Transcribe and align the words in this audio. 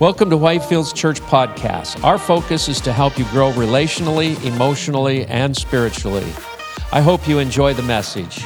Welcome 0.00 0.30
to 0.30 0.36
Whitefields 0.36 0.94
Church 0.94 1.20
Podcast. 1.20 2.02
Our 2.02 2.16
focus 2.16 2.70
is 2.70 2.80
to 2.80 2.90
help 2.90 3.18
you 3.18 3.26
grow 3.26 3.52
relationally, 3.52 4.42
emotionally, 4.46 5.26
and 5.26 5.54
spiritually. 5.54 6.24
I 6.90 7.02
hope 7.02 7.28
you 7.28 7.38
enjoy 7.38 7.74
the 7.74 7.82
message. 7.82 8.42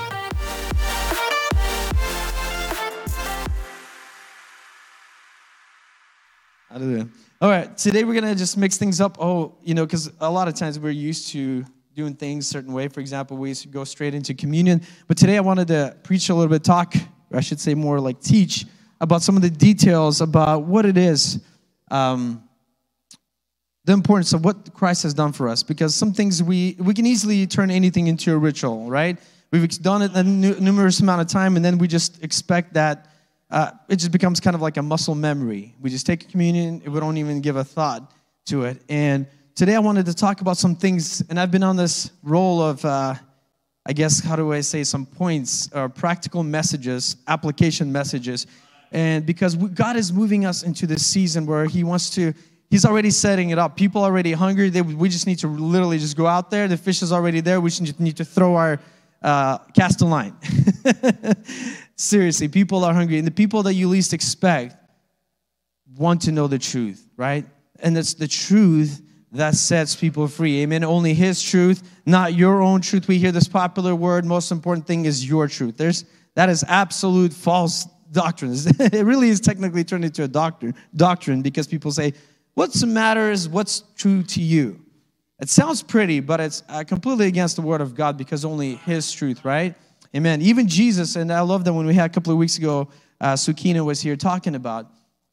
All 7.40 7.48
right, 7.48 7.78
today 7.78 8.02
we're 8.02 8.20
gonna 8.20 8.34
just 8.34 8.56
mix 8.56 8.76
things 8.76 9.00
up. 9.00 9.18
Oh, 9.20 9.54
you 9.62 9.74
know, 9.74 9.86
because 9.86 10.10
a 10.18 10.28
lot 10.28 10.48
of 10.48 10.54
times 10.54 10.80
we're 10.80 10.90
used 10.90 11.28
to 11.28 11.64
doing 11.94 12.14
things 12.14 12.46
a 12.46 12.50
certain 12.50 12.72
way. 12.72 12.88
For 12.88 12.98
example, 12.98 13.36
we 13.36 13.50
used 13.50 13.62
to 13.62 13.68
go 13.68 13.84
straight 13.84 14.12
into 14.12 14.34
communion. 14.34 14.82
But 15.06 15.16
today 15.16 15.36
I 15.36 15.40
wanted 15.40 15.68
to 15.68 15.96
preach 16.02 16.30
a 16.30 16.34
little 16.34 16.50
bit, 16.50 16.64
talk, 16.64 16.96
or 17.30 17.38
I 17.38 17.42
should 17.42 17.60
say 17.60 17.74
more 17.74 18.00
like 18.00 18.20
teach 18.20 18.66
about 19.04 19.22
some 19.22 19.36
of 19.36 19.42
the 19.42 19.50
details 19.50 20.20
about 20.20 20.64
what 20.64 20.86
it 20.86 20.96
is, 20.96 21.38
um, 21.90 22.42
the 23.84 23.92
importance 23.92 24.32
of 24.32 24.44
what 24.44 24.72
Christ 24.72 25.02
has 25.02 25.14
done 25.14 25.32
for 25.32 25.48
us. 25.48 25.62
Because 25.62 25.94
some 25.94 26.12
things 26.12 26.42
we 26.42 26.76
we 26.78 26.94
can 26.94 27.06
easily 27.06 27.46
turn 27.46 27.70
anything 27.70 28.06
into 28.06 28.32
a 28.34 28.38
ritual, 28.38 28.90
right? 28.90 29.18
We've 29.52 29.68
done 29.82 30.02
it 30.02 30.12
a 30.14 30.22
numerous 30.22 31.00
amount 31.00 31.20
of 31.20 31.28
time, 31.28 31.56
and 31.56 31.64
then 31.64 31.78
we 31.78 31.86
just 31.86 32.24
expect 32.24 32.74
that 32.74 33.06
uh, 33.50 33.70
it 33.88 33.96
just 33.96 34.10
becomes 34.10 34.40
kind 34.40 34.56
of 34.56 34.62
like 34.62 34.78
a 34.78 34.82
muscle 34.82 35.14
memory. 35.14 35.76
We 35.80 35.90
just 35.90 36.06
take 36.06 36.28
communion, 36.28 36.82
we 36.84 36.98
don't 36.98 37.18
even 37.18 37.40
give 37.40 37.56
a 37.56 37.62
thought 37.62 38.10
to 38.46 38.64
it. 38.64 38.82
And 38.88 39.26
today 39.54 39.76
I 39.76 39.78
wanted 39.78 40.06
to 40.06 40.14
talk 40.14 40.40
about 40.40 40.56
some 40.56 40.74
things, 40.74 41.22
and 41.28 41.38
I've 41.38 41.50
been 41.50 41.62
on 41.62 41.76
this 41.76 42.10
roll 42.22 42.60
of, 42.60 42.84
uh, 42.84 43.14
I 43.86 43.92
guess, 43.92 44.18
how 44.18 44.34
do 44.34 44.52
I 44.52 44.60
say, 44.60 44.82
some 44.82 45.06
points 45.06 45.70
or 45.72 45.88
practical 45.88 46.42
messages, 46.42 47.16
application 47.28 47.92
messages. 47.92 48.46
And 48.94 49.26
because 49.26 49.56
God 49.56 49.96
is 49.96 50.12
moving 50.12 50.46
us 50.46 50.62
into 50.62 50.86
this 50.86 51.04
season 51.04 51.46
where 51.46 51.66
He 51.66 51.82
wants 51.82 52.10
to, 52.10 52.32
He's 52.70 52.84
already 52.84 53.10
setting 53.10 53.50
it 53.50 53.58
up. 53.58 53.76
People 53.76 54.02
are 54.02 54.10
already 54.10 54.32
hungry. 54.32 54.70
They, 54.70 54.82
we 54.82 55.08
just 55.08 55.26
need 55.26 55.40
to 55.40 55.48
literally 55.48 55.98
just 55.98 56.16
go 56.16 56.28
out 56.28 56.48
there. 56.48 56.68
The 56.68 56.76
fish 56.76 57.02
is 57.02 57.12
already 57.12 57.40
there. 57.40 57.60
We 57.60 57.70
just 57.70 57.98
need 57.98 58.16
to 58.16 58.24
throw 58.24 58.54
our 58.54 58.80
uh, 59.20 59.58
cast 59.74 60.00
a 60.02 60.04
line. 60.04 60.36
Seriously, 61.96 62.46
people 62.46 62.84
are 62.84 62.94
hungry. 62.94 63.18
And 63.18 63.26
the 63.26 63.32
people 63.32 63.64
that 63.64 63.74
you 63.74 63.88
least 63.88 64.12
expect 64.12 64.76
want 65.96 66.22
to 66.22 66.32
know 66.32 66.46
the 66.46 66.58
truth, 66.58 67.04
right? 67.16 67.44
And 67.80 67.98
it's 67.98 68.14
the 68.14 68.28
truth 68.28 69.02
that 69.32 69.56
sets 69.56 69.96
people 69.96 70.28
free. 70.28 70.62
Amen. 70.62 70.84
Only 70.84 71.14
His 71.14 71.42
truth, 71.42 71.82
not 72.06 72.34
your 72.34 72.62
own 72.62 72.80
truth. 72.80 73.08
We 73.08 73.18
hear 73.18 73.32
this 73.32 73.48
popular 73.48 73.96
word. 73.96 74.24
Most 74.24 74.52
important 74.52 74.86
thing 74.86 75.04
is 75.04 75.28
your 75.28 75.48
truth. 75.48 75.76
There's 75.76 76.04
that 76.36 76.48
is 76.48 76.64
absolute 76.66 77.32
false 77.32 77.86
doctrine. 78.14 78.52
it 78.78 79.04
really 79.04 79.28
is 79.28 79.40
technically 79.40 79.84
turned 79.84 80.04
into 80.04 80.22
a 80.22 80.28
doctrine. 80.28 80.74
Doctrine 80.96 81.42
because 81.42 81.66
people 81.66 81.90
say, 81.90 82.14
"What's 82.54 82.80
the 82.80 82.86
matter 82.86 83.30
is 83.30 83.48
what's 83.48 83.84
true 83.96 84.22
to 84.22 84.40
you." 84.40 84.80
It 85.40 85.50
sounds 85.50 85.82
pretty, 85.82 86.20
but 86.20 86.40
it's 86.40 86.62
uh, 86.68 86.84
completely 86.84 87.26
against 87.26 87.56
the 87.56 87.62
word 87.62 87.80
of 87.80 87.94
God 87.94 88.16
because 88.16 88.44
only 88.44 88.76
His 88.76 89.12
truth, 89.12 89.44
right? 89.44 89.74
Amen. 90.16 90.40
Even 90.40 90.68
Jesus, 90.68 91.16
and 91.16 91.32
I 91.32 91.40
love 91.40 91.64
that 91.64 91.72
when 91.72 91.86
we 91.86 91.94
had 91.94 92.10
a 92.10 92.14
couple 92.14 92.32
of 92.32 92.38
weeks 92.38 92.56
ago, 92.56 92.88
uh, 93.20 93.34
Sukina 93.34 93.84
was 93.84 94.00
here 94.00 94.16
talking 94.16 94.54
about, 94.54 94.86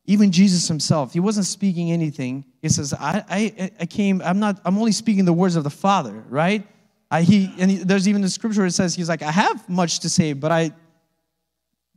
even 0.05 0.31
Jesus 0.31 0.67
himself, 0.67 1.13
he 1.13 1.19
wasn't 1.19 1.45
speaking 1.45 1.91
anything. 1.91 2.43
He 2.61 2.69
says, 2.69 2.93
I, 2.93 3.23
I, 3.29 3.71
I 3.79 3.85
came, 3.85 4.21
I'm 4.25 4.39
not, 4.39 4.59
I'm 4.65 4.77
only 4.77 4.91
speaking 4.91 5.25
the 5.25 5.33
words 5.33 5.55
of 5.55 5.63
the 5.63 5.69
Father, 5.69 6.23
right? 6.29 6.67
I, 7.11 7.21
he, 7.21 7.53
and 7.59 7.69
he, 7.69 7.77
there's 7.77 8.07
even 8.07 8.21
the 8.21 8.29
scripture 8.29 8.63
that 8.63 8.71
says, 8.71 8.95
he's 8.95 9.09
like, 9.09 9.21
I 9.21 9.31
have 9.31 9.69
much 9.69 9.99
to 9.99 10.09
say, 10.09 10.33
but 10.33 10.51
I, 10.51 10.71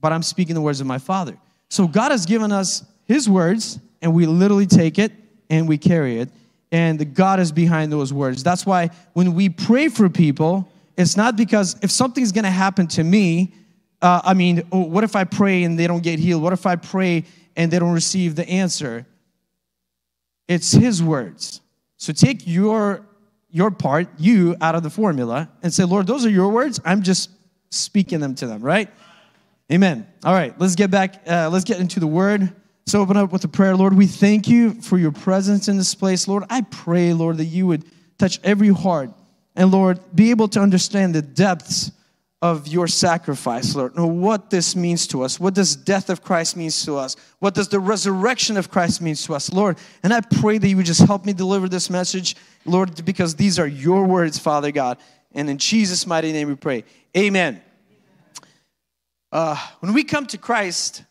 but 0.04 0.12
I'm 0.12 0.22
speaking 0.22 0.54
the 0.54 0.60
words 0.60 0.82
of 0.82 0.86
my 0.86 0.98
Father. 0.98 1.34
So 1.70 1.88
God 1.88 2.10
has 2.10 2.26
given 2.26 2.52
us 2.52 2.84
his 3.06 3.26
words, 3.26 3.78
and 4.02 4.12
we 4.12 4.26
literally 4.26 4.66
take 4.66 4.98
it 4.98 5.12
and 5.48 5.66
we 5.66 5.78
carry 5.78 6.18
it. 6.18 6.28
And 6.70 7.14
God 7.14 7.40
is 7.40 7.52
behind 7.52 7.90
those 7.90 8.12
words. 8.12 8.42
That's 8.42 8.66
why 8.66 8.90
when 9.14 9.32
we 9.32 9.48
pray 9.48 9.88
for 9.88 10.10
people, 10.10 10.70
it's 10.98 11.16
not 11.16 11.36
because 11.36 11.78
if 11.80 11.90
something's 11.90 12.32
to 12.32 12.42
happen 12.50 12.86
to 12.88 13.02
me, 13.02 13.54
uh, 14.02 14.20
I 14.22 14.34
mean, 14.34 14.64
oh, 14.72 14.80
what 14.80 15.04
if 15.04 15.16
I 15.16 15.24
pray 15.24 15.62
and 15.62 15.78
they 15.78 15.86
don't 15.86 16.02
get 16.02 16.18
healed? 16.18 16.42
What 16.42 16.52
if 16.52 16.66
I 16.66 16.76
pray 16.76 17.24
and 17.56 17.72
they 17.72 17.78
don't 17.78 17.94
receive 17.94 18.36
the 18.36 18.46
answer? 18.46 19.06
It's 20.48 20.70
His 20.70 21.02
words. 21.02 21.62
So 21.96 22.12
take 22.12 22.46
your 22.46 23.06
your 23.48 23.70
part, 23.70 24.08
you, 24.18 24.54
out 24.60 24.74
of 24.74 24.82
the 24.82 24.90
formula, 24.90 25.48
and 25.62 25.72
say, 25.72 25.84
Lord, 25.84 26.06
those 26.06 26.26
are 26.26 26.30
your 26.30 26.50
words. 26.50 26.78
I'm 26.84 27.00
just 27.00 27.30
speaking 27.70 28.20
them 28.20 28.34
to 28.34 28.46
them, 28.46 28.60
right? 28.60 28.90
Amen. 29.72 30.06
All 30.24 30.34
right, 30.34 30.58
let's 30.60 30.74
get 30.74 30.90
back. 30.90 31.22
Uh, 31.26 31.48
let's 31.50 31.64
get 31.64 31.80
into 31.80 32.00
the 32.00 32.06
Word. 32.06 32.54
So 32.86 33.00
open 33.00 33.16
up 33.16 33.32
with 33.32 33.44
a 33.44 33.48
prayer, 33.48 33.74
Lord. 33.74 33.94
We 33.94 34.06
thank 34.06 34.46
you 34.46 34.74
for 34.74 34.98
your 34.98 35.12
presence 35.12 35.68
in 35.68 35.78
this 35.78 35.94
place, 35.94 36.28
Lord. 36.28 36.44
I 36.50 36.60
pray, 36.62 37.14
Lord, 37.14 37.38
that 37.38 37.46
you 37.46 37.66
would 37.66 37.84
touch 38.18 38.38
every 38.44 38.68
heart 38.68 39.10
and 39.56 39.70
Lord, 39.70 40.00
be 40.14 40.30
able 40.30 40.48
to 40.48 40.60
understand 40.60 41.14
the 41.14 41.22
depths 41.22 41.92
of 42.42 42.66
your 42.68 42.86
sacrifice, 42.86 43.74
Lord. 43.74 43.96
Know 43.96 44.06
what 44.06 44.50
this 44.50 44.76
means 44.76 45.06
to 45.08 45.22
us. 45.22 45.40
What 45.40 45.54
does 45.54 45.76
death 45.76 46.10
of 46.10 46.22
Christ 46.22 46.56
means 46.56 46.84
to 46.84 46.96
us? 46.98 47.16
What 47.38 47.54
does 47.54 47.68
the 47.68 47.80
resurrection 47.80 48.56
of 48.56 48.70
Christ 48.70 49.00
means 49.00 49.24
to 49.24 49.34
us, 49.34 49.50
Lord? 49.52 49.78
And 50.02 50.12
I 50.12 50.20
pray 50.20 50.58
that 50.58 50.68
you 50.68 50.76
would 50.76 50.86
just 50.86 51.00
help 51.02 51.24
me 51.24 51.32
deliver 51.32 51.68
this 51.68 51.88
message, 51.88 52.36
Lord, 52.66 53.04
because 53.04 53.34
these 53.36 53.58
are 53.58 53.66
your 53.66 54.04
words, 54.04 54.38
Father 54.38 54.72
God. 54.72 54.98
And 55.32 55.48
in 55.48 55.56
Jesus' 55.56 56.06
mighty 56.06 56.32
name 56.32 56.48
we 56.48 56.54
pray. 56.54 56.84
Amen. 57.16 57.62
Uh, 59.34 59.56
when 59.80 59.92
we 59.92 60.04
come 60.04 60.26
to 60.26 60.38
Christ, 60.38 61.02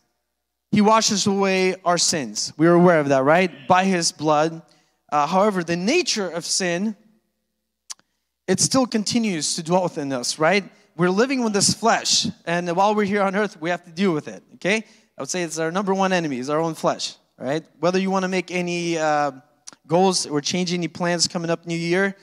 He 0.70 0.80
washes 0.80 1.26
away 1.26 1.74
our 1.84 1.98
sins. 1.98 2.54
We're 2.56 2.72
aware 2.72 2.98
of 2.98 3.10
that, 3.10 3.22
right? 3.22 3.68
By 3.68 3.84
His 3.84 4.12
blood. 4.12 4.62
Uh, 5.12 5.26
however, 5.26 5.62
the 5.62 5.76
nature 5.76 6.30
of 6.30 6.46
sin 6.46 6.96
it 8.46 8.60
still 8.60 8.86
continues 8.86 9.56
to 9.56 9.62
dwell 9.62 9.82
within 9.82 10.10
us, 10.10 10.38
right? 10.38 10.64
We're 10.96 11.10
living 11.10 11.44
with 11.44 11.52
this 11.52 11.74
flesh, 11.74 12.26
and 12.46 12.74
while 12.74 12.94
we're 12.94 13.04
here 13.04 13.22
on 13.22 13.36
earth, 13.36 13.60
we 13.60 13.68
have 13.68 13.84
to 13.84 13.90
deal 13.90 14.12
with 14.12 14.28
it, 14.28 14.42
okay? 14.54 14.84
I 15.18 15.22
would 15.22 15.28
say 15.28 15.42
it's 15.42 15.58
our 15.58 15.70
number 15.70 15.92
one 15.92 16.12
enemy, 16.12 16.38
is 16.38 16.48
our 16.48 16.60
own 16.60 16.74
flesh, 16.74 17.16
right? 17.38 17.62
Whether 17.80 17.98
you 17.98 18.10
want 18.10 18.22
to 18.22 18.28
make 18.28 18.50
any 18.50 18.96
uh, 18.96 19.32
goals 19.86 20.26
or 20.26 20.40
change 20.40 20.72
any 20.72 20.88
plans 20.88 21.28
coming 21.28 21.50
up 21.50 21.66
new 21.66 21.76
year, 21.76 22.16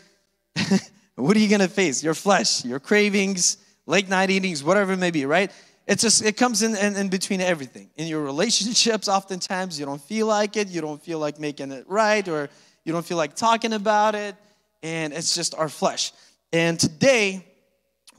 what 1.15 1.37
are 1.37 1.39
you 1.39 1.49
going 1.49 1.61
to 1.61 1.67
face? 1.67 2.03
Your 2.03 2.15
flesh, 2.15 2.65
your 2.65 2.79
cravings, 2.79 3.57
late 3.85 4.09
night 4.09 4.31
eatings, 4.31 4.63
whatever 4.63 4.93
it 4.93 4.97
may 4.97 5.11
be, 5.11 5.25
right? 5.25 5.51
It's 5.91 6.03
just, 6.03 6.23
it 6.23 6.37
comes 6.37 6.61
in, 6.61 6.73
in, 6.77 6.95
in 6.95 7.09
between 7.09 7.41
everything. 7.41 7.89
In 7.97 8.07
your 8.07 8.21
relationships, 8.21 9.09
oftentimes 9.09 9.77
you 9.77 9.85
don't 9.85 10.01
feel 10.01 10.25
like 10.25 10.55
it, 10.55 10.69
you 10.69 10.79
don't 10.79 11.03
feel 11.03 11.19
like 11.19 11.37
making 11.37 11.73
it 11.73 11.83
right, 11.85 12.25
or 12.29 12.49
you 12.85 12.93
don't 12.93 13.05
feel 13.05 13.17
like 13.17 13.35
talking 13.35 13.73
about 13.73 14.15
it 14.15 14.37
and 14.81 15.11
it's 15.11 15.35
just 15.35 15.53
our 15.53 15.67
flesh. 15.67 16.13
And 16.53 16.79
today, 16.79 17.45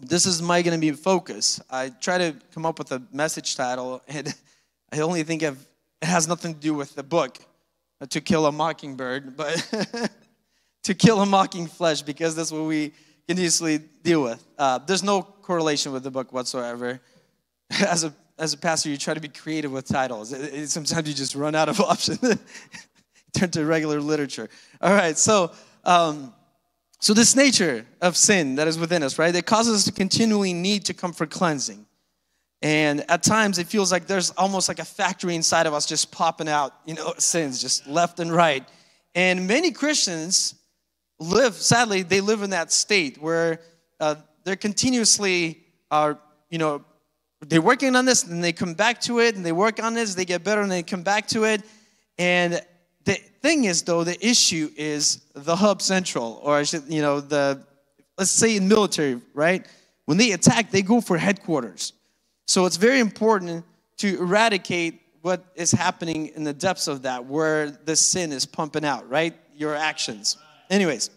this 0.01 0.27
is 0.27 0.43
my 0.43 0.61
going 0.61 0.79
to 0.79 0.81
be 0.81 0.93
focus. 0.93 1.63
I 1.71 1.89
try 1.89 2.19
to 2.19 2.37
come 2.53 2.67
up 2.67 2.79
with 2.79 2.93
a 2.93 3.03
message 3.11 3.57
title, 3.57 4.03
and 4.07 4.35
I 4.93 5.01
only 5.01 5.23
think 5.23 5.41
of, 5.41 5.59
it 6.03 6.07
has 6.09 6.29
nothing 6.29 6.53
to 6.53 6.61
do 6.61 6.75
with 6.75 6.95
the 6.95 7.03
book, 7.03 7.39
uh, 8.03 8.07
To 8.07 8.21
Kill 8.21 8.45
a 8.45 8.53
Mockingbird, 8.53 9.35
but 9.39 10.11
To 10.83 10.95
Kill 10.95 11.23
a 11.23 11.27
Mocking 11.27 11.69
Flesh, 11.69 12.03
because 12.03 12.37
that's 12.37 12.53
what 12.53 12.65
we 12.65 12.93
continuously 13.27 13.79
deal 14.03 14.23
with. 14.23 14.45
Uh, 14.59 14.77
there's 14.77 15.03
no 15.03 15.23
correlation 15.23 15.93
with 15.93 16.03
the 16.03 16.11
book 16.11 16.35
whatsoever. 16.35 17.01
As 17.87 18.05
a 18.05 18.15
as 18.39 18.55
a 18.55 18.59
pastor, 18.59 18.89
you 18.89 18.97
try 18.97 19.15
to 19.15 19.21
be 19.21 19.29
creative 19.29 19.71
with 19.71 19.87
titles. 19.87 20.33
It, 20.33 20.55
it, 20.55 20.71
sometimes 20.71 21.07
you 21.07 21.15
just 21.15 21.35
run 21.35 21.55
out 21.55 21.69
of 21.69 21.81
options. 21.93 22.19
Turn 23.35 23.51
to 23.51 23.65
regular 23.65 24.01
literature. 24.01 24.49
All 24.81 24.93
right, 24.93 25.17
so 25.17 25.53
um, 25.85 26.35
so, 27.03 27.15
this 27.15 27.35
nature 27.35 27.85
of 28.01 28.17
sin 28.17 28.55
that 28.55 28.69
is 28.69 28.79
within 28.79 29.03
us, 29.03 29.19
right, 29.19 29.35
it 29.35 29.45
causes 29.45 29.75
us 29.75 29.85
to 29.87 29.93
continually 29.93 30.53
need 30.53 30.85
to 30.85 30.95
come 30.95 31.13
for 31.13 31.27
cleansing. 31.27 31.85
And 32.63 33.05
at 33.11 33.25
times 33.25 33.59
it 33.59 33.67
feels 33.67 33.91
like 33.91 34.07
there's 34.07 34.31
almost 34.31 34.69
like 34.69 34.79
a 34.79 34.85
factory 34.85 35.35
inside 35.35 35.67
of 35.67 35.75
us 35.75 35.85
just 35.85 36.13
popping 36.13 36.49
out, 36.49 36.73
you 36.87 36.95
know, 36.95 37.13
sins 37.19 37.61
just 37.61 37.89
left 37.89 38.21
and 38.21 38.33
right. 38.33 38.65
And 39.17 39.49
many 39.49 39.73
Christians 39.73 40.55
live, 41.19 41.55
sadly, 41.55 42.03
they 42.03 42.21
live 42.21 42.43
in 42.43 42.51
that 42.51 42.71
state 42.71 43.21
where 43.21 43.59
uh, 43.99 44.15
they're 44.45 44.55
continuously 44.55 45.65
are, 45.91 46.21
you 46.51 46.59
know, 46.59 46.85
they're 47.49 47.63
working 47.63 47.97
on 47.97 48.05
this 48.05 48.25
and 48.25 48.43
they 48.43 48.53
come 48.53 48.75
back 48.75 49.01
to 49.03 49.19
it 49.19 49.37
and 49.37 49.45
they 49.45 49.53
work 49.53 49.83
on 49.83 49.95
this, 49.95 50.15
they 50.15 50.25
get 50.25 50.45
better 50.45 50.61
and 50.61 50.71
they 50.71 50.83
come 50.83 51.03
back 51.03 51.27
to 51.29 51.45
it. 51.45 51.63
And 52.19 52.61
the 53.05 53.15
thing 53.15 53.65
is, 53.65 53.83
though, 53.83 54.05
the 54.05 54.25
issue 54.25 54.71
is 54.77 55.23
the 55.35 55.57
hub 55.57 55.83
central, 55.83 56.41
or 56.43 56.57
I 56.57 56.63
should, 56.63 56.85
you 56.89 57.03
know, 57.03 57.21
the, 57.21 57.65
let's 58.17 58.31
say 58.31 58.57
in 58.57 58.69
military, 58.69 59.21
right? 59.35 59.67
When 60.05 60.19
they 60.19 60.33
attack, 60.33 60.71
they 60.71 60.83
go 60.83 61.01
for 61.01 61.19
headquarters. 61.19 61.95
So 62.47 62.67
it's 62.67 62.77
very 62.77 63.01
important 63.01 63.65
to 63.99 64.19
eradicate 64.19 65.01
what 65.23 65.45
is 65.55 65.73
happening 65.73 66.29
in 66.29 66.45
the 66.45 66.53
depths 66.53 66.89
of 66.89 67.03
that, 67.03 67.25
where 67.25 67.71
the 67.71 67.97
sin 67.97 68.33
is 68.33 68.45
pumping 68.47 68.85
out, 68.85 69.09
right? 69.09 69.35
Your 69.57 69.75
actions. 69.75 70.37
Anyways, 70.71 71.11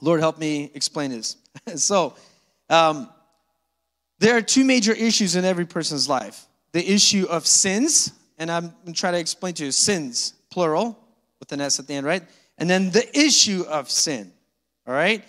Lord, 0.00 0.20
help 0.20 0.38
me 0.38 0.70
explain 0.74 1.10
this. 1.10 1.36
so, 1.76 2.14
um, 2.70 3.08
there 4.18 4.36
are 4.36 4.42
two 4.42 4.64
major 4.64 4.92
issues 4.92 5.36
in 5.36 5.44
every 5.44 5.66
person's 5.66 6.08
life 6.08 6.46
the 6.72 6.92
issue 6.92 7.26
of 7.30 7.46
sins, 7.46 8.12
and 8.36 8.50
I'm, 8.50 8.74
I'm 8.86 8.92
trying 8.92 9.14
to 9.14 9.18
explain 9.18 9.54
to 9.54 9.64
you 9.64 9.72
sins 9.72 10.34
plural, 10.50 10.98
with 11.40 11.50
an 11.52 11.60
S 11.60 11.78
at 11.78 11.86
the 11.86 11.94
end, 11.94 12.06
right? 12.06 12.22
And 12.58 12.68
then 12.68 12.90
the 12.90 13.18
issue 13.18 13.64
of 13.68 13.90
sin, 13.90 14.32
all 14.86 14.94
right? 14.94 15.24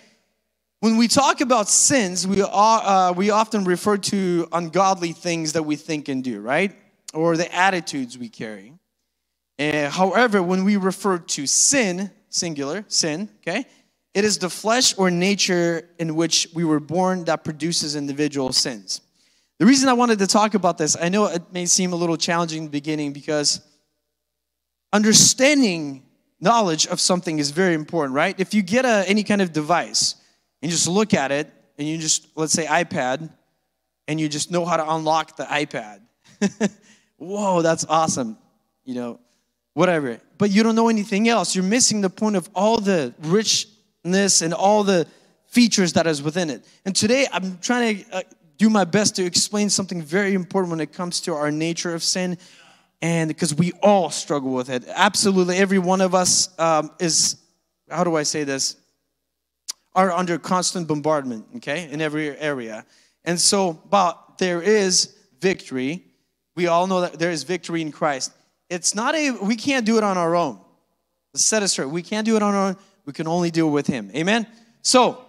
When 0.80 0.96
we 0.96 1.08
talk 1.08 1.40
about 1.40 1.68
sins, 1.68 2.26
we, 2.26 2.42
are, 2.42 2.82
uh, 2.82 3.12
we 3.12 3.30
often 3.30 3.64
refer 3.64 3.96
to 3.98 4.48
ungodly 4.52 5.12
things 5.12 5.52
that 5.52 5.62
we 5.62 5.76
think 5.76 6.08
and 6.08 6.24
do, 6.24 6.40
right? 6.40 6.74
Or 7.12 7.36
the 7.36 7.54
attitudes 7.54 8.18
we 8.18 8.28
carry. 8.28 8.72
Uh, 9.58 9.90
however, 9.90 10.42
when 10.42 10.64
we 10.64 10.76
refer 10.76 11.18
to 11.18 11.46
sin, 11.46 12.10
singular, 12.30 12.84
sin, 12.88 13.28
okay, 13.40 13.66
it 14.14 14.24
is 14.24 14.38
the 14.38 14.50
flesh 14.50 14.96
or 14.98 15.10
nature 15.10 15.88
in 15.98 16.16
which 16.16 16.48
we 16.54 16.64
were 16.64 16.80
born 16.80 17.24
that 17.24 17.44
produces 17.44 17.94
individual 17.94 18.52
sins. 18.52 19.00
The 19.58 19.66
reason 19.66 19.88
I 19.88 19.92
wanted 19.92 20.18
to 20.20 20.26
talk 20.26 20.54
about 20.54 20.78
this, 20.78 20.96
I 21.00 21.08
know 21.10 21.26
it 21.26 21.52
may 21.52 21.66
seem 21.66 21.92
a 21.92 21.96
little 21.96 22.16
challenging 22.16 22.58
in 22.58 22.64
the 22.64 22.70
beginning 22.70 23.12
because 23.12 23.60
understanding 24.92 26.02
knowledge 26.40 26.86
of 26.86 27.00
something 27.00 27.38
is 27.38 27.50
very 27.50 27.74
important, 27.74 28.14
right? 28.14 28.34
If 28.40 28.54
you 28.54 28.62
get 28.62 28.84
a, 28.84 29.04
any 29.06 29.22
kind 29.22 29.42
of 29.42 29.52
device 29.52 30.16
and 30.62 30.70
you 30.70 30.76
just 30.76 30.88
look 30.88 31.14
at 31.14 31.30
it 31.30 31.52
and 31.78 31.86
you 31.86 31.98
just, 31.98 32.26
let's 32.34 32.52
say, 32.52 32.66
iPad, 32.66 33.30
and 34.08 34.18
you 34.18 34.28
just 34.28 34.50
know 34.50 34.64
how 34.64 34.76
to 34.76 34.90
unlock 34.94 35.36
the 35.36 35.44
iPad. 35.44 36.00
Whoa, 37.16 37.62
that's 37.62 37.84
awesome. 37.88 38.38
You 38.84 38.94
know, 38.94 39.20
whatever. 39.74 40.20
But 40.36 40.50
you 40.50 40.64
don't 40.64 40.74
know 40.74 40.88
anything 40.88 41.28
else. 41.28 41.54
You're 41.54 41.64
missing 41.64 42.00
the 42.00 42.10
point 42.10 42.34
of 42.34 42.48
all 42.54 42.80
the 42.80 43.14
richness 44.04 44.42
and 44.42 44.54
all 44.54 44.84
the 44.84 45.06
features 45.46 45.94
that 45.94 46.06
is 46.06 46.22
within 46.22 46.50
it. 46.50 46.64
And 46.84 46.94
today 46.94 47.26
I'm 47.32 47.58
trying 47.58 48.04
to 48.04 48.16
uh, 48.16 48.22
do 48.56 48.70
my 48.70 48.84
best 48.84 49.16
to 49.16 49.24
explain 49.24 49.70
something 49.70 50.02
very 50.02 50.34
important 50.34 50.70
when 50.70 50.80
it 50.80 50.92
comes 50.92 51.20
to 51.22 51.34
our 51.34 51.50
nature 51.50 51.94
of 51.94 52.02
sin. 52.02 52.38
And 53.02 53.28
because 53.28 53.54
we 53.54 53.72
all 53.82 54.10
struggle 54.10 54.52
with 54.52 54.68
it. 54.68 54.84
Absolutely, 54.86 55.56
every 55.56 55.78
one 55.78 56.02
of 56.02 56.14
us 56.14 56.50
um, 56.58 56.90
is, 56.98 57.36
how 57.88 58.04
do 58.04 58.14
I 58.14 58.24
say 58.24 58.44
this? 58.44 58.76
Are 59.94 60.12
under 60.12 60.38
constant 60.38 60.86
bombardment, 60.86 61.46
okay, 61.56 61.90
in 61.90 62.02
every 62.02 62.38
area. 62.38 62.84
And 63.24 63.40
so, 63.40 63.72
but 63.72 64.36
there 64.38 64.60
is 64.60 65.16
victory. 65.40 66.04
We 66.56 66.66
all 66.66 66.86
know 66.86 67.00
that 67.00 67.18
there 67.18 67.30
is 67.30 67.42
victory 67.42 67.80
in 67.80 67.90
Christ. 67.90 68.32
It's 68.68 68.94
not 68.94 69.14
a, 69.14 69.30
we 69.30 69.56
can't 69.56 69.86
do 69.86 69.96
it 69.96 70.04
on 70.04 70.18
our 70.18 70.36
own. 70.36 70.60
Let's 71.32 71.48
set 71.48 71.62
it 71.62 71.68
straight. 71.68 71.88
We 71.88 72.02
can't 72.02 72.26
do 72.26 72.36
it 72.36 72.42
on 72.42 72.54
our 72.54 72.66
own. 72.68 72.76
We 73.10 73.12
can 73.12 73.26
only 73.26 73.50
it 73.50 73.62
with 73.64 73.88
Him. 73.88 74.08
Amen? 74.14 74.46
So, 74.82 75.24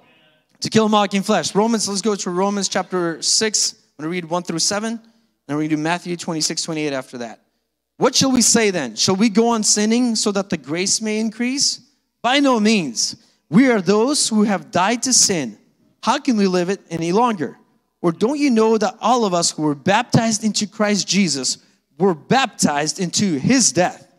to 0.59 0.69
kill 0.69 0.85
a 0.85 0.89
mocking 0.89 1.23
flesh. 1.23 1.55
Romans, 1.55 1.89
let's 1.89 2.03
go 2.03 2.13
to 2.13 2.29
Romans 2.29 2.69
chapter 2.69 3.19
6. 3.19 3.73
I'm 3.73 4.03
going 4.03 4.05
to 4.05 4.11
read 4.11 4.25
1 4.25 4.43
through 4.43 4.59
7. 4.59 4.91
And 4.91 5.01
we're 5.47 5.55
going 5.55 5.69
to 5.69 5.75
do 5.77 5.81
Matthew 5.81 6.15
26, 6.15 6.61
28 6.61 6.93
after 6.93 7.17
that. 7.17 7.41
What 7.97 8.13
shall 8.13 8.31
we 8.31 8.43
say 8.43 8.69
then? 8.69 8.95
Shall 8.95 9.15
we 9.15 9.29
go 9.29 9.47
on 9.47 9.63
sinning 9.63 10.15
so 10.15 10.31
that 10.31 10.51
the 10.51 10.57
grace 10.57 11.01
may 11.01 11.19
increase? 11.19 11.81
By 12.21 12.39
no 12.39 12.59
means. 12.59 13.15
We 13.49 13.71
are 13.71 13.81
those 13.81 14.29
who 14.29 14.43
have 14.43 14.69
died 14.69 15.01
to 15.01 15.11
sin. 15.11 15.57
How 16.03 16.19
can 16.19 16.37
we 16.37 16.45
live 16.45 16.69
it 16.69 16.81
any 16.91 17.11
longer? 17.11 17.57
Or 18.03 18.11
don't 18.11 18.37
you 18.37 18.51
know 18.51 18.77
that 18.77 18.95
all 19.01 19.25
of 19.25 19.33
us 19.33 19.49
who 19.49 19.63
were 19.63 19.73
baptized 19.73 20.43
into 20.43 20.67
Christ 20.67 21.07
Jesus 21.07 21.57
were 21.97 22.13
baptized 22.13 22.99
into 22.99 23.39
his 23.39 23.71
death. 23.71 24.10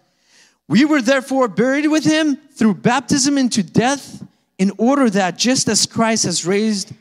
We 0.69 0.85
were 0.85 1.03
therefore 1.03 1.49
buried 1.49 1.87
with 1.87 2.05
him 2.05 2.37
through 2.37 2.75
baptism 2.75 3.39
into 3.39 3.63
death, 3.63 4.23
in 4.59 4.73
order 4.79 5.11
that 5.11 5.39
just 5.39 5.69
as 5.69 5.87
Christ 5.87 6.25
has 6.25 6.47
raised 6.47 6.93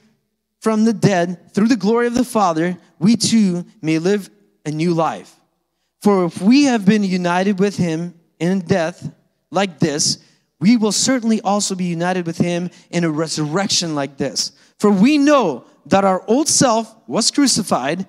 from 0.59 0.83
the 0.85 0.93
dead 0.93 1.53
through 1.53 1.67
the 1.67 1.75
glory 1.75 2.07
of 2.07 2.15
the 2.15 2.25
Father, 2.25 2.77
we 2.99 3.15
too 3.15 3.65
may 3.81 3.99
live 3.99 4.29
a 4.65 4.71
new 4.71 4.93
life. 4.93 5.35
For 6.01 6.25
if 6.25 6.41
we 6.41 6.63
have 6.63 6.85
been 6.85 7.03
united 7.03 7.59
with 7.59 7.77
him 7.77 8.15
in 8.39 8.61
death 8.61 9.11
like 9.51 9.79
this, 9.79 10.17
we 10.59 10.77
will 10.77 10.91
certainly 10.91 11.41
also 11.41 11.75
be 11.75 11.85
united 11.85 12.25
with 12.25 12.37
him 12.37 12.69
in 12.89 13.03
a 13.03 13.09
resurrection 13.11 13.93
like 13.93 14.17
this. 14.17 14.51
For 14.79 14.89
we 14.89 15.17
know 15.17 15.65
that 15.85 16.03
our 16.03 16.23
old 16.27 16.47
self 16.47 16.95
was 17.07 17.29
crucified 17.29 18.05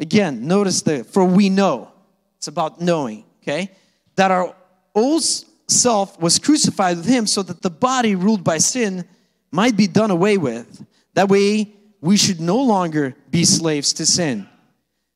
Again, 0.00 0.46
notice 0.46 0.82
the 0.82 1.04
for 1.04 1.24
we 1.24 1.48
know. 1.48 1.90
It's 2.36 2.46
about 2.46 2.80
knowing, 2.80 3.24
okay? 3.42 3.70
That 4.18 4.32
our 4.32 4.52
old 4.96 5.22
self 5.68 6.20
was 6.20 6.40
crucified 6.40 6.96
with 6.96 7.06
him 7.06 7.28
so 7.28 7.42
that 7.44 7.62
the 7.62 7.70
body 7.70 8.16
ruled 8.16 8.42
by 8.42 8.58
sin 8.58 9.04
might 9.52 9.76
be 9.76 9.86
done 9.86 10.10
away 10.10 10.38
with. 10.38 10.84
That 11.14 11.28
way, 11.28 11.72
we 12.00 12.16
should 12.16 12.40
no 12.40 12.58
longer 12.58 13.14
be 13.30 13.44
slaves 13.44 13.92
to 13.94 14.06
sin. 14.06 14.48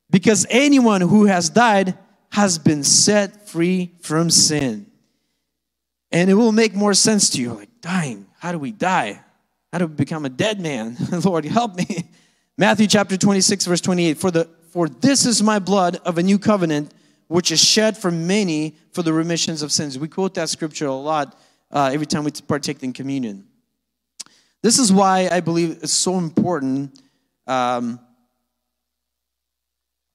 Because 0.09 0.45
anyone 0.49 1.01
who 1.01 1.25
has 1.25 1.49
died 1.49 1.97
has 2.31 2.57
been 2.57 2.85
set 2.85 3.49
free 3.49 3.91
from 3.99 4.29
sin. 4.29 4.85
And 6.09 6.29
it 6.29 6.35
will 6.35 6.53
make 6.53 6.73
more 6.73 6.93
sense 6.93 7.29
to 7.31 7.41
you 7.41 7.53
like, 7.53 7.81
dying, 7.81 8.27
how 8.39 8.53
do 8.53 8.57
we 8.57 8.71
die? 8.71 9.21
How 9.73 9.79
do 9.79 9.87
we 9.87 9.95
become 9.95 10.23
a 10.23 10.29
dead 10.29 10.61
man? 10.61 10.95
Lord, 11.25 11.43
help 11.43 11.75
me. 11.75 12.09
Matthew 12.57 12.87
chapter 12.87 13.17
26, 13.17 13.65
verse 13.65 13.81
28 13.81 14.17
For 14.17 14.31
the 14.31 14.49
for 14.69 14.87
this 14.87 15.25
is 15.25 15.43
my 15.43 15.59
blood 15.59 15.97
of 16.05 16.17
a 16.17 16.23
new 16.23 16.39
covenant, 16.39 16.93
which 17.27 17.51
is 17.51 17.63
shed 17.63 17.97
for 17.97 18.11
many 18.11 18.75
for 18.91 19.03
the 19.03 19.13
remissions 19.13 19.61
of 19.61 19.71
sins. 19.71 19.97
We 19.97 20.07
quote 20.07 20.33
that 20.35 20.49
scripture 20.49 20.87
a 20.87 20.93
lot 20.93 21.39
uh, 21.71 21.89
every 21.93 22.05
time 22.05 22.23
we 22.23 22.31
partake 22.31 22.83
in 22.83 22.93
communion. 22.93 23.47
This 24.61 24.79
is 24.79 24.91
why 24.93 25.27
I 25.31 25.41
believe 25.41 25.79
it's 25.83 25.93
so 25.93 26.17
important. 26.17 26.99
Um, 27.47 27.99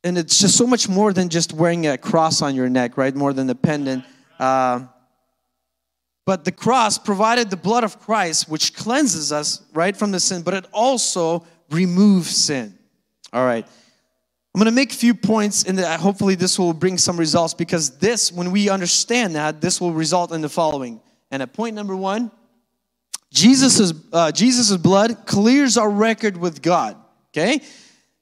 and 0.04 0.16
it's 0.16 0.38
just 0.38 0.56
so 0.56 0.66
much 0.66 0.88
more 0.88 1.12
than 1.12 1.28
just 1.28 1.52
wearing 1.52 1.86
a 1.86 1.98
cross 1.98 2.40
on 2.40 2.54
your 2.54 2.68
neck, 2.68 2.96
right? 2.96 3.14
More 3.14 3.32
than 3.32 3.50
a 3.50 3.54
pendant. 3.54 4.04
Uh, 4.38 4.86
but 6.24 6.44
the 6.44 6.52
cross 6.52 6.98
provided 6.98 7.50
the 7.50 7.56
blood 7.56 7.84
of 7.84 7.98
Christ, 8.00 8.48
which 8.48 8.74
cleanses 8.74 9.32
us, 9.32 9.62
right, 9.72 9.96
from 9.96 10.12
the 10.12 10.20
sin, 10.20 10.42
but 10.42 10.54
it 10.54 10.66
also 10.72 11.44
removes 11.70 12.30
sin. 12.36 12.78
All 13.32 13.44
right. 13.44 13.66
I'm 14.54 14.60
going 14.60 14.72
to 14.72 14.74
make 14.74 14.92
a 14.92 14.96
few 14.96 15.14
points, 15.14 15.64
and 15.64 15.78
hopefully 15.78 16.34
this 16.34 16.58
will 16.58 16.72
bring 16.72 16.98
some 16.98 17.16
results 17.16 17.54
because 17.54 17.98
this, 17.98 18.32
when 18.32 18.50
we 18.50 18.70
understand 18.70 19.34
that, 19.34 19.60
this 19.60 19.80
will 19.80 19.92
result 19.92 20.32
in 20.32 20.40
the 20.40 20.48
following. 20.48 21.00
And 21.30 21.42
at 21.42 21.52
point 21.52 21.76
number 21.76 21.94
one, 21.94 22.30
Jesus' 23.32 23.92
uh, 24.12 24.32
Jesus's 24.32 24.78
blood 24.78 25.26
clears 25.26 25.76
our 25.76 25.90
record 25.90 26.36
with 26.36 26.62
God. 26.62 26.96
Okay, 27.28 27.60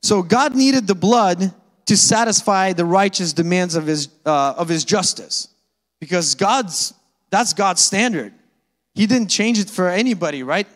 so 0.03 0.21
God 0.21 0.57
needed 0.57 0.89
the 0.89 0.97
blood 0.97 1.55
to 1.87 1.97
satisfy 1.97 2.73
the 2.73 2.85
righteous 2.85 3.33
demands 3.33 3.77
of 3.77 3.87
His 3.87 4.09
uh, 4.27 4.55
of 4.59 4.69
His 4.69 4.85
justice, 4.85 5.47
because 6.01 6.35
God's 6.35 6.93
that's 7.31 7.53
God's 7.53 7.83
standard. 7.83 8.35
He 8.95 9.07
didn't 9.07 9.29
change 9.29 9.61
it 9.61 9.71
for 9.71 9.89
anybody, 9.89 10.43
right? 10.43 10.67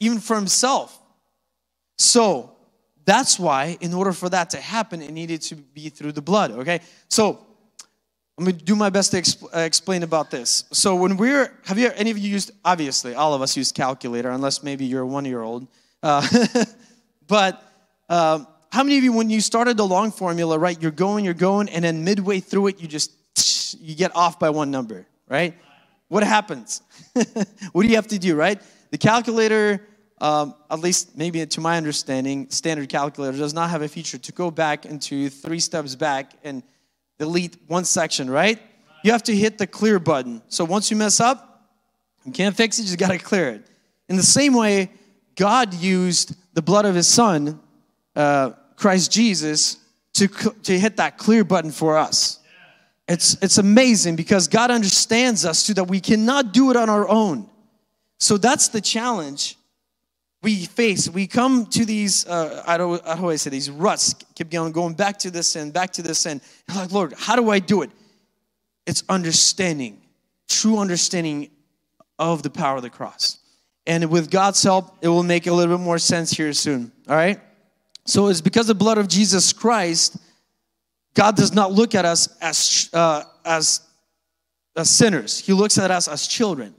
Even 0.00 0.18
for 0.18 0.34
Himself. 0.34 0.98
So 1.98 2.53
that's 3.04 3.38
why, 3.38 3.76
in 3.80 3.92
order 3.92 4.12
for 4.12 4.28
that 4.30 4.50
to 4.50 4.60
happen, 4.60 5.02
it 5.02 5.12
needed 5.12 5.42
to 5.42 5.56
be 5.56 5.88
through 5.88 6.12
the 6.12 6.22
blood, 6.22 6.52
okay? 6.52 6.80
So, 7.08 7.46
I'm 8.36 8.46
gonna 8.46 8.56
do 8.56 8.74
my 8.74 8.90
best 8.90 9.12
to 9.12 9.20
exp- 9.20 9.54
uh, 9.54 9.60
explain 9.60 10.02
about 10.02 10.30
this. 10.30 10.64
So, 10.72 10.96
when 10.96 11.16
we're, 11.16 11.52
have 11.66 11.78
you, 11.78 11.90
any 11.94 12.10
of 12.10 12.18
you 12.18 12.30
used, 12.30 12.50
obviously, 12.64 13.14
all 13.14 13.34
of 13.34 13.42
us 13.42 13.56
use 13.56 13.72
calculator, 13.72 14.30
unless 14.30 14.62
maybe 14.62 14.84
you're 14.84 15.02
a 15.02 15.06
one 15.06 15.24
year 15.24 15.42
old. 15.42 15.66
Uh, 16.02 16.26
but 17.28 17.62
um, 18.08 18.46
how 18.72 18.82
many 18.82 18.98
of 18.98 19.04
you, 19.04 19.12
when 19.12 19.30
you 19.30 19.40
started 19.40 19.76
the 19.76 19.86
long 19.86 20.10
formula, 20.10 20.58
right, 20.58 20.80
you're 20.80 20.90
going, 20.90 21.24
you're 21.24 21.34
going, 21.34 21.68
and 21.68 21.84
then 21.84 22.04
midway 22.04 22.40
through 22.40 22.68
it, 22.68 22.80
you 22.80 22.88
just, 22.88 23.12
you 23.80 23.94
get 23.94 24.14
off 24.16 24.38
by 24.38 24.50
one 24.50 24.70
number, 24.70 25.06
right? 25.28 25.54
What 26.08 26.24
happens? 26.24 26.82
what 27.72 27.82
do 27.82 27.88
you 27.88 27.96
have 27.96 28.08
to 28.08 28.18
do, 28.18 28.34
right? 28.34 28.60
The 28.90 28.98
calculator, 28.98 29.80
um, 30.18 30.54
at 30.70 30.80
least 30.80 31.16
maybe 31.16 31.44
to 31.44 31.60
my 31.60 31.76
understanding, 31.76 32.48
standard 32.50 32.88
calculator 32.88 33.36
does 33.36 33.54
not 33.54 33.70
have 33.70 33.82
a 33.82 33.88
feature 33.88 34.18
to 34.18 34.32
go 34.32 34.50
back 34.50 34.86
into 34.86 35.28
three 35.28 35.60
steps 35.60 35.94
back 35.94 36.32
and 36.44 36.62
delete 37.18 37.56
one 37.66 37.84
section, 37.84 38.30
right? 38.30 38.60
You 39.02 39.12
have 39.12 39.24
to 39.24 39.34
hit 39.34 39.58
the 39.58 39.66
clear 39.66 39.98
button. 39.98 40.42
So 40.48 40.64
once 40.64 40.90
you 40.90 40.96
mess 40.96 41.20
up, 41.20 41.68
you 42.24 42.32
can't 42.32 42.56
fix 42.56 42.78
it, 42.78 42.82
you 42.82 42.88
just 42.88 42.98
gotta 42.98 43.18
clear 43.18 43.50
it. 43.50 43.66
In 44.08 44.16
the 44.16 44.22
same 44.22 44.54
way, 44.54 44.90
God 45.36 45.74
used 45.74 46.34
the 46.54 46.62
blood 46.62 46.84
of 46.84 46.94
his 46.94 47.08
son, 47.08 47.60
uh, 48.14 48.50
Christ 48.76 49.12
Jesus, 49.12 49.78
to, 50.14 50.28
to 50.28 50.78
hit 50.78 50.96
that 50.96 51.18
clear 51.18 51.44
button 51.44 51.72
for 51.72 51.98
us. 51.98 52.38
It's, 53.08 53.36
it's 53.42 53.58
amazing 53.58 54.16
because 54.16 54.48
God 54.48 54.70
understands 54.70 55.44
us 55.44 55.58
so 55.58 55.74
that 55.74 55.84
we 55.84 56.00
cannot 56.00 56.52
do 56.52 56.70
it 56.70 56.76
on 56.76 56.88
our 56.88 57.06
own. 57.08 57.48
So 58.18 58.38
that's 58.38 58.68
the 58.68 58.80
challenge 58.80 59.58
we 60.44 60.66
face, 60.66 61.08
we 61.08 61.26
come 61.26 61.66
to 61.66 61.84
these, 61.84 62.26
uh, 62.26 62.62
I 62.66 62.76
don't, 62.76 63.04
how 63.04 63.16
do 63.16 63.30
I 63.30 63.36
say, 63.36 63.50
these 63.50 63.70
ruts, 63.70 64.14
keep 64.34 64.50
going, 64.50 64.72
going 64.72 64.94
back 64.94 65.18
to 65.20 65.30
this 65.30 65.56
and 65.56 65.72
back 65.72 65.92
to 65.94 66.02
this 66.02 66.26
and 66.26 66.40
like, 66.74 66.92
Lord, 66.92 67.14
how 67.16 67.34
do 67.34 67.50
I 67.50 67.58
do 67.58 67.82
it? 67.82 67.90
It's 68.86 69.02
understanding, 69.08 70.00
true 70.48 70.78
understanding 70.78 71.50
of 72.18 72.42
the 72.42 72.50
power 72.50 72.76
of 72.76 72.82
the 72.82 72.90
cross. 72.90 73.38
And 73.86 74.10
with 74.10 74.30
God's 74.30 74.62
help, 74.62 74.96
it 75.02 75.08
will 75.08 75.22
make 75.22 75.46
a 75.46 75.52
little 75.52 75.76
bit 75.76 75.82
more 75.82 75.98
sense 75.98 76.30
here 76.30 76.52
soon. 76.52 76.92
All 77.08 77.16
right? 77.16 77.40
So 78.06 78.28
it's 78.28 78.40
because 78.40 78.66
the 78.66 78.74
blood 78.74 78.98
of 78.98 79.08
Jesus 79.08 79.52
Christ, 79.52 80.16
God 81.14 81.36
does 81.36 81.52
not 81.52 81.72
look 81.72 81.94
at 81.94 82.04
us 82.04 82.28
as, 82.40 82.90
uh, 82.92 83.24
as 83.44 83.80
as 84.76 84.90
sinners. 84.90 85.38
He 85.38 85.52
looks 85.52 85.78
at 85.78 85.90
us 85.90 86.08
as 86.08 86.26
children. 86.26 86.74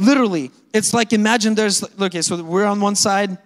Literally, 0.00 0.50
it's 0.72 0.94
like 0.94 1.12
imagine 1.12 1.54
there's 1.54 1.84
okay, 2.00 2.22
so 2.22 2.42
we're 2.42 2.64
on 2.64 2.80
one 2.80 2.96
side, 2.96 3.36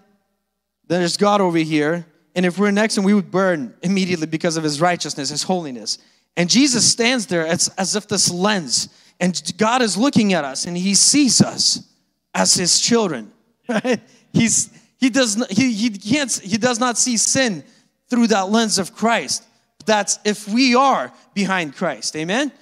there's 0.86 1.16
God 1.16 1.40
over 1.40 1.58
here, 1.58 2.06
and 2.36 2.46
if 2.46 2.58
we're 2.58 2.70
next 2.70 2.96
and 2.96 3.04
we 3.04 3.12
would 3.12 3.30
burn 3.30 3.74
immediately 3.82 4.26
because 4.26 4.56
of 4.56 4.62
his 4.62 4.80
righteousness, 4.80 5.30
his 5.30 5.42
holiness. 5.42 5.98
And 6.36 6.48
Jesus 6.48 6.88
stands 6.90 7.26
there 7.26 7.46
as, 7.46 7.68
as 7.76 7.96
if 7.96 8.06
this 8.08 8.30
lens, 8.30 8.88
and 9.18 9.52
God 9.56 9.82
is 9.82 9.96
looking 9.96 10.32
at 10.32 10.44
us 10.44 10.64
and 10.64 10.76
he 10.76 10.94
sees 10.94 11.40
us 11.40 11.88
as 12.34 12.54
his 12.54 12.80
children. 12.80 13.32
Right? 13.66 14.02
He's 14.34 14.70
he 14.98 15.08
does 15.08 15.38
not, 15.38 15.50
he, 15.50 15.72
he 15.72 15.88
can't 15.88 16.30
he 16.30 16.58
does 16.58 16.78
not 16.78 16.98
see 16.98 17.16
sin 17.16 17.64
through 18.10 18.26
that 18.26 18.50
lens 18.50 18.78
of 18.78 18.94
Christ. 18.94 19.42
That's 19.86 20.18
if 20.22 20.46
we 20.46 20.74
are 20.74 21.10
behind 21.32 21.74
Christ. 21.74 22.14
Amen. 22.14 22.52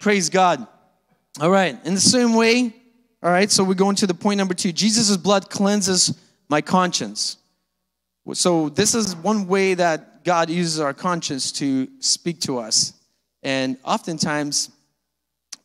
Praise 0.00 0.28
God. 0.28 0.66
All 1.40 1.50
right. 1.50 1.78
In 1.86 1.94
the 1.94 2.00
same 2.00 2.34
way, 2.34 2.74
all 3.24 3.30
right, 3.30 3.50
so 3.50 3.64
we're 3.64 3.72
going 3.72 3.96
to 3.96 4.06
the 4.06 4.12
point 4.12 4.36
number 4.36 4.52
two. 4.52 4.70
Jesus' 4.70 5.16
blood 5.16 5.48
cleanses 5.48 6.14
my 6.50 6.60
conscience. 6.60 7.38
So 8.34 8.68
this 8.68 8.94
is 8.94 9.16
one 9.16 9.46
way 9.46 9.72
that 9.72 10.24
God 10.24 10.50
uses 10.50 10.78
our 10.78 10.92
conscience 10.92 11.50
to 11.52 11.88
speak 12.00 12.40
to 12.42 12.58
us. 12.58 12.92
And 13.42 13.78
oftentimes, 13.82 14.70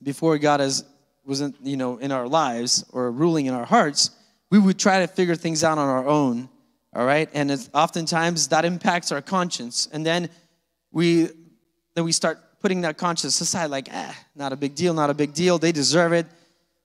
before 0.01 0.37
God 0.37 0.61
has 0.61 0.85
wasn't, 1.25 1.57
you 1.61 1.75
know, 1.75 1.97
in 1.97 2.13
our 2.13 2.29
lives 2.29 2.85
or 2.93 3.11
ruling 3.11 3.47
in 3.47 3.53
our 3.53 3.65
hearts, 3.65 4.11
we 4.49 4.57
would 4.57 4.79
try 4.79 5.01
to 5.01 5.07
figure 5.07 5.35
things 5.35 5.61
out 5.61 5.77
on 5.77 5.89
our 5.89 6.07
own. 6.07 6.47
All 6.95 7.05
right. 7.05 7.29
And 7.33 7.51
it's 7.51 7.69
oftentimes 7.73 8.47
that 8.47 8.63
impacts 8.63 9.11
our 9.11 9.21
conscience. 9.21 9.89
And 9.91 10.05
then 10.05 10.29
we 10.93 11.27
then 11.93 12.05
we 12.05 12.13
start 12.13 12.39
putting 12.61 12.81
that 12.81 12.97
conscience 12.97 13.41
aside, 13.41 13.65
like, 13.65 13.89
ah, 13.91 14.17
not 14.33 14.53
a 14.53 14.55
big 14.55 14.75
deal, 14.75 14.93
not 14.93 15.09
a 15.09 15.13
big 15.13 15.33
deal. 15.33 15.57
They 15.59 15.73
deserve 15.73 16.13
it 16.13 16.25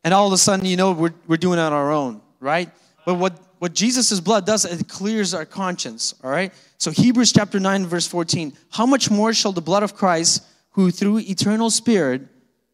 and 0.04 0.12
all 0.12 0.26
of 0.26 0.32
a 0.34 0.38
sudden, 0.38 0.66
you 0.66 0.76
know, 0.76 0.92
we're, 0.92 1.14
we're 1.26 1.38
doing 1.38 1.58
it 1.58 1.62
on 1.62 1.72
our 1.72 1.90
own, 1.90 2.20
right? 2.38 2.70
But 3.06 3.14
what, 3.14 3.40
what 3.58 3.72
Jesus' 3.72 4.20
blood 4.20 4.44
does, 4.44 4.66
it 4.66 4.86
clears 4.86 5.32
our 5.32 5.46
conscience, 5.46 6.14
all 6.22 6.30
right? 6.30 6.52
So, 6.78 6.90
Hebrews 6.90 7.32
chapter 7.32 7.58
9, 7.58 7.86
verse 7.86 8.06
14 8.06 8.52
How 8.70 8.84
much 8.84 9.10
more 9.10 9.32
shall 9.32 9.52
the 9.52 9.62
blood 9.62 9.82
of 9.82 9.94
Christ, 9.94 10.44
who 10.72 10.90
through 10.90 11.20
eternal 11.20 11.70
Spirit 11.70 12.22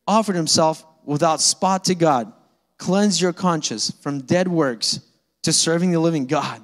offered 0.06 0.34
himself 0.34 0.84
without 1.04 1.40
spot 1.40 1.84
to 1.84 1.94
God, 1.94 2.32
cleanse 2.76 3.22
your 3.22 3.32
conscience 3.32 3.92
from 4.00 4.22
dead 4.22 4.48
works 4.48 5.00
to 5.42 5.52
serving 5.52 5.92
the 5.92 6.00
living 6.00 6.26
God? 6.26 6.60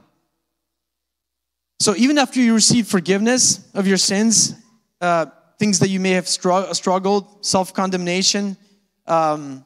So, 1.78 1.94
even 1.96 2.18
after 2.18 2.40
you 2.40 2.54
receive 2.54 2.88
forgiveness 2.88 3.70
of 3.74 3.86
your 3.86 3.98
sins, 3.98 4.54
uh, 5.00 5.26
things 5.58 5.78
that 5.78 5.88
you 5.88 6.00
may 6.00 6.12
have 6.12 6.26
struggled, 6.26 7.46
self 7.46 7.72
condemnation, 7.72 8.56
um, 9.06 9.64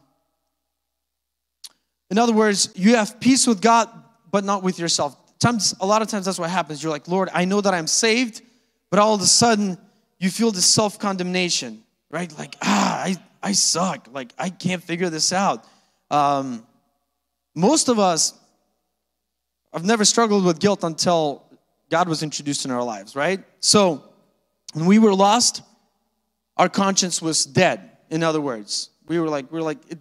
in 2.10 2.18
other 2.18 2.32
words, 2.32 2.70
you 2.74 2.96
have 2.96 3.20
peace 3.20 3.46
with 3.46 3.60
God, 3.60 3.88
but 4.30 4.44
not 4.44 4.62
with 4.62 4.78
yourself. 4.78 5.16
Times, 5.38 5.74
a 5.80 5.86
lot 5.86 6.02
of 6.02 6.08
times 6.08 6.26
that's 6.26 6.38
what 6.38 6.50
happens. 6.50 6.82
You're 6.82 6.92
like, 6.92 7.08
Lord, 7.08 7.28
I 7.32 7.44
know 7.44 7.60
that 7.60 7.72
I'm 7.72 7.86
saved, 7.86 8.42
but 8.90 8.98
all 8.98 9.14
of 9.14 9.20
a 9.20 9.26
sudden 9.26 9.78
you 10.18 10.30
feel 10.30 10.50
this 10.50 10.66
self 10.66 10.98
condemnation, 10.98 11.82
right? 12.10 12.36
Like, 12.36 12.56
ah, 12.62 13.02
I, 13.04 13.16
I 13.42 13.52
suck. 13.52 14.08
Like, 14.12 14.32
I 14.38 14.50
can't 14.50 14.82
figure 14.82 15.08
this 15.08 15.32
out. 15.32 15.64
Um, 16.10 16.66
most 17.54 17.88
of 17.88 17.98
us 17.98 18.34
I've 19.72 19.84
never 19.84 20.04
struggled 20.04 20.44
with 20.44 20.58
guilt 20.58 20.82
until 20.82 21.44
God 21.90 22.08
was 22.08 22.22
introduced 22.22 22.64
in 22.64 22.70
our 22.70 22.82
lives, 22.82 23.14
right? 23.14 23.42
So, 23.60 24.04
when 24.72 24.86
we 24.86 24.98
were 24.98 25.14
lost, 25.14 25.62
our 26.56 26.68
conscience 26.68 27.22
was 27.22 27.44
dead. 27.44 27.90
In 28.10 28.22
other 28.22 28.40
words, 28.40 28.90
we 29.06 29.18
were 29.18 29.28
like, 29.28 29.50
we 29.50 29.58
were 29.58 29.64
like, 29.64 29.78
it, 29.88 29.98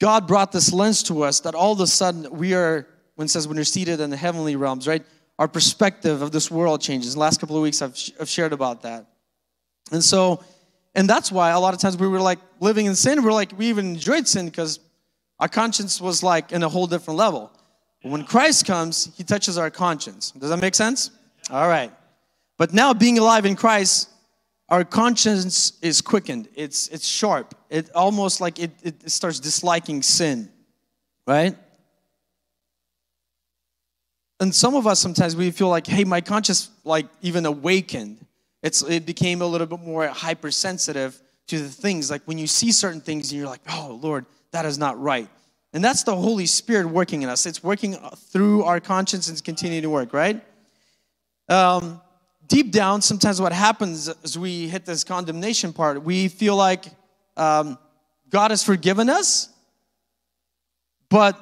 God 0.00 0.26
brought 0.26 0.52
this 0.52 0.72
lens 0.72 1.02
to 1.04 1.22
us 1.22 1.40
that 1.40 1.54
all 1.54 1.72
of 1.72 1.80
a 1.80 1.86
sudden 1.86 2.30
we 2.30 2.54
are, 2.54 2.86
when 3.14 3.26
it 3.26 3.28
says 3.28 3.46
when 3.46 3.56
you're 3.56 3.64
seated 3.64 4.00
in 4.00 4.10
the 4.10 4.16
heavenly 4.16 4.56
realms, 4.56 4.86
right? 4.86 5.04
Our 5.38 5.48
perspective 5.48 6.22
of 6.22 6.32
this 6.32 6.50
world 6.50 6.80
changes. 6.80 7.14
The 7.14 7.20
last 7.20 7.40
couple 7.40 7.56
of 7.56 7.62
weeks 7.62 7.82
I've, 7.82 7.96
I've 8.20 8.28
shared 8.28 8.52
about 8.52 8.82
that. 8.82 9.06
And 9.92 10.02
so, 10.02 10.42
and 10.94 11.08
that's 11.08 11.30
why 11.30 11.50
a 11.50 11.60
lot 11.60 11.74
of 11.74 11.80
times 11.80 11.96
we 11.96 12.08
were 12.08 12.20
like 12.20 12.38
living 12.60 12.86
in 12.86 12.94
sin. 12.94 13.22
We're 13.22 13.32
like, 13.32 13.52
we 13.56 13.66
even 13.66 13.86
enjoyed 13.86 14.28
sin 14.28 14.46
because 14.46 14.80
our 15.40 15.48
conscience 15.48 16.00
was 16.00 16.22
like 16.22 16.52
in 16.52 16.62
a 16.62 16.68
whole 16.68 16.86
different 16.86 17.18
level. 17.18 17.50
But 18.02 18.12
when 18.12 18.24
Christ 18.24 18.66
comes, 18.66 19.10
he 19.16 19.24
touches 19.24 19.58
our 19.58 19.70
conscience. 19.70 20.30
Does 20.32 20.50
that 20.50 20.60
make 20.60 20.74
sense? 20.74 21.10
All 21.50 21.68
right. 21.68 21.92
But 22.56 22.72
now 22.72 22.94
being 22.94 23.18
alive 23.18 23.46
in 23.46 23.56
Christ, 23.56 24.10
our 24.68 24.84
conscience 24.84 25.78
is 25.82 26.00
quickened. 26.00 26.48
It's 26.54 26.88
it's 26.88 27.06
sharp. 27.06 27.54
It 27.70 27.90
almost 27.94 28.40
like 28.40 28.58
it, 28.58 28.70
it 28.82 29.10
starts 29.10 29.40
disliking 29.40 30.02
sin 30.02 30.50
right? 31.26 31.56
And 34.40 34.54
some 34.54 34.74
of 34.74 34.86
us 34.86 34.98
sometimes 34.98 35.36
we 35.36 35.50
feel 35.50 35.68
like 35.68 35.86
hey 35.86 36.04
my 36.04 36.20
conscience 36.20 36.70
like 36.84 37.06
even 37.22 37.46
awakened. 37.46 38.24
It's 38.62 38.82
it 38.82 39.06
became 39.06 39.42
a 39.42 39.46
little 39.46 39.66
bit 39.66 39.80
more 39.80 40.06
hypersensitive 40.08 41.20
to 41.48 41.58
the 41.58 41.68
things. 41.68 42.10
Like 42.10 42.22
when 42.24 42.38
you 42.38 42.46
see 42.46 42.72
certain 42.72 43.00
things 43.00 43.30
and 43.30 43.38
you're 43.38 43.48
like 43.48 43.62
oh 43.70 43.98
lord 44.02 44.26
that 44.50 44.66
is 44.66 44.78
not 44.78 45.00
right. 45.00 45.28
And 45.72 45.82
that's 45.82 46.04
the 46.04 46.14
holy 46.14 46.46
spirit 46.46 46.86
working 46.86 47.22
in 47.22 47.28
us. 47.28 47.46
It's 47.46 47.62
working 47.62 47.94
through 47.94 48.62
our 48.62 48.78
conscience 48.78 49.26
and 49.26 49.34
it's 49.34 49.40
continuing 49.40 49.82
to 49.82 49.90
work 49.90 50.12
right? 50.12 50.44
Um, 51.48 52.00
deep 52.48 52.72
down, 52.72 53.02
sometimes 53.02 53.40
what 53.40 53.52
happens 53.52 54.08
as 54.22 54.38
we 54.38 54.68
hit 54.68 54.84
this 54.84 55.04
condemnation 55.04 55.72
part, 55.72 56.02
we 56.02 56.28
feel 56.28 56.56
like 56.56 56.86
um, 57.36 57.78
God 58.28 58.50
has 58.50 58.62
forgiven 58.62 59.08
us, 59.08 59.48
but 61.08 61.38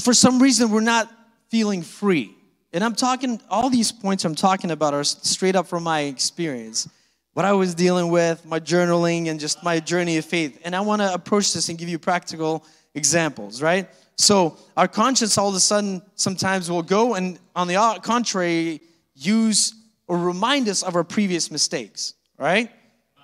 for 0.00 0.14
some 0.14 0.40
reason 0.40 0.70
we're 0.70 0.80
not 0.80 1.10
feeling 1.48 1.82
free. 1.82 2.34
And 2.72 2.84
I'm 2.84 2.94
talking, 2.94 3.40
all 3.50 3.68
these 3.68 3.90
points 3.90 4.24
I'm 4.24 4.36
talking 4.36 4.70
about 4.70 4.94
are 4.94 5.02
straight 5.02 5.56
up 5.56 5.66
from 5.66 5.82
my 5.82 6.02
experience, 6.02 6.88
what 7.32 7.44
I 7.44 7.52
was 7.52 7.74
dealing 7.74 8.10
with, 8.10 8.44
my 8.46 8.60
journaling, 8.60 9.28
and 9.28 9.40
just 9.40 9.64
my 9.64 9.80
journey 9.80 10.16
of 10.18 10.24
faith. 10.24 10.60
And 10.64 10.76
I 10.76 10.80
want 10.80 11.02
to 11.02 11.12
approach 11.12 11.52
this 11.52 11.68
and 11.68 11.78
give 11.78 11.88
you 11.88 11.98
practical 11.98 12.64
examples, 12.94 13.60
right? 13.60 13.88
So, 14.16 14.58
our 14.76 14.86
conscience 14.86 15.38
all 15.38 15.48
of 15.48 15.54
a 15.54 15.60
sudden 15.60 16.02
sometimes 16.14 16.70
will 16.70 16.82
go 16.82 17.14
and, 17.14 17.38
on 17.56 17.66
the 17.66 17.98
contrary, 18.02 18.82
use 19.14 19.74
or 20.10 20.18
remind 20.18 20.68
us 20.68 20.82
of 20.82 20.96
our 20.96 21.04
previous 21.04 21.52
mistakes, 21.52 22.14
right? 22.36 22.68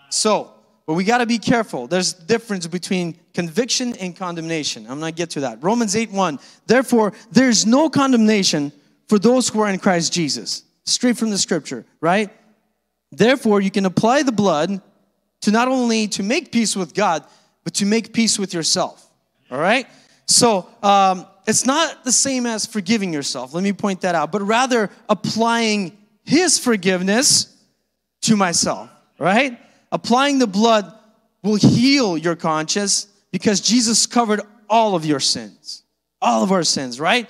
So, 0.09 0.53
but 0.87 0.95
we 0.95 1.03
got 1.03 1.19
to 1.19 1.27
be 1.27 1.39
careful. 1.39 1.89
There's 1.89 2.13
difference 2.13 2.65
between 2.69 3.19
conviction 3.35 3.97
and 3.97 4.17
condemnation. 4.17 4.87
I'm 4.89 5.01
going 5.01 5.13
to 5.13 5.17
get 5.17 5.31
to 5.31 5.41
that. 5.41 5.65
Romans 5.65 5.97
8 5.97 6.13
1. 6.13 6.39
Therefore, 6.69 7.13
there's 7.33 7.67
no 7.67 7.91
condemnation 7.91 8.71
for 9.09 9.19
those 9.19 9.49
who 9.49 9.63
are 9.63 9.69
in 9.69 9.81
Christ 9.81 10.13
Jesus. 10.13 10.63
Straight 10.85 11.17
from 11.17 11.31
the 11.31 11.39
scripture, 11.39 11.85
right? 12.01 12.31
Therefore, 13.11 13.61
you 13.61 13.73
can 13.73 13.85
apply 13.85 14.23
the 14.23 14.31
blood 14.31 14.81
to 15.41 15.51
not 15.51 15.67
only 15.67 16.07
to 16.07 16.23
make 16.23 16.53
peace 16.53 16.77
with 16.77 16.95
God, 16.95 17.25
but 17.65 17.75
to 17.75 17.85
make 17.85 18.13
peace 18.13 18.39
with 18.39 18.55
yourself. 18.55 19.05
All 19.51 19.59
right? 19.59 19.89
So, 20.27 20.69
um, 20.85 21.27
it's 21.49 21.67
not 21.67 22.05
the 22.05 22.13
same 22.13 22.47
as 22.47 22.65
forgiving 22.65 23.13
yourself. 23.13 23.55
Let 23.55 23.65
me 23.65 23.73
point 23.73 24.03
that 24.03 24.15
out, 24.15 24.31
but 24.31 24.43
rather 24.43 24.89
applying 25.09 25.97
his 26.27 26.59
forgiveness 26.59 27.57
to 28.23 28.37
myself, 28.37 28.91
right? 29.19 29.59
Applying 29.93 30.39
the 30.39 30.47
blood 30.47 30.93
will 31.43 31.57
heal 31.57 32.19
your 32.19 32.37
conscience 32.37 33.07
because 33.31 33.61
Jesus 33.61 34.07
covered 34.07 34.41
all 34.69 34.95
of 34.97 35.07
your 35.07 35.21
sins, 35.21 35.85
all 36.21 36.43
of 36.43 36.51
our 36.53 36.65
sins, 36.65 36.99
right? 36.99 37.29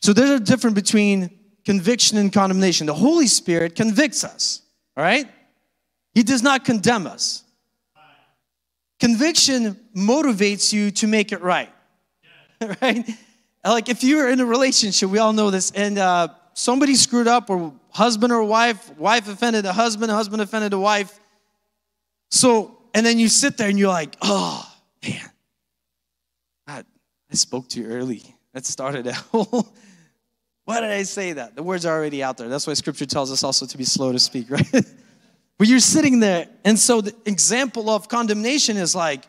So 0.00 0.12
there's 0.12 0.30
a 0.30 0.40
difference 0.40 0.74
between 0.74 1.30
conviction 1.64 2.16
and 2.16 2.32
condemnation. 2.32 2.86
The 2.86 2.94
Holy 2.94 3.26
Spirit 3.26 3.74
convicts 3.74 4.22
us, 4.22 4.62
all 4.96 5.02
right? 5.02 5.26
He 6.14 6.22
does 6.22 6.42
not 6.42 6.64
condemn 6.64 7.06
us. 7.06 7.42
Conviction 9.00 9.76
motivates 9.94 10.72
you 10.72 10.90
to 10.92 11.06
make 11.06 11.32
it 11.32 11.42
right, 11.42 11.70
right? 12.80 13.04
Like 13.64 13.88
if 13.88 14.04
you're 14.04 14.30
in 14.30 14.40
a 14.40 14.46
relationship, 14.46 15.10
we 15.10 15.18
all 15.18 15.32
know 15.32 15.50
this, 15.50 15.72
and 15.72 15.98
uh, 15.98 16.28
somebody 16.54 16.94
screwed 16.94 17.26
up, 17.26 17.50
or 17.50 17.74
husband 17.96 18.30
or 18.30 18.44
wife, 18.44 18.94
wife 18.98 19.26
offended 19.26 19.64
a 19.64 19.72
husband, 19.72 20.12
husband 20.12 20.42
offended 20.42 20.74
a 20.74 20.78
wife. 20.78 21.18
So, 22.30 22.78
and 22.92 23.06
then 23.06 23.18
you 23.18 23.28
sit 23.28 23.56
there 23.56 23.70
and 23.70 23.78
you're 23.78 23.88
like, 23.88 24.14
oh, 24.20 24.70
man, 25.02 25.30
I, 26.66 26.84
I 27.30 27.34
spoke 27.34 27.68
too 27.68 27.86
early. 27.86 28.22
That 28.52 28.66
started 28.66 29.08
out. 29.32 29.66
Why 30.66 30.80
did 30.80 30.90
I 30.90 31.04
say 31.04 31.32
that? 31.32 31.56
The 31.56 31.62
words 31.62 31.86
are 31.86 31.96
already 31.96 32.22
out 32.22 32.36
there. 32.36 32.48
That's 32.48 32.66
why 32.66 32.74
scripture 32.74 33.06
tells 33.06 33.32
us 33.32 33.42
also 33.42 33.64
to 33.64 33.78
be 33.78 33.84
slow 33.84 34.12
to 34.12 34.18
speak, 34.18 34.50
right? 34.50 34.70
but 35.58 35.66
you're 35.66 35.80
sitting 35.80 36.20
there. 36.20 36.48
And 36.66 36.78
so 36.78 37.00
the 37.00 37.14
example 37.24 37.88
of 37.88 38.08
condemnation 38.08 38.76
is 38.76 38.94
like, 38.94 39.24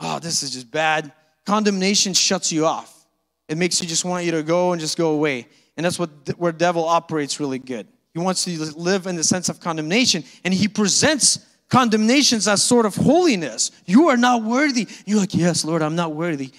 oh, 0.00 0.18
this 0.18 0.42
is 0.42 0.50
just 0.50 0.72
bad. 0.72 1.12
Condemnation 1.44 2.14
shuts 2.14 2.50
you 2.50 2.66
off. 2.66 3.06
It 3.48 3.56
makes 3.56 3.80
you 3.80 3.86
just 3.86 4.04
want 4.04 4.24
you 4.24 4.32
to 4.32 4.42
go 4.42 4.72
and 4.72 4.80
just 4.80 4.98
go 4.98 5.10
away. 5.12 5.46
And 5.76 5.84
that's 5.84 5.98
what 5.98 6.10
where 6.38 6.52
devil 6.52 6.84
operates 6.84 7.38
really 7.38 7.58
good. 7.58 7.86
He 8.14 8.20
wants 8.20 8.44
to 8.44 8.58
live 8.78 9.06
in 9.06 9.16
the 9.16 9.24
sense 9.24 9.48
of 9.48 9.60
condemnation, 9.60 10.24
and 10.44 10.54
he 10.54 10.68
presents 10.68 11.38
condemnations 11.68 12.48
as 12.48 12.62
sort 12.62 12.86
of 12.86 12.94
holiness. 12.94 13.70
You 13.84 14.08
are 14.08 14.16
not 14.16 14.42
worthy. 14.42 14.88
You're 15.04 15.20
like, 15.20 15.34
yes, 15.34 15.64
Lord, 15.64 15.82
I'm 15.82 15.96
not 15.96 16.14
worthy. 16.14 16.50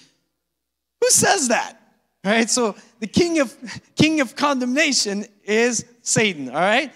Who 1.02 1.10
says 1.10 1.48
that? 1.48 1.80
All 2.26 2.32
right, 2.32 2.50
so 2.50 2.76
the 3.00 3.08
king 3.08 3.40
of 3.40 3.56
king 3.96 4.22
of 4.22 4.36
condemnation 4.36 5.26
is 5.44 5.86
Satan, 6.02 6.50
all 6.50 6.56
right? 6.56 6.94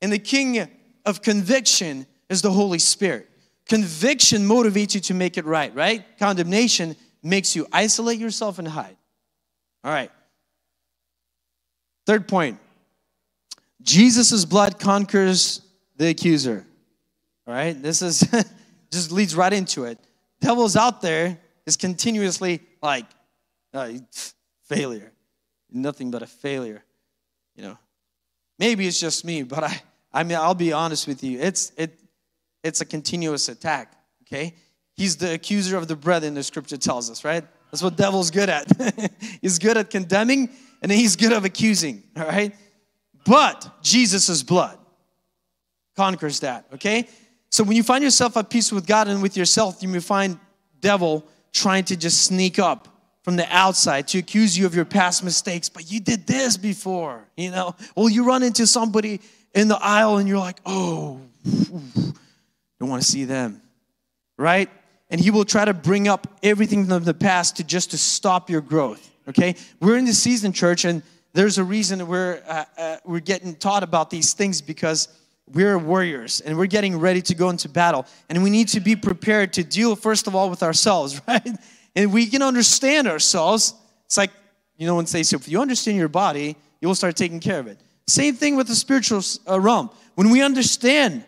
And 0.00 0.12
the 0.12 0.18
king 0.18 0.68
of 1.04 1.22
conviction 1.22 2.06
is 2.28 2.42
the 2.42 2.50
Holy 2.50 2.78
Spirit. 2.78 3.28
Conviction 3.68 4.46
motivates 4.46 4.94
you 4.94 5.00
to 5.02 5.14
make 5.14 5.36
it 5.36 5.44
right, 5.44 5.74
right? 5.74 6.04
Condemnation 6.18 6.96
makes 7.22 7.56
you 7.56 7.66
isolate 7.72 8.18
yourself 8.18 8.58
and 8.58 8.68
hide. 8.68 8.96
All 9.82 9.92
right. 9.92 10.10
Third 12.06 12.28
point 12.28 12.58
Jesus' 13.82 14.44
blood 14.44 14.78
conquers 14.78 15.60
the 15.96 16.08
accuser. 16.08 16.64
All 17.46 17.54
right. 17.54 17.80
This 17.80 18.02
is 18.02 18.20
just 18.90 19.12
leads 19.12 19.34
right 19.34 19.52
into 19.52 19.84
it. 19.84 19.98
Devil's 20.40 20.76
out 20.76 21.00
there 21.00 21.38
is 21.66 21.76
continuously 21.76 22.60
like 22.82 23.06
uh, 23.74 23.90
failure, 24.64 25.12
nothing 25.70 26.10
but 26.10 26.22
a 26.22 26.26
failure. 26.26 26.82
You 27.54 27.62
know, 27.62 27.78
maybe 28.58 28.86
it's 28.86 29.00
just 29.00 29.24
me, 29.24 29.42
but 29.42 29.64
I, 29.64 29.82
I 30.12 30.22
mean, 30.22 30.36
I'll 30.36 30.54
be 30.54 30.72
honest 30.72 31.06
with 31.06 31.22
you. 31.24 31.38
It's 31.40 31.72
it, 31.76 31.98
it's 32.62 32.80
a 32.80 32.84
continuous 32.84 33.48
attack. 33.48 33.92
Okay, 34.22 34.54
he's 34.94 35.16
the 35.16 35.34
accuser 35.34 35.76
of 35.76 35.88
the 35.88 35.96
brethren. 35.96 36.34
The 36.34 36.42
scripture 36.42 36.76
tells 36.76 37.10
us, 37.10 37.24
right? 37.24 37.44
That's 37.76 37.82
what 37.82 37.96
devil's 37.96 38.30
good 38.30 38.48
at. 38.48 39.12
he's 39.42 39.58
good 39.58 39.76
at 39.76 39.90
condemning, 39.90 40.48
and 40.80 40.90
he's 40.90 41.14
good 41.14 41.30
at 41.30 41.44
accusing. 41.44 42.02
All 42.16 42.24
right, 42.24 42.54
but 43.26 43.70
Jesus' 43.82 44.42
blood 44.42 44.78
conquers 45.94 46.40
that. 46.40 46.64
Okay, 46.72 47.06
so 47.50 47.62
when 47.64 47.76
you 47.76 47.82
find 47.82 48.02
yourself 48.02 48.34
at 48.38 48.48
peace 48.48 48.72
with 48.72 48.86
God 48.86 49.08
and 49.08 49.20
with 49.20 49.36
yourself, 49.36 49.82
you 49.82 49.88
may 49.88 50.00
find 50.00 50.38
devil 50.80 51.26
trying 51.52 51.84
to 51.84 51.98
just 51.98 52.24
sneak 52.24 52.58
up 52.58 52.88
from 53.20 53.36
the 53.36 53.46
outside 53.54 54.08
to 54.08 54.18
accuse 54.20 54.56
you 54.56 54.64
of 54.64 54.74
your 54.74 54.86
past 54.86 55.22
mistakes, 55.22 55.68
but 55.68 55.92
you 55.92 56.00
did 56.00 56.26
this 56.26 56.56
before, 56.56 57.28
you 57.36 57.50
know? 57.50 57.76
Well, 57.94 58.08
you 58.08 58.24
run 58.24 58.42
into 58.42 58.66
somebody 58.66 59.20
in 59.54 59.68
the 59.68 59.76
aisle 59.76 60.16
and 60.16 60.26
you're 60.26 60.38
like, 60.38 60.60
oh, 60.64 61.20
don't 61.44 62.88
want 62.88 63.02
to 63.02 63.06
see 63.06 63.26
them, 63.26 63.60
right? 64.38 64.70
And 65.10 65.20
he 65.20 65.30
will 65.30 65.44
try 65.44 65.64
to 65.64 65.74
bring 65.74 66.08
up 66.08 66.26
everything 66.42 66.86
from 66.86 67.04
the 67.04 67.14
past 67.14 67.56
to 67.56 67.64
just 67.64 67.92
to 67.92 67.98
stop 67.98 68.50
your 68.50 68.60
growth, 68.60 69.10
okay? 69.28 69.54
We're 69.80 69.96
in 69.96 70.04
the 70.04 70.12
season, 70.12 70.52
church, 70.52 70.84
and 70.84 71.02
there's 71.32 71.58
a 71.58 71.64
reason 71.64 72.06
we're, 72.06 72.42
uh, 72.46 72.64
uh, 72.76 72.96
we're 73.04 73.20
getting 73.20 73.54
taught 73.54 73.82
about 73.82 74.10
these 74.10 74.32
things 74.32 74.60
because 74.60 75.08
we're 75.52 75.78
warriors 75.78 76.40
and 76.40 76.58
we're 76.58 76.66
getting 76.66 76.98
ready 76.98 77.22
to 77.22 77.34
go 77.34 77.50
into 77.50 77.68
battle. 77.68 78.06
And 78.28 78.42
we 78.42 78.50
need 78.50 78.68
to 78.68 78.80
be 78.80 78.96
prepared 78.96 79.52
to 79.54 79.64
deal, 79.64 79.94
first 79.94 80.26
of 80.26 80.34
all, 80.34 80.50
with 80.50 80.62
ourselves, 80.62 81.20
right? 81.28 81.46
and 81.94 82.12
we 82.12 82.26
can 82.26 82.42
understand 82.42 83.06
ourselves. 83.06 83.74
It's 84.06 84.16
like, 84.16 84.30
you 84.76 84.86
know, 84.86 84.96
when 84.96 85.04
they 85.04 85.22
say, 85.22 85.36
if 85.36 85.48
you 85.48 85.60
understand 85.60 85.98
your 85.98 86.08
body, 86.08 86.56
you 86.80 86.88
will 86.88 86.94
start 86.94 87.16
taking 87.16 87.40
care 87.40 87.58
of 87.60 87.66
it. 87.66 87.78
Same 88.06 88.34
thing 88.34 88.56
with 88.56 88.68
the 88.68 88.74
spiritual 88.74 89.22
uh, 89.48 89.58
realm. 89.58 89.90
When 90.14 90.30
we 90.30 90.42
understand 90.42 91.24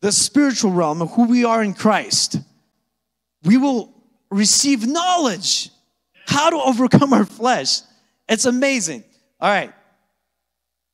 the 0.00 0.12
spiritual 0.12 0.72
realm 0.72 1.00
of 1.00 1.12
who 1.12 1.26
we 1.26 1.44
are 1.44 1.62
in 1.62 1.74
Christ, 1.74 2.38
we 3.44 3.56
will 3.56 3.92
receive 4.30 4.86
knowledge 4.86 5.70
how 6.26 6.50
to 6.50 6.56
overcome 6.56 7.12
our 7.12 7.24
flesh. 7.24 7.80
It's 8.28 8.44
amazing. 8.44 9.04
All 9.40 9.50
right. 9.50 9.72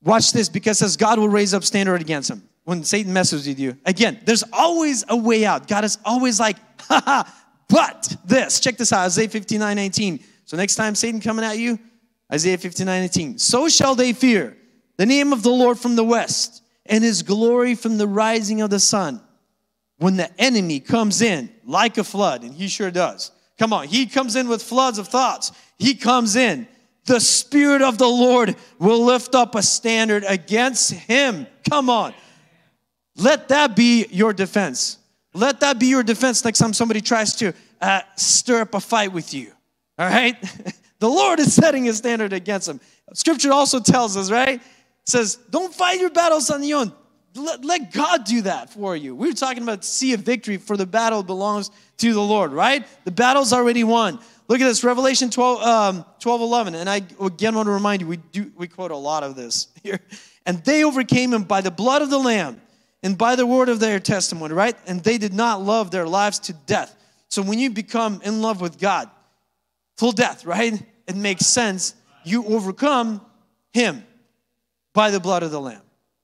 Watch 0.03 0.31
this 0.31 0.49
because 0.49 0.79
says 0.79 0.97
God 0.97 1.19
will 1.19 1.29
raise 1.29 1.53
up 1.53 1.63
standard 1.63 2.01
against 2.01 2.29
him 2.29 2.43
when 2.63 2.83
Satan 2.83 3.13
messes 3.13 3.47
with 3.47 3.59
you. 3.59 3.77
Again, 3.85 4.19
there's 4.25 4.43
always 4.53 5.03
a 5.09 5.15
way 5.15 5.45
out. 5.45 5.67
God 5.67 5.83
is 5.83 5.97
always 6.05 6.39
like, 6.39 6.57
ha 6.81 7.01
ha, 7.03 7.35
but 7.67 8.15
this, 8.25 8.59
check 8.59 8.77
this 8.77 8.91
out, 8.93 9.05
Isaiah 9.05 9.29
59 9.29 9.75
19. 9.75 10.19
So 10.45 10.57
next 10.57 10.75
time 10.75 10.95
Satan 10.95 11.19
coming 11.19 11.45
at 11.45 11.57
you, 11.57 11.77
Isaiah 12.31 12.57
59 12.57 13.01
19. 13.01 13.37
So 13.37 13.69
shall 13.69 13.95
they 13.95 14.13
fear 14.13 14.57
the 14.97 15.05
name 15.05 15.31
of 15.31 15.43
the 15.43 15.49
Lord 15.49 15.77
from 15.77 15.95
the 15.95 16.03
west 16.03 16.63
and 16.85 17.03
his 17.03 17.21
glory 17.23 17.75
from 17.75 17.97
the 17.97 18.07
rising 18.07 18.61
of 18.61 18.69
the 18.69 18.79
sun. 18.79 19.21
When 19.99 20.17
the 20.17 20.29
enemy 20.41 20.79
comes 20.79 21.21
in 21.21 21.49
like 21.65 21.97
a 21.97 22.03
flood, 22.03 22.43
and 22.43 22.53
he 22.53 22.67
sure 22.67 22.89
does. 22.89 23.31
Come 23.57 23.73
on, 23.73 23.87
he 23.87 24.05
comes 24.05 24.35
in 24.35 24.47
with 24.47 24.63
floods 24.63 24.97
of 24.97 25.07
thoughts. 25.07 25.51
He 25.77 25.93
comes 25.93 26.35
in. 26.35 26.67
The 27.05 27.19
Spirit 27.19 27.81
of 27.81 27.97
the 27.97 28.07
Lord 28.07 28.55
will 28.77 29.03
lift 29.03 29.35
up 29.35 29.55
a 29.55 29.61
standard 29.61 30.23
against 30.27 30.91
him. 30.91 31.47
Come 31.69 31.89
on. 31.89 32.13
Let 33.15 33.49
that 33.49 33.75
be 33.75 34.05
your 34.09 34.31
defense. 34.31 34.97
Let 35.33 35.59
that 35.59 35.79
be 35.79 35.87
your 35.87 36.03
defense 36.03 36.43
next 36.43 36.59
time 36.59 36.73
somebody 36.73 37.01
tries 37.01 37.35
to 37.37 37.53
uh, 37.81 38.01
stir 38.15 38.61
up 38.61 38.73
a 38.73 38.79
fight 38.79 39.11
with 39.11 39.33
you. 39.33 39.51
All 39.97 40.07
right? 40.07 40.35
the 40.99 41.09
Lord 41.09 41.39
is 41.39 41.53
setting 41.53 41.89
a 41.89 41.93
standard 41.93 42.31
against 42.31 42.67
them. 42.67 42.79
Scripture 43.13 43.51
also 43.51 43.79
tells 43.79 44.15
us, 44.15 44.31
right? 44.31 44.55
It 44.55 44.63
says, 45.05 45.37
don't 45.49 45.73
fight 45.73 45.99
your 45.99 46.09
battles 46.09 46.49
on 46.49 46.63
your 46.63 46.81
own. 46.81 46.93
Let, 47.35 47.63
let 47.63 47.93
God 47.93 48.25
do 48.25 48.41
that 48.41 48.71
for 48.71 48.95
you. 48.95 49.15
We 49.15 49.27
were 49.27 49.33
talking 49.33 49.63
about 49.63 49.83
sea 49.83 50.13
of 50.13 50.21
victory, 50.21 50.57
for 50.57 50.75
the 50.75 50.85
battle 50.85 51.23
belongs 51.23 51.71
to 51.97 52.13
the 52.13 52.21
Lord, 52.21 52.51
right? 52.51 52.85
The 53.05 53.11
battle's 53.11 53.53
already 53.53 53.83
won. 53.83 54.19
Look 54.47 54.61
at 54.61 54.65
this, 54.65 54.83
Revelation 54.83 55.29
12, 55.29 55.61
um, 55.61 56.05
12 56.19 56.41
11. 56.41 56.75
And 56.75 56.89
I 56.89 57.03
again 57.21 57.55
want 57.55 57.67
to 57.67 57.71
remind 57.71 58.01
you, 58.01 58.07
we 58.07 58.17
do 58.17 58.51
we 58.57 58.67
quote 58.67 58.91
a 58.91 58.97
lot 58.97 59.23
of 59.23 59.35
this 59.35 59.67
here. 59.83 59.99
And 60.45 60.63
they 60.63 60.83
overcame 60.83 61.33
him 61.33 61.43
by 61.43 61.61
the 61.61 61.71
blood 61.71 62.01
of 62.01 62.09
the 62.09 62.17
Lamb 62.17 62.59
and 63.03 63.17
by 63.17 63.35
the 63.35 63.45
word 63.45 63.69
of 63.69 63.79
their 63.79 63.99
testimony, 63.99 64.53
right? 64.53 64.75
And 64.87 65.03
they 65.03 65.17
did 65.17 65.33
not 65.33 65.61
love 65.61 65.91
their 65.91 66.07
lives 66.07 66.39
to 66.39 66.53
death. 66.53 66.95
So 67.29 67.43
when 67.43 67.59
you 67.59 67.69
become 67.69 68.21
in 68.23 68.41
love 68.41 68.59
with 68.59 68.79
God, 68.79 69.09
full 69.97 70.11
death, 70.11 70.45
right? 70.45 70.81
It 71.07 71.15
makes 71.15 71.45
sense. 71.45 71.93
You 72.23 72.45
overcome 72.45 73.21
Him 73.71 74.03
by 74.93 75.11
the 75.11 75.19
blood 75.19 75.43
of 75.43 75.51
the 75.51 75.61
Lamb, 75.61 75.81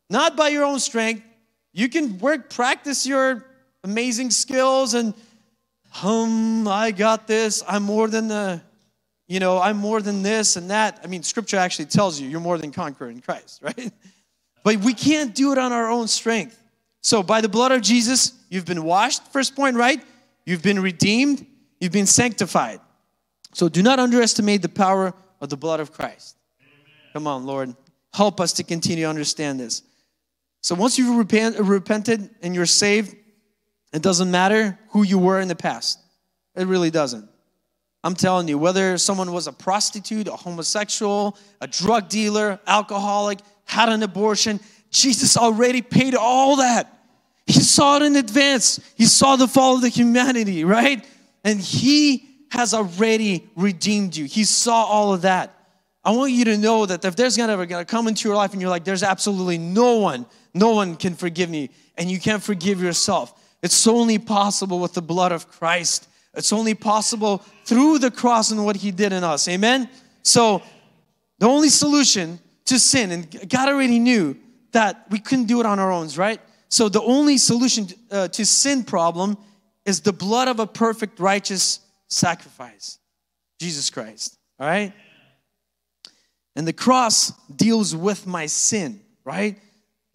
not 0.09 0.35
by 0.35 0.49
your 0.49 0.63
own 0.63 0.79
strength. 0.79 1.23
You 1.73 1.89
can 1.89 2.19
work, 2.19 2.49
practice 2.49 3.05
your 3.05 3.45
amazing 3.83 4.31
skills, 4.31 4.93
and 4.93 5.13
hum, 5.89 6.67
I 6.67 6.91
got 6.91 7.27
this. 7.27 7.63
I'm 7.67 7.83
more 7.83 8.07
than 8.07 8.27
the, 8.27 8.61
you 9.27 9.39
know, 9.39 9.59
I'm 9.59 9.77
more 9.77 10.01
than 10.01 10.23
this 10.23 10.55
and 10.55 10.69
that. 10.69 10.99
I 11.03 11.07
mean, 11.07 11.23
Scripture 11.23 11.57
actually 11.57 11.85
tells 11.85 12.19
you 12.19 12.27
you're 12.29 12.39
more 12.39 12.57
than 12.57 12.71
conqueror 12.71 13.09
in 13.09 13.21
Christ, 13.21 13.61
right? 13.63 13.91
But 14.63 14.77
we 14.77 14.93
can't 14.93 15.35
do 15.35 15.51
it 15.51 15.57
on 15.57 15.71
our 15.71 15.89
own 15.89 16.07
strength. 16.07 16.61
So, 17.01 17.21
by 17.21 17.41
the 17.41 17.49
blood 17.49 17.71
of 17.71 17.81
Jesus, 17.81 18.33
you've 18.49 18.65
been 18.65 18.83
washed, 18.83 19.31
first 19.31 19.55
point, 19.55 19.77
right? 19.77 20.01
You've 20.43 20.63
been 20.63 20.79
redeemed, 20.79 21.45
you've 21.79 21.91
been 21.91 22.07
sanctified. 22.07 22.79
So, 23.53 23.69
do 23.69 23.83
not 23.83 23.99
underestimate 23.99 24.63
the 24.63 24.69
power 24.69 25.13
of 25.39 25.49
the 25.49 25.57
blood 25.57 25.79
of 25.79 25.91
Christ. 25.91 26.35
Come 27.13 27.27
on, 27.27 27.45
Lord. 27.45 27.75
Help 28.11 28.41
us 28.41 28.53
to 28.53 28.63
continue 28.63 29.03
to 29.03 29.09
understand 29.09 29.59
this. 29.59 29.83
So, 30.65 30.73
once 30.73 30.97
you've 30.97 31.15
repent, 31.15 31.59
repented 31.59 32.27
and 32.41 32.55
you're 32.55 32.65
saved, 32.65 33.15
it 33.93 34.01
doesn't 34.01 34.31
matter 34.31 34.79
who 34.89 35.03
you 35.03 35.19
were 35.19 35.39
in 35.39 35.47
the 35.47 35.55
past. 35.55 35.99
It 36.55 36.65
really 36.65 36.89
doesn't. 36.89 37.29
I'm 38.03 38.15
telling 38.15 38.47
you, 38.47 38.57
whether 38.57 38.97
someone 38.97 39.31
was 39.31 39.45
a 39.45 39.51
prostitute, 39.51 40.27
a 40.27 40.31
homosexual, 40.31 41.37
a 41.61 41.67
drug 41.67 42.09
dealer, 42.09 42.59
alcoholic, 42.65 43.41
had 43.65 43.89
an 43.89 44.01
abortion, 44.01 44.59
Jesus 44.89 45.37
already 45.37 45.83
paid 45.83 46.15
all 46.15 46.55
that. 46.55 46.91
He 47.45 47.59
saw 47.59 47.97
it 47.97 48.01
in 48.01 48.15
advance. 48.15 48.79
He 48.95 49.05
saw 49.05 49.35
the 49.35 49.47
fall 49.47 49.75
of 49.75 49.83
the 49.83 49.89
humanity, 49.89 50.63
right? 50.63 51.05
And 51.43 51.59
He 51.59 52.27
has 52.49 52.73
already 52.73 53.47
redeemed 53.55 54.15
you. 54.15 54.25
He 54.25 54.45
saw 54.45 54.83
all 54.85 55.13
of 55.13 55.21
that. 55.21 55.55
I 56.03 56.09
want 56.09 56.31
you 56.31 56.45
to 56.45 56.57
know 56.57 56.87
that 56.87 57.05
if 57.05 57.15
there's 57.15 57.37
gonna 57.37 57.67
gonna 57.67 57.85
come 57.85 58.07
into 58.07 58.27
your 58.27 58.35
life 58.35 58.53
and 58.53 58.61
you're 58.61 58.71
like, 58.71 58.83
there's 58.83 59.03
absolutely 59.03 59.59
no 59.59 59.97
one, 59.97 60.25
no 60.55 60.71
one 60.71 60.95
can 60.95 61.13
forgive 61.13 61.49
me, 61.49 61.69
and 61.97 62.09
you 62.09 62.19
can't 62.19 62.41
forgive 62.41 62.81
yourself. 62.81 63.39
It's 63.61 63.85
only 63.85 64.17
possible 64.17 64.79
with 64.79 64.93
the 64.93 65.01
blood 65.01 65.31
of 65.31 65.47
Christ. 65.47 66.07
It's 66.33 66.51
only 66.51 66.73
possible 66.73 67.43
through 67.65 67.99
the 67.99 68.09
cross 68.09 68.49
and 68.49 68.65
what 68.65 68.77
He 68.77 68.89
did 68.89 69.13
in 69.13 69.23
us. 69.23 69.47
Amen? 69.47 69.89
So, 70.23 70.63
the 71.37 71.45
only 71.47 71.69
solution 71.69 72.39
to 72.65 72.79
sin, 72.79 73.11
and 73.11 73.49
God 73.49 73.69
already 73.69 73.99
knew 73.99 74.37
that 74.71 75.05
we 75.09 75.19
couldn't 75.19 75.45
do 75.45 75.59
it 75.59 75.65
on 75.65 75.79
our 75.79 75.91
own, 75.91 76.09
right? 76.17 76.39
So 76.69 76.89
the 76.89 77.01
only 77.01 77.37
solution 77.37 77.87
uh, 78.11 78.27
to 78.29 78.45
sin 78.45 78.83
problem 78.83 79.37
is 79.85 80.01
the 80.01 80.11
blood 80.11 80.47
of 80.47 80.59
a 80.59 80.67
perfect 80.67 81.19
righteous 81.19 81.79
sacrifice, 82.09 82.99
Jesus 83.59 83.89
Christ. 83.89 84.37
All 84.59 84.67
right? 84.67 84.91
And 86.55 86.67
the 86.67 86.73
cross 86.73 87.31
deals 87.55 87.95
with 87.95 88.25
my 88.27 88.45
sin, 88.47 89.01
right? 89.23 89.57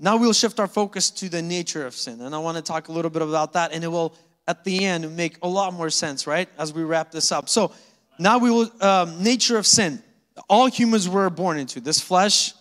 Now 0.02 0.16
we'll 0.16 0.32
shift 0.32 0.58
our 0.58 0.66
focus 0.66 1.10
to 1.10 1.28
the 1.28 1.42
nature 1.42 1.86
of 1.86 1.94
sin. 1.94 2.22
And 2.22 2.34
I 2.34 2.38
want 2.38 2.56
to 2.56 2.62
talk 2.62 2.88
a 2.88 2.92
little 2.92 3.10
bit 3.10 3.22
about 3.22 3.52
that, 3.52 3.72
and 3.72 3.84
it 3.84 3.88
will, 3.88 4.14
at 4.48 4.64
the 4.64 4.86
end, 4.86 5.14
make 5.14 5.36
a 5.42 5.48
lot 5.48 5.74
more 5.74 5.90
sense, 5.90 6.26
right? 6.26 6.48
As 6.58 6.72
we 6.72 6.82
wrap 6.82 7.12
this 7.12 7.30
up. 7.30 7.50
So 7.50 7.72
now 8.18 8.38
we 8.38 8.50
will, 8.50 8.70
um, 8.82 9.22
nature 9.22 9.58
of 9.58 9.66
sin. 9.66 10.02
All 10.48 10.66
humans 10.66 11.06
were 11.06 11.28
born 11.28 11.58
into 11.58 11.80
this 11.80 12.00
flesh. 12.00 12.54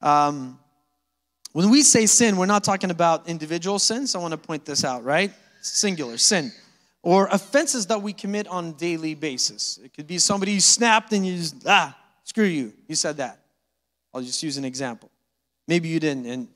Um, 0.00 0.58
When 1.52 1.70
we 1.70 1.82
say 1.82 2.06
sin, 2.06 2.36
we're 2.36 2.46
not 2.46 2.62
talking 2.62 2.90
about 2.90 3.28
individual 3.28 3.78
sins. 3.80 4.14
I 4.14 4.18
want 4.18 4.32
to 4.32 4.38
point 4.38 4.64
this 4.64 4.84
out, 4.84 5.02
right? 5.02 5.32
Singular 5.62 6.18
sin. 6.18 6.52
Or 7.02 7.26
offenses 7.32 7.86
that 7.86 8.00
we 8.00 8.12
commit 8.12 8.46
on 8.46 8.66
a 8.68 8.72
daily 8.72 9.14
basis. 9.14 9.78
It 9.82 9.94
could 9.94 10.06
be 10.06 10.18
somebody 10.18 10.52
you 10.52 10.60
snapped 10.60 11.12
and 11.12 11.26
you 11.26 11.36
just, 11.38 11.66
ah, 11.66 11.96
screw 12.22 12.44
you. 12.44 12.74
You 12.86 12.94
said 12.94 13.16
that. 13.16 13.40
I'll 14.12 14.22
just 14.22 14.42
use 14.42 14.58
an 14.58 14.64
example. 14.64 15.10
Maybe 15.66 15.88
you 15.88 15.98
didn't, 15.98 16.26
and 16.26 16.48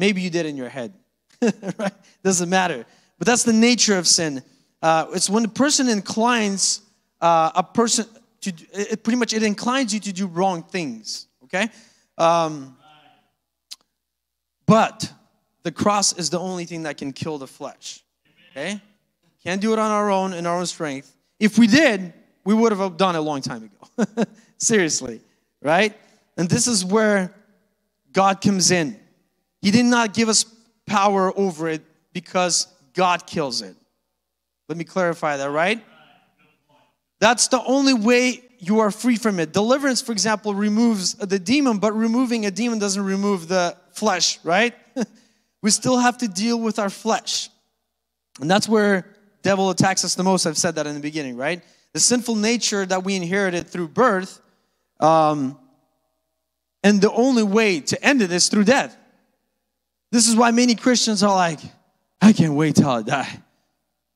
maybe 0.00 0.20
you 0.20 0.30
did 0.30 0.46
in 0.46 0.56
your 0.56 0.68
head. 0.68 0.92
right? 1.78 1.92
Doesn't 2.24 2.48
matter. 2.48 2.84
But 3.18 3.26
that's 3.26 3.44
the 3.44 3.52
nature 3.52 3.96
of 3.98 4.08
sin. 4.08 4.42
Uh, 4.82 5.06
it's 5.12 5.30
when 5.30 5.44
a 5.44 5.48
person 5.48 5.88
inclines 5.88 6.80
uh, 7.20 7.50
a 7.54 7.62
person 7.62 8.06
to, 8.40 8.52
it 8.72 9.04
pretty 9.04 9.18
much 9.18 9.34
it 9.34 9.42
inclines 9.42 9.92
you 9.92 10.00
to 10.00 10.12
do 10.12 10.26
wrong 10.26 10.62
things. 10.62 11.26
Okay. 11.44 11.68
Um, 12.16 12.76
but 14.66 15.12
the 15.62 15.72
cross 15.72 16.16
is 16.16 16.30
the 16.30 16.38
only 16.38 16.64
thing 16.64 16.84
that 16.84 16.96
can 16.96 17.12
kill 17.12 17.38
the 17.38 17.46
flesh. 17.46 18.02
Okay? 18.50 18.80
Can't 19.42 19.60
do 19.60 19.72
it 19.72 19.78
on 19.78 19.90
our 19.90 20.10
own 20.10 20.32
in 20.32 20.46
our 20.46 20.58
own 20.58 20.66
strength. 20.66 21.14
If 21.38 21.58
we 21.58 21.66
did, 21.66 22.12
we 22.44 22.54
would 22.54 22.72
have 22.72 22.96
done 22.96 23.14
it 23.14 23.18
a 23.18 23.22
long 23.22 23.42
time 23.42 23.64
ago. 23.64 24.24
Seriously, 24.58 25.20
right? 25.62 25.96
And 26.36 26.48
this 26.48 26.66
is 26.66 26.84
where 26.84 27.34
God 28.12 28.40
comes 28.40 28.70
in. 28.70 28.99
He 29.62 29.70
did 29.70 29.86
not 29.86 30.14
give 30.14 30.28
us 30.28 30.44
power 30.86 31.36
over 31.38 31.68
it 31.68 31.82
because 32.12 32.66
God 32.94 33.26
kills 33.26 33.62
it. 33.62 33.76
Let 34.68 34.78
me 34.78 34.84
clarify 34.84 35.36
that, 35.38 35.50
right? 35.50 35.82
That's 37.18 37.48
the 37.48 37.62
only 37.62 37.94
way 37.94 38.42
you 38.58 38.80
are 38.80 38.90
free 38.90 39.16
from 39.16 39.38
it. 39.40 39.52
Deliverance, 39.52 40.00
for 40.02 40.12
example, 40.12 40.54
removes 40.54 41.14
the 41.14 41.38
demon, 41.38 41.78
but 41.78 41.92
removing 41.92 42.46
a 42.46 42.50
demon 42.50 42.78
doesn't 42.78 43.02
remove 43.02 43.48
the 43.48 43.76
flesh, 43.92 44.38
right? 44.44 44.74
we 45.62 45.70
still 45.70 45.98
have 45.98 46.18
to 46.18 46.28
deal 46.28 46.58
with 46.60 46.78
our 46.78 46.90
flesh. 46.90 47.50
And 48.40 48.50
that's 48.50 48.68
where 48.68 49.06
devil 49.42 49.70
attacks 49.70 50.04
us 50.04 50.14
the 50.14 50.22
most. 50.22 50.46
I've 50.46 50.58
said 50.58 50.76
that 50.76 50.86
in 50.86 50.94
the 50.94 51.00
beginning, 51.00 51.36
right? 51.36 51.62
The 51.92 52.00
sinful 52.00 52.36
nature 52.36 52.86
that 52.86 53.04
we 53.04 53.16
inherited 53.16 53.68
through 53.68 53.88
birth, 53.88 54.40
um, 55.00 55.58
and 56.82 57.00
the 57.00 57.12
only 57.12 57.42
way 57.42 57.80
to 57.80 58.04
end 58.04 58.22
it 58.22 58.32
is 58.32 58.48
through 58.48 58.64
death. 58.64 58.96
This 60.10 60.28
is 60.28 60.36
why 60.36 60.50
many 60.50 60.74
Christians 60.74 61.22
are 61.22 61.34
like, 61.34 61.60
I 62.20 62.32
can't 62.32 62.54
wait 62.54 62.76
till 62.76 62.88
I 62.88 63.02
die. 63.02 63.40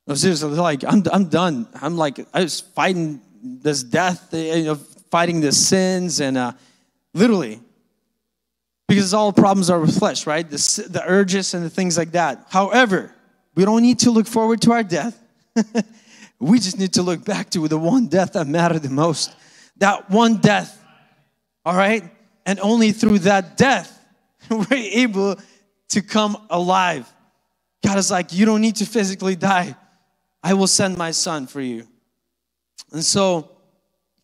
No, 0.06 0.14
seriously, 0.14 0.50
they're 0.50 0.60
like, 0.60 0.84
I'm, 0.84 1.02
I'm 1.12 1.28
done. 1.28 1.66
I'm 1.80 1.96
like, 1.96 2.18
I 2.34 2.42
was 2.42 2.60
fighting 2.60 3.20
this 3.42 3.82
death, 3.82 4.28
you 4.32 4.64
know, 4.64 4.74
fighting 5.10 5.40
the 5.40 5.52
sins, 5.52 6.20
and 6.20 6.36
uh, 6.36 6.52
literally, 7.14 7.60
because 8.88 9.14
all 9.14 9.32
problems 9.32 9.70
are 9.70 9.80
with 9.80 9.98
flesh, 9.98 10.26
right? 10.26 10.48
The, 10.48 10.88
the 10.90 11.02
urges 11.06 11.54
and 11.54 11.64
the 11.64 11.70
things 11.70 11.96
like 11.96 12.12
that. 12.12 12.46
However, 12.50 13.14
we 13.54 13.64
don't 13.64 13.82
need 13.82 14.00
to 14.00 14.10
look 14.10 14.26
forward 14.26 14.60
to 14.62 14.72
our 14.72 14.82
death. 14.82 15.18
we 16.38 16.58
just 16.58 16.78
need 16.78 16.94
to 16.94 17.02
look 17.02 17.24
back 17.24 17.50
to 17.50 17.66
the 17.68 17.78
one 17.78 18.08
death 18.08 18.34
that 18.34 18.46
mattered 18.46 18.80
the 18.80 18.90
most. 18.90 19.34
That 19.78 20.10
one 20.10 20.38
death, 20.38 20.82
all 21.64 21.76
right? 21.76 22.04
And 22.44 22.60
only 22.60 22.92
through 22.92 23.20
that 23.20 23.56
death, 23.56 23.98
we're 24.50 24.66
able 24.70 25.36
to 25.90 26.02
come 26.02 26.36
alive. 26.50 27.10
God 27.84 27.98
is 27.98 28.10
like, 28.10 28.32
you 28.32 28.46
don't 28.46 28.60
need 28.60 28.76
to 28.76 28.86
physically 28.86 29.36
die. 29.36 29.76
I 30.42 30.54
will 30.54 30.66
send 30.66 30.96
my 30.96 31.10
son 31.10 31.46
for 31.46 31.60
you. 31.60 31.86
And 32.92 33.04
so 33.04 33.50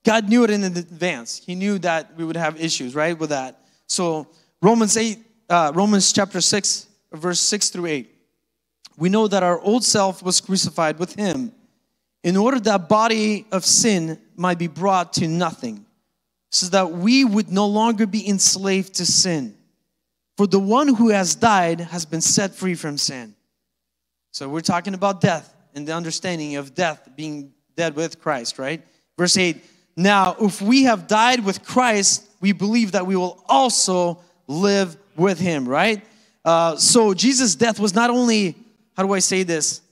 God 0.05 0.29
knew 0.29 0.45
it 0.45 0.51
in 0.51 0.65
advance. 0.65 1.43
He 1.45 1.55
knew 1.55 1.79
that 1.81 2.17
we 2.17 2.25
would 2.25 2.37
have 2.37 2.61
issues, 2.61 2.95
right, 2.95 3.19
with 3.19 3.31
that. 3.31 3.65
So 3.87 4.29
Romans 4.63 4.97
8, 4.97 5.19
uh, 5.49 5.73
Romans 5.75 6.13
chapter 6.13 6.41
6, 6.41 6.87
verse 7.13 7.41
6 7.41 7.71
through 7.71 7.87
8. 7.87 8.15
We 8.97 9.09
know 9.09 9.29
that 9.29 9.43
our 9.43 9.61
old 9.61 9.85
self 9.85 10.23
was 10.23 10.41
crucified 10.41 10.99
with 10.99 11.15
him 11.15 11.53
in 12.23 12.37
order 12.37 12.61
that 12.61 12.89
body 12.89 13.47
of 13.51 13.65
sin 13.65 14.19
might 14.37 14.59
be 14.59 14.67
brought 14.67 15.15
to 15.15 15.27
nothing, 15.27 15.87
so 16.51 16.67
that 16.67 16.93
we 16.93 17.25
would 17.25 17.51
no 17.51 17.67
longer 17.67 18.07
be 18.07 18.29
enslaved 18.29 18.95
to 18.95 19.07
sin. 19.07 19.57
For 20.41 20.47
the 20.47 20.59
one 20.59 20.95
who 20.95 21.11
has 21.11 21.35
died 21.35 21.81
has 21.81 22.07
been 22.07 22.23
set 22.23 22.55
free 22.55 22.75
from 22.75 22.97
sin. 22.97 23.35
So 24.31 24.49
we're 24.49 24.63
talking 24.63 24.95
about 24.95 25.21
death 25.21 25.55
and 25.75 25.87
the 25.87 25.93
understanding 25.93 26.57
of 26.57 26.75
death 26.75 27.07
being 27.15 27.53
dead 27.77 27.95
with 27.95 28.19
Christ, 28.23 28.59
right? 28.59 28.83
Verse 29.19 29.37
8 29.37 29.63
Now, 29.99 30.37
if 30.41 30.63
we 30.63 30.85
have 30.85 31.07
died 31.07 31.45
with 31.45 31.63
Christ, 31.63 32.27
we 32.41 32.53
believe 32.53 32.93
that 32.93 33.07
we 33.07 33.17
will 33.17 33.45
also 33.51 34.21
live 34.47 34.97
with 35.15 35.39
him, 35.39 35.69
right? 35.69 36.03
Uh, 36.43 36.75
so 36.77 37.13
Jesus' 37.13 37.55
death 37.55 37.79
was 37.79 37.95
not 37.95 38.09
only, 38.09 38.57
how 38.97 39.03
do 39.03 39.13
I 39.13 39.19
say 39.19 39.43
this? 39.43 39.83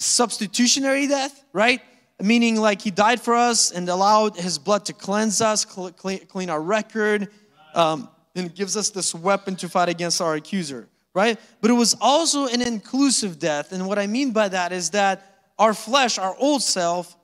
Substitutionary 0.00 1.06
death, 1.06 1.44
right? 1.52 1.82
Meaning, 2.18 2.56
like, 2.56 2.80
he 2.80 2.90
died 2.90 3.20
for 3.20 3.34
us 3.34 3.72
and 3.72 3.86
allowed 3.90 4.38
his 4.38 4.56
blood 4.56 4.86
to 4.86 4.94
cleanse 4.94 5.42
us, 5.42 5.66
clean 5.66 6.48
our 6.48 6.62
record, 6.62 7.28
um, 7.74 8.08
and 8.36 8.54
gives 8.54 8.76
us 8.76 8.90
this 8.90 9.14
weapon 9.14 9.56
to 9.56 9.68
fight 9.68 9.88
against 9.88 10.20
our 10.20 10.34
accuser, 10.34 10.88
right? 11.14 11.38
But 11.60 11.70
it 11.70 11.74
was 11.74 11.96
also 12.00 12.46
an 12.46 12.62
inclusive 12.62 13.38
death. 13.38 13.72
And 13.72 13.86
what 13.86 13.98
I 13.98 14.06
mean 14.06 14.32
by 14.32 14.48
that 14.48 14.72
is 14.72 14.90
that 14.90 15.34
our 15.58 15.74
flesh, 15.74 16.18
our 16.18 16.36
old 16.38 16.62
self, 16.62 17.16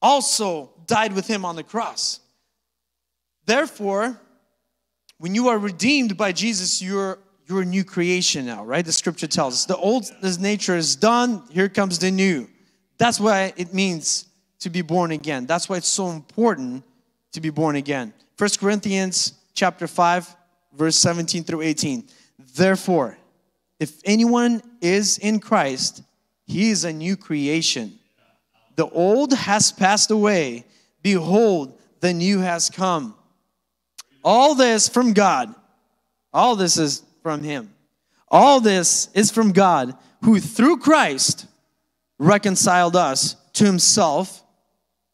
also 0.00 0.70
died 0.86 1.12
with 1.12 1.26
him 1.26 1.44
on 1.44 1.56
the 1.56 1.62
cross. 1.62 2.20
Therefore, 3.46 4.20
when 5.18 5.34
you 5.34 5.48
are 5.48 5.58
redeemed 5.58 6.16
by 6.16 6.32
Jesus, 6.32 6.80
you're 6.82 7.18
you're 7.46 7.62
a 7.62 7.64
new 7.64 7.82
creation 7.82 8.44
now, 8.44 8.62
right? 8.62 8.84
The 8.84 8.92
scripture 8.92 9.26
tells 9.26 9.54
us 9.54 9.64
the 9.64 9.76
old 9.76 10.04
this 10.20 10.38
nature 10.38 10.76
is 10.76 10.96
done, 10.96 11.42
here 11.50 11.68
comes 11.68 11.98
the 11.98 12.10
new. 12.10 12.46
That's 12.98 13.18
why 13.18 13.54
it 13.56 13.72
means 13.72 14.26
to 14.60 14.70
be 14.70 14.82
born 14.82 15.12
again. 15.12 15.46
That's 15.46 15.68
why 15.68 15.76
it's 15.76 15.88
so 15.88 16.10
important 16.10 16.84
to 17.32 17.40
be 17.40 17.50
born 17.50 17.76
again. 17.76 18.12
First 18.36 18.60
Corinthians 18.60 19.32
chapter 19.58 19.88
5, 19.88 20.36
verse 20.72 20.96
17 20.96 21.42
through 21.42 21.62
18. 21.62 22.04
Therefore, 22.54 23.18
if 23.80 24.00
anyone 24.04 24.62
is 24.80 25.18
in 25.18 25.40
Christ, 25.40 26.02
he 26.46 26.70
is 26.70 26.84
a 26.84 26.92
new 26.92 27.16
creation. 27.16 27.98
The 28.76 28.88
old 28.88 29.32
has 29.34 29.72
passed 29.72 30.12
away. 30.12 30.64
Behold, 31.02 31.76
the 32.00 32.14
new 32.14 32.38
has 32.38 32.70
come. 32.70 33.16
All 34.22 34.54
this 34.54 34.88
from 34.88 35.12
God. 35.12 35.54
All 36.32 36.54
this 36.54 36.78
is 36.78 37.02
from 37.22 37.42
Him. 37.42 37.74
All 38.28 38.60
this 38.60 39.08
is 39.14 39.30
from 39.30 39.52
God, 39.52 39.96
who 40.22 40.38
through 40.38 40.78
Christ 40.78 41.46
reconciled 42.18 42.94
us 42.94 43.34
to 43.54 43.64
Himself 43.64 44.42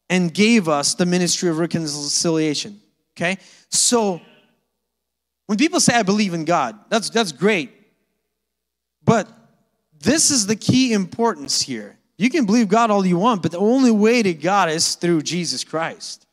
and 0.09 0.33
gave 0.33 0.67
us 0.67 0.93
the 0.93 1.05
ministry 1.05 1.49
of 1.49 1.57
reconciliation. 1.57 2.79
Okay? 3.15 3.37
So, 3.69 4.21
when 5.47 5.57
people 5.57 5.79
say, 5.79 5.93
I 5.93 6.03
believe 6.03 6.33
in 6.33 6.45
God, 6.45 6.77
that's, 6.89 7.09
that's 7.09 7.31
great. 7.31 7.71
But 9.03 9.27
this 9.99 10.31
is 10.31 10.47
the 10.47 10.55
key 10.55 10.93
importance 10.93 11.61
here. 11.61 11.97
You 12.17 12.29
can 12.29 12.45
believe 12.45 12.69
God 12.69 12.91
all 12.91 13.05
you 13.05 13.17
want, 13.17 13.41
but 13.41 13.51
the 13.51 13.59
only 13.59 13.91
way 13.91 14.23
to 14.23 14.33
God 14.33 14.69
is 14.69 14.95
through 14.95 15.21
Jesus 15.21 15.63
Christ. 15.63 16.25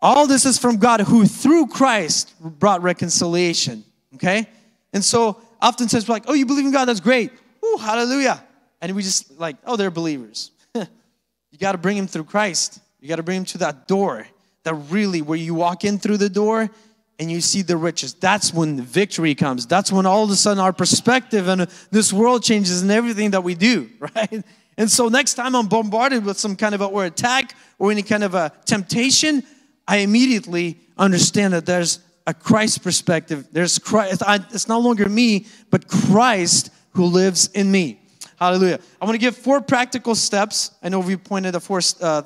All 0.00 0.26
this 0.26 0.46
is 0.46 0.58
from 0.58 0.76
God 0.76 1.00
who 1.00 1.26
through 1.26 1.66
Christ 1.66 2.34
brought 2.40 2.82
reconciliation. 2.82 3.84
Okay? 4.14 4.46
And 4.92 5.04
so 5.04 5.40
often 5.60 5.88
says 5.88 6.08
like, 6.08 6.24
oh, 6.28 6.34
you 6.34 6.46
believe 6.46 6.64
in 6.64 6.72
God, 6.72 6.84
that's 6.84 7.00
great. 7.00 7.32
Ooh, 7.64 7.76
hallelujah. 7.78 8.42
And 8.80 8.94
we 8.94 9.02
just 9.02 9.38
like, 9.38 9.56
oh, 9.64 9.76
they're 9.76 9.90
believers. 9.90 10.52
you 10.74 11.58
got 11.58 11.72
to 11.72 11.78
bring 11.78 11.96
them 11.96 12.06
through 12.06 12.24
Christ. 12.24 12.80
You 13.00 13.08
got 13.08 13.16
to 13.16 13.22
bring 13.24 13.40
them 13.40 13.46
to 13.46 13.58
that 13.58 13.88
door 13.88 14.26
that 14.62 14.74
really, 14.74 15.22
where 15.22 15.38
you 15.38 15.54
walk 15.54 15.84
in 15.84 15.98
through 15.98 16.18
the 16.18 16.28
door 16.28 16.70
and 17.18 17.30
you 17.30 17.40
see 17.40 17.62
the 17.62 17.76
riches. 17.76 18.14
That's 18.14 18.54
when 18.54 18.80
victory 18.80 19.34
comes. 19.34 19.66
That's 19.66 19.90
when 19.90 20.06
all 20.06 20.24
of 20.24 20.30
a 20.30 20.36
sudden 20.36 20.62
our 20.62 20.72
perspective 20.72 21.48
and 21.48 21.62
this 21.90 22.12
world 22.12 22.42
changes 22.42 22.82
and 22.82 22.90
everything 22.90 23.32
that 23.32 23.42
we 23.42 23.54
do, 23.54 23.90
right? 24.00 24.44
And 24.76 24.90
so 24.90 25.08
next 25.08 25.34
time 25.34 25.56
I'm 25.56 25.66
bombarded 25.66 26.24
with 26.24 26.38
some 26.38 26.54
kind 26.54 26.74
of 26.74 26.80
a, 26.80 26.86
or 26.86 27.04
attack 27.04 27.56
or 27.78 27.90
any 27.90 28.02
kind 28.02 28.22
of 28.22 28.34
a 28.34 28.52
temptation, 28.64 29.42
I 29.86 29.98
immediately 29.98 30.78
understand 30.96 31.54
that 31.54 31.66
there's 31.66 32.00
a 32.26 32.34
Christ 32.34 32.84
perspective. 32.84 33.48
There's 33.50 33.78
Christ. 33.78 34.22
it's 34.52 34.68
no 34.68 34.78
longer 34.78 35.08
me, 35.08 35.46
but 35.70 35.88
Christ 35.88 36.70
who 36.90 37.06
lives 37.06 37.48
in 37.54 37.70
me. 37.70 38.00
Hallelujah. 38.38 38.78
I 39.00 39.04
want 39.04 39.14
to 39.14 39.18
give 39.18 39.36
four 39.36 39.60
practical 39.60 40.14
steps. 40.14 40.70
I 40.82 40.88
know 40.90 41.00
we 41.00 41.16
pointed 41.16 41.54
the 41.54 41.60
four, 41.60 41.80
uh, 42.00 42.22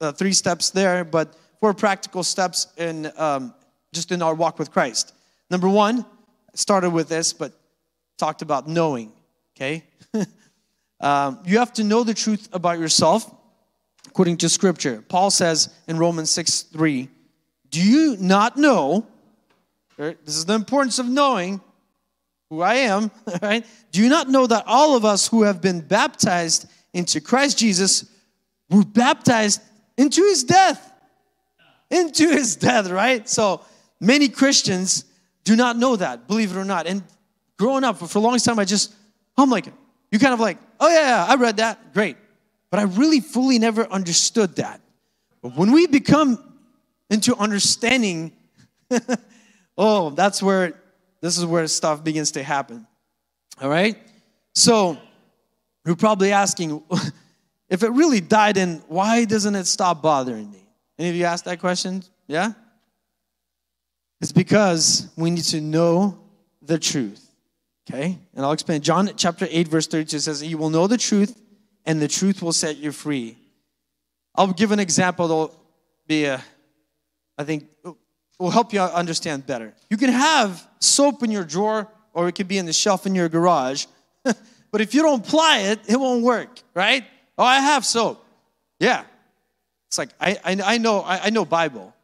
uh, 0.00 0.12
three 0.12 0.32
steps 0.32 0.70
there, 0.70 1.04
but 1.04 1.34
four 1.60 1.72
practical 1.72 2.22
steps 2.22 2.66
in 2.76 3.10
um, 3.16 3.54
just 3.92 4.12
in 4.12 4.22
our 4.22 4.34
walk 4.34 4.58
with 4.58 4.70
Christ. 4.70 5.14
Number 5.50 5.68
one, 5.68 6.04
started 6.54 6.90
with 6.90 7.08
this, 7.08 7.32
but 7.32 7.52
talked 8.18 8.42
about 8.42 8.68
knowing, 8.68 9.12
okay? 9.56 9.84
um, 11.00 11.38
you 11.44 11.58
have 11.58 11.72
to 11.74 11.84
know 11.84 12.04
the 12.04 12.14
truth 12.14 12.48
about 12.52 12.78
yourself 12.78 13.32
according 14.06 14.36
to 14.38 14.48
Scripture. 14.48 15.02
Paul 15.08 15.30
says 15.30 15.68
in 15.86 15.98
Romans 15.98 16.30
6 16.30 16.62
3, 16.62 17.08
Do 17.70 17.82
you 17.82 18.16
not 18.18 18.56
know 18.56 19.06
Right? 19.98 20.16
This 20.24 20.36
is 20.36 20.44
the 20.44 20.54
importance 20.54 21.00
of 21.00 21.06
knowing 21.06 21.60
who 22.50 22.62
I 22.62 22.74
am, 22.74 23.10
right? 23.42 23.66
Do 23.90 24.00
you 24.00 24.08
not 24.08 24.28
know 24.30 24.46
that 24.46 24.64
all 24.66 24.96
of 24.96 25.04
us 25.04 25.26
who 25.26 25.42
have 25.42 25.60
been 25.60 25.80
baptized 25.80 26.66
into 26.94 27.20
Christ 27.20 27.58
Jesus 27.58 28.08
were 28.70 28.84
baptized 28.84 29.60
into 29.98 30.22
his 30.22 30.44
death? 30.44 30.92
Into 31.90 32.28
his 32.28 32.54
death, 32.54 32.88
right? 32.90 33.28
So 33.28 33.62
many 34.00 34.28
Christians 34.28 35.04
do 35.44 35.56
not 35.56 35.76
know 35.76 35.96
that, 35.96 36.26
believe 36.28 36.54
it 36.54 36.58
or 36.58 36.64
not. 36.64 36.86
And 36.86 37.02
growing 37.58 37.84
up 37.84 37.98
for 37.98 38.18
a 38.18 38.20
long 38.20 38.38
time, 38.38 38.58
I 38.58 38.64
just, 38.64 38.94
I'm 39.36 39.50
like, 39.50 39.66
you 40.10 40.18
kind 40.18 40.34
of 40.34 40.40
like, 40.40 40.58
oh 40.80 40.88
yeah, 40.88 41.08
yeah, 41.08 41.26
I 41.28 41.36
read 41.36 41.56
that, 41.58 41.92
great. 41.92 42.16
But 42.70 42.80
I 42.80 42.84
really 42.84 43.20
fully 43.20 43.58
never 43.58 43.86
understood 43.86 44.56
that. 44.56 44.80
But 45.42 45.56
when 45.56 45.72
we 45.72 45.86
become 45.86 46.42
into 47.10 47.34
understanding, 47.36 48.32
oh, 49.78 50.10
that's 50.10 50.42
where 50.42 50.74
this 51.20 51.38
is 51.38 51.46
where 51.46 51.66
stuff 51.66 52.04
begins 52.04 52.32
to 52.32 52.42
happen. 52.42 52.86
All 53.60 53.68
right? 53.68 53.96
So 54.54 54.98
you're 55.84 55.96
probably 55.96 56.32
asking, 56.32 56.82
if 57.68 57.82
it 57.82 57.90
really 57.90 58.20
died 58.20 58.56
in, 58.56 58.82
why 58.88 59.24
doesn't 59.24 59.54
it 59.54 59.66
stop 59.66 60.02
bothering 60.02 60.50
me? 60.50 60.66
Any 60.98 61.10
of 61.10 61.14
you 61.14 61.24
asked 61.24 61.44
that 61.46 61.60
question? 61.60 62.02
Yeah? 62.26 62.52
It's 64.20 64.32
because 64.32 65.08
we 65.16 65.30
need 65.30 65.44
to 65.44 65.60
know 65.60 66.18
the 66.62 66.78
truth. 66.78 67.24
Okay? 67.88 68.18
And 68.34 68.44
I'll 68.44 68.52
explain. 68.52 68.80
John 68.82 69.10
chapter 69.16 69.46
8, 69.48 69.68
verse 69.68 69.86
32 69.86 70.18
says, 70.18 70.42
You 70.42 70.58
will 70.58 70.70
know 70.70 70.86
the 70.86 70.98
truth, 70.98 71.40
and 71.86 72.00
the 72.00 72.08
truth 72.08 72.42
will 72.42 72.52
set 72.52 72.76
you 72.76 72.92
free. 72.92 73.36
I'll 74.34 74.52
give 74.52 74.72
an 74.72 74.80
example 74.80 75.28
that'll 75.28 75.64
be, 76.06 76.24
a, 76.24 76.42
I 77.36 77.44
think, 77.44 77.68
will 78.38 78.50
help 78.50 78.72
you 78.72 78.80
understand 78.80 79.46
better. 79.46 79.74
You 79.90 79.96
can 79.96 80.10
have 80.10 80.66
soap 80.80 81.22
in 81.22 81.30
your 81.30 81.44
drawer, 81.44 81.88
or 82.12 82.28
it 82.28 82.34
could 82.34 82.48
be 82.48 82.58
in 82.58 82.66
the 82.66 82.72
shelf 82.72 83.06
in 83.06 83.14
your 83.14 83.28
garage, 83.28 83.86
but 84.24 84.80
if 84.80 84.94
you 84.94 85.02
don't 85.02 85.26
apply 85.26 85.60
it, 85.60 85.80
it 85.88 85.98
won't 85.98 86.22
work, 86.22 86.60
right? 86.74 87.04
Oh, 87.36 87.44
I 87.44 87.60
have 87.60 87.84
soap. 87.84 88.24
Yeah. 88.78 89.04
It's 89.88 89.98
like, 89.98 90.10
I, 90.20 90.36
I, 90.44 90.74
I 90.74 90.78
know, 90.78 91.00
I, 91.00 91.24
I 91.24 91.30
know 91.30 91.44
Bible. 91.44 91.94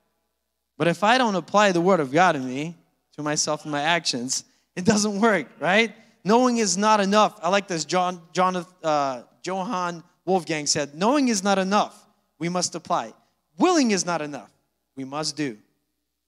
But 0.77 0.89
if 0.89 1.05
I 1.05 1.19
don't 1.19 1.35
apply 1.35 1.73
the 1.73 1.81
word 1.81 2.01
of 2.01 2.13
God 2.13 2.37
in 2.37 2.47
me, 2.47 2.75
to 3.17 3.23
myself 3.23 3.63
and 3.63 3.73
my 3.73 3.83
actions, 3.83 4.45
it 4.77 4.85
doesn't 4.85 5.21
work, 5.21 5.47
right? 5.61 5.93
Knowing 6.25 6.59
is 6.59 6.77
not 6.77 7.01
enough. 7.01 7.39
I 7.43 7.49
like 7.49 7.69
this. 7.69 7.85
John, 7.85 8.21
John 8.33 8.67
uh, 8.83 9.23
Johann 9.45 10.03
Wolfgang 10.25 10.67
said, 10.67 10.95
Knowing 10.95 11.29
is 11.29 11.45
not 11.45 11.59
enough. 11.59 12.07
We 12.39 12.49
must 12.49 12.75
apply. 12.75 13.13
Willing 13.59 13.93
is 13.93 14.05
not 14.05 14.21
enough. 14.21 14.51
We 14.97 15.05
must 15.05 15.37
do. 15.37 15.57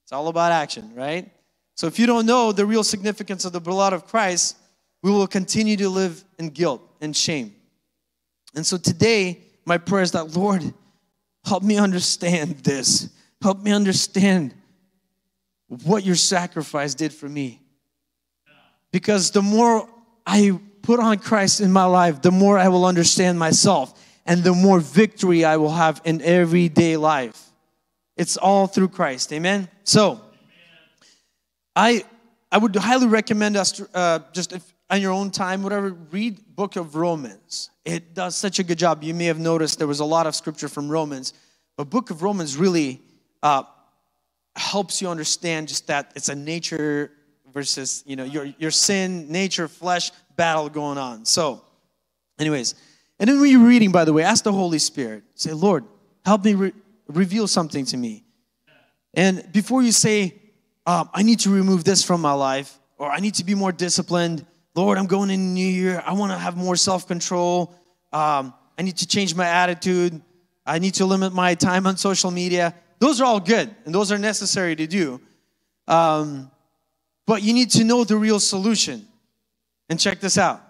It's 0.05 0.13
all 0.13 0.29
about 0.29 0.53
action, 0.53 0.93
right? 0.95 1.31
So 1.75 1.87
if 1.87 1.99
you 1.99 2.07
don't 2.07 2.27
know 2.27 2.53
the 2.53 2.65
real 2.65 2.85
significance 2.85 3.45
of 3.45 3.53
the 3.53 3.61
blood 3.61 3.93
of 3.93 4.07
Christ, 4.07 4.57
we 5.03 5.11
will 5.11 5.27
continue 5.27 5.77
to 5.79 5.89
live 5.89 6.25
in 6.39 6.51
guilt 6.51 6.83
and 7.01 7.17
shame. 7.17 7.55
And 8.55 8.65
so 8.65 8.77
today, 8.77 9.41
my 9.65 9.79
prayer 9.79 10.03
is 10.03 10.13
that, 10.13 10.37
Lord, 10.37 10.73
help 11.45 11.63
me 11.63 11.77
understand 11.77 12.59
this. 12.59 13.09
Help 13.43 13.63
me 13.63 13.73
understand 13.73 14.55
what 15.69 16.05
your 16.05 16.15
sacrifice 16.15 16.95
did 16.95 17.13
for 17.13 17.29
me. 17.29 17.61
Because 18.93 19.31
the 19.31 19.43
more 19.43 19.89
I 20.27 20.59
put 20.83 21.01
on 21.01 21.19
Christ 21.19 21.61
in 21.61 21.73
my 21.73 21.85
life, 21.85 22.23
the 22.23 22.31
more 22.31 22.59
I 22.59 22.69
will 22.69 22.87
understand 22.87 23.39
myself 23.39 24.01
and 24.25 24.43
the 24.43 24.53
more 24.53 24.81
victory 24.81 25.45
I 25.45 25.57
will 25.57 25.73
have 25.73 26.01
in 26.05 26.23
everyday 26.23 26.97
life. 26.97 27.41
It's 28.17 28.37
all 28.37 28.67
through 28.67 28.89
Christ. 28.89 29.33
Amen. 29.33 29.69
So, 29.85 30.21
I 31.75 32.05
I 32.51 32.59
would 32.59 32.75
highly 32.77 33.07
recommend 33.07 33.57
us 33.57 33.73
to, 33.73 33.89
uh, 33.93 34.21
just 34.33 34.53
if, 34.53 34.75
on 34.89 35.03
your 35.03 35.13
own 35.13 35.31
time, 35.31 35.63
whatever, 35.63 35.91
read 35.91 36.39
Book 36.55 36.77
of 36.77 36.95
Romans. 36.95 37.71
It 37.85 38.15
does 38.15 38.37
such 38.37 38.59
a 38.59 38.65
good 38.65 38.79
job. 38.79 39.03
You 39.03 39.15
may 39.15 39.27
have 39.27 39.39
noticed 39.39 39.79
there 39.79 39.89
was 39.89 40.01
a 40.01 40.05
lot 40.05 40.27
of 40.27 40.35
scripture 40.35 40.69
from 40.69 40.89
Romans, 40.89 41.35
but 41.77 41.91
Book 41.91 42.11
of 42.11 42.23
Romans 42.23 42.57
really 42.57 43.03
uh, 43.47 43.63
helps 44.57 45.01
you 45.01 45.09
understand 45.09 45.69
just 45.69 45.87
that 45.87 46.13
it's 46.17 46.29
a 46.29 46.35
nature 46.35 47.13
versus 47.53 48.03
you 48.05 48.17
know 48.17 48.25
your 48.25 48.47
your 48.59 48.73
sin, 48.73 49.31
nature, 49.31 49.69
flesh 49.69 50.11
battle 50.35 50.69
going 50.69 50.99
on. 50.99 51.25
So, 51.25 51.63
anyways, 52.41 52.75
and 53.21 53.29
then 53.29 53.41
when 53.41 53.51
you're 53.51 53.69
reading, 53.69 53.93
by 53.93 54.05
the 54.05 54.13
way, 54.13 54.25
ask 54.25 54.43
the 54.43 54.53
Holy 54.53 54.81
Spirit. 54.81 55.23
Say, 55.37 55.53
Lord, 55.53 55.85
help 56.25 56.45
me 56.45 56.55
re- 56.55 56.73
reveal 57.07 57.47
something 57.47 57.85
to 57.87 57.97
me. 57.97 58.25
And 59.15 59.47
before 59.53 59.81
you 59.81 59.93
say, 59.93 60.35
um, 60.85 61.09
I 61.15 61.23
need 61.23 61.41
to 61.41 61.51
remove 61.51 61.85
this 61.85 62.03
from 62.03 62.21
my 62.21 62.33
life, 62.33 62.77
or 62.99 63.09
I 63.11 63.21
need 63.21 63.35
to 63.35 63.45
be 63.45 63.55
more 63.55 63.71
disciplined. 63.71 64.45
Lord, 64.75 64.99
I'm 64.99 65.07
going 65.07 65.31
in 65.31 65.41
the 65.41 65.61
new 65.61 65.69
year. 65.69 66.03
I 66.05 66.15
want 66.15 66.33
to 66.33 66.39
have 66.39 66.57
more 66.57 66.75
self 66.75 67.07
control. 67.07 67.73
Um, 68.13 68.55
I 68.77 68.83
need 68.83 68.97
to 68.97 69.07
change 69.07 69.37
my 69.37 69.47
attitude. 69.47 70.21
I 70.67 70.81
need 70.81 70.95
to 70.95 71.07
limit 71.07 71.33
my 71.33 71.55
time 71.55 71.87
on 71.87 71.97
social 71.97 72.33
media. 72.33 72.75
Those 72.99 73.21
are 73.21 73.25
all 73.25 73.41
good 73.41 73.75
and 73.85 73.95
those 73.95 74.11
are 74.13 74.19
necessary 74.19 74.77
to 74.77 74.87
do. 74.87 75.21
Um, 75.89 76.51
but 77.27 77.43
you 77.43 77.53
need 77.53 77.71
to 77.73 77.85
know 77.85 78.05
the 78.05 78.17
real 78.17 78.41
solution. 78.41 79.07
And 79.89 80.01
check 80.01 80.21
this 80.21 80.39
out. 80.39 80.63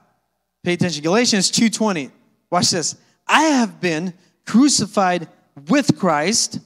Pay 0.62 0.74
attention. 0.74 1.02
Galatians 1.02 1.50
2:20. 1.50 2.10
Watch 2.50 2.70
this. 2.70 2.96
I 3.26 3.44
have 3.44 3.80
been 3.80 4.14
crucified 4.46 5.28
with 5.68 5.98
Christ, 5.98 6.60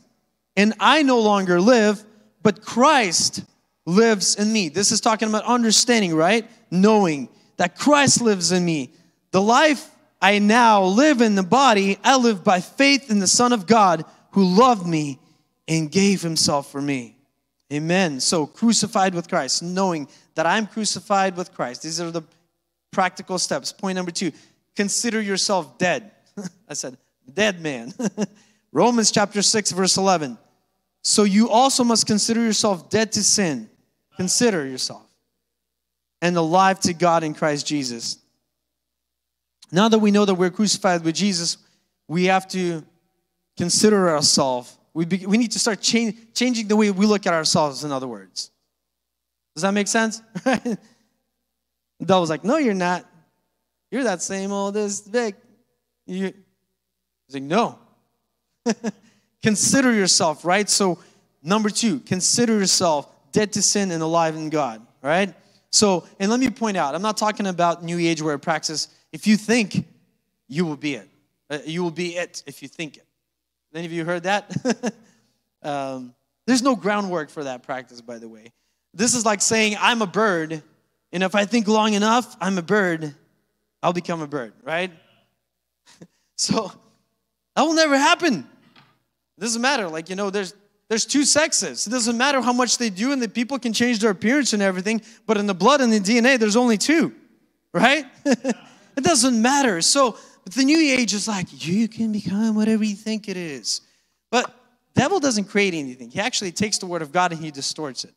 and 0.57 0.75
I 0.81 1.03
no 1.03 1.21
longer 1.21 1.61
live, 1.61 2.05
but 2.43 2.63
Christ 2.63 3.45
lives 3.87 4.37
in 4.37 4.53
me. 4.53 4.69
This 4.69 4.93
is 4.93 5.01
talking 5.01 5.29
about 5.29 5.45
understanding, 5.45 6.15
right? 6.15 6.49
Knowing 6.71 7.29
that 7.57 7.77
Christ 7.77 8.21
lives 8.21 8.53
in 8.53 8.65
me. 8.65 8.93
The 9.31 9.43
life 9.43 9.91
I 10.21 10.39
now 10.39 10.83
live 10.85 11.21
in 11.21 11.35
the 11.35 11.43
body, 11.43 11.99
I 12.03 12.17
live 12.17 12.45
by 12.45 12.61
faith 12.61 13.11
in 13.11 13.21
the 13.21 13.27
Son 13.27 13.53
of 13.53 13.67
God 13.67 14.05
who 14.33 14.45
loved 14.45 14.87
me 14.87 15.19
and 15.71 15.91
gave 15.91 16.21
himself 16.21 16.71
for 16.71 16.83
me. 16.83 17.17
Amen. 17.73 18.19
So 18.19 18.45
crucified 18.45 19.15
with 19.15 19.29
Christ, 19.29 19.63
knowing 19.63 20.09
that 20.35 20.45
I'm 20.45 20.67
crucified 20.67 21.37
with 21.37 21.55
Christ. 21.55 21.83
These 21.83 22.01
are 22.01 22.11
the 22.11 22.23
practical 22.91 23.39
steps. 23.39 23.73
Point 23.73 23.95
number 23.97 24.11
two 24.11 24.33
consider 24.75 25.21
yourself 25.21 25.79
dead. 25.79 26.11
I 26.69 26.75
said, 26.75 26.97
dead 27.33 27.61
man. 27.61 27.95
Romans 28.73 29.11
chapter 29.11 29.43
6, 29.43 29.73
verse 29.73 29.97
11. 29.97 30.37
So 31.03 31.23
you 31.25 31.49
also 31.49 31.85
must 31.85 32.07
consider 32.07 32.41
yourself 32.41 32.91
dead 32.91 33.13
to 33.13 33.23
sin. 33.23 33.71
Consider 34.17 34.67
yourself. 34.67 35.07
And 36.21 36.37
alive 36.37 36.81
to 36.81 36.93
God 36.93 37.25
in 37.25 37.35
Christ 37.35 37.67
Jesus. 37.67 38.19
Now 39.73 39.89
that 39.89 39.99
we 39.99 40.11
know 40.11 40.25
that 40.25 40.35
we're 40.35 40.51
crucified 40.51 41.05
with 41.05 41.15
Jesus, 41.15 41.59
we 42.09 42.25
have 42.25 42.49
to 42.49 42.85
consider 43.57 44.11
ourselves. 44.11 44.77
We, 44.93 45.05
be, 45.05 45.27
we 45.27 45.39
need 45.39 45.53
to 45.53 45.59
start 45.59 45.81
change, 45.81 46.17
changing 46.35 46.69
the 46.69 46.77
way 46.77 46.91
we 46.91 47.07
look 47.07 47.27
at 47.27 47.33
ourselves, 47.33 47.85
in 47.85 47.93
other 47.93 48.09
words. 48.09 48.51
Does 49.55 49.63
that 49.63 49.73
make 49.73 49.89
sense? 49.89 50.23
the 50.45 50.79
devil's 52.05 52.31
like, 52.31 52.45
no, 52.45 52.57
you're 52.57 52.75
not. 52.75 53.07
You're 53.91 54.05
that 54.05 54.23
same 54.23 54.53
old 54.53 54.77
as 54.77 55.01
big. 55.01 55.35
You, 56.07 56.33
he's 57.27 57.35
like, 57.35 57.43
no. 57.43 57.79
consider 59.43 59.93
yourself, 59.93 60.45
right? 60.45 60.69
So, 60.69 60.99
number 61.43 61.71
two, 61.71 62.01
consider 62.01 62.59
yourself 62.59 63.09
dead 63.33 63.53
to 63.55 63.63
sin 63.63 63.91
and 63.91 64.03
alive 64.03 64.37
in 64.37 64.51
God, 64.51 64.85
right? 65.03 65.35
So, 65.71 66.07
and 66.19 66.31
let 66.31 66.41
me 66.41 66.51
point 66.51 66.77
out, 66.77 66.95
I'm 66.95 67.03
not 67.03 67.17
talking 67.17 67.47
about 67.47 67.83
New 67.85 67.99
Age 67.99 68.23
where 68.23 68.37
practice 68.39 68.89
if 69.13 69.27
you 69.27 69.37
think, 69.37 69.87
you 70.49 70.65
will 70.65 70.77
be 70.77 70.95
it. 70.97 71.09
Uh, 71.49 71.59
you 71.65 71.83
will 71.83 71.91
be 71.91 72.17
it 72.17 72.43
if 72.47 72.63
you 72.63 72.69
think 72.69 72.97
it. 72.97 73.07
Any 73.75 73.87
of 73.87 73.93
you 73.93 74.05
heard 74.05 74.25
that? 74.25 74.95
um, 75.63 76.15
there's 76.47 76.63
no 76.63 76.75
groundwork 76.75 77.31
for 77.31 77.45
that 77.45 77.63
practice, 77.63 78.01
by 78.01 78.19
the 78.19 78.29
way. 78.29 78.53
This 78.93 79.15
is 79.15 79.25
like 79.25 79.41
saying, 79.41 79.77
I'm 79.79 80.03
a 80.03 80.07
bird, 80.07 80.63
and 81.13 81.23
if 81.23 81.35
I 81.35 81.45
think 81.45 81.69
long 81.69 81.95
enough, 81.95 82.37
I'm 82.41 82.59
a 82.59 82.63
bird, 82.63 83.15
I'll 83.83 83.93
become 83.93 84.21
a 84.21 84.27
bird, 84.27 84.53
right? 84.65 84.91
so 86.37 86.73
that 87.55 87.63
will 87.63 87.75
never 87.75 87.97
happen. 87.97 88.47
It 89.39 89.41
doesn't 89.41 89.63
matter. 89.63 89.89
Like, 89.89 90.11
you 90.11 90.17
know, 90.17 90.31
there's 90.31 90.55
there's 90.89 91.07
two 91.07 91.25
sexes. 91.25 91.87
It 91.87 91.91
doesn't 91.91 92.19
matter 92.19 92.41
how 92.41 92.53
much 92.53 92.79
they 92.79 92.91
do, 92.91 93.13
and 93.13 93.23
the 93.23 93.29
people 93.29 93.61
can 93.61 93.73
change 93.73 94.01
their 94.01 94.11
appearance 94.11 94.53
and 94.53 94.61
everything, 94.61 95.03
but 95.25 95.37
in 95.37 95.47
the 95.47 95.55
blood 95.55 95.81
and 95.81 95.93
the 95.93 96.01
DNA, 96.01 96.37
there's 96.37 96.57
only 96.57 96.77
two, 96.77 97.15
right? 97.73 98.07
It 98.97 99.05
doesn't 99.05 99.41
matter. 99.41 99.81
So 99.81 100.19
the 100.45 100.65
new 100.65 100.79
age 100.79 101.15
is 101.15 101.29
like, 101.29 101.47
you 101.67 101.89
can 101.89 102.13
become 102.13 102.55
whatever 102.55 102.85
you 102.85 102.97
think 102.97 103.29
it 103.29 103.37
is. 103.37 103.83
But 104.31 104.55
devil 104.95 105.21
doesn't 105.21 105.45
create 105.45 105.75
anything. 105.75 106.11
He 106.11 106.21
actually 106.21 106.53
takes 106.53 106.79
the 106.79 106.87
word 106.87 107.03
of 107.03 107.13
God 107.13 107.33
and 107.33 107.41
he 107.41 107.51
distorts 107.51 108.05
it. 108.05 108.15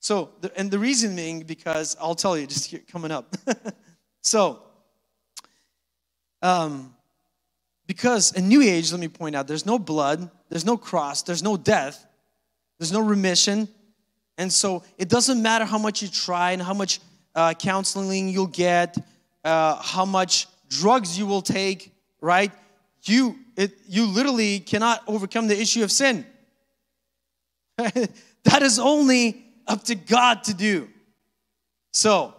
So, 0.00 0.30
and 0.56 0.70
the 0.70 0.78
reason 0.78 1.14
being 1.14 1.42
because 1.42 1.96
I'll 2.00 2.16
tell 2.16 2.36
you 2.36 2.46
just 2.46 2.74
coming 2.88 3.12
up. 3.12 3.36
so, 4.20 4.62
um, 6.42 6.94
because 7.86 8.32
in 8.32 8.48
New 8.48 8.62
Age, 8.62 8.90
let 8.90 9.00
me 9.00 9.08
point 9.08 9.36
out, 9.36 9.46
there's 9.46 9.66
no 9.66 9.78
blood, 9.78 10.30
there's 10.48 10.64
no 10.64 10.76
cross, 10.76 11.22
there's 11.22 11.42
no 11.42 11.56
death, 11.56 12.04
there's 12.78 12.92
no 12.92 13.00
remission, 13.00 13.68
And 14.38 14.52
so 14.52 14.82
it 14.98 15.08
doesn't 15.08 15.40
matter 15.40 15.64
how 15.64 15.78
much 15.78 16.02
you 16.02 16.08
try 16.08 16.52
and 16.52 16.62
how 16.62 16.74
much 16.74 17.00
uh, 17.34 17.54
counseling 17.54 18.28
you'll 18.28 18.46
get, 18.46 18.96
uh, 19.44 19.80
how 19.80 20.04
much 20.04 20.46
drugs 20.80 21.18
you 21.18 21.26
will 21.26 21.42
take, 21.42 21.92
right? 22.20 22.52
You, 23.04 23.38
it, 23.56 23.72
you 23.86 24.06
literally 24.06 24.60
cannot 24.60 25.02
overcome 25.06 25.48
the 25.48 25.60
issue 25.60 25.82
of 25.82 25.90
sin. 25.90 26.24
that 27.76 28.62
is 28.62 28.78
only 28.78 29.44
up 29.66 29.84
to 29.84 29.94
God 29.94 30.44
to 30.44 30.54
do. 30.54 30.88
So, 31.92 32.34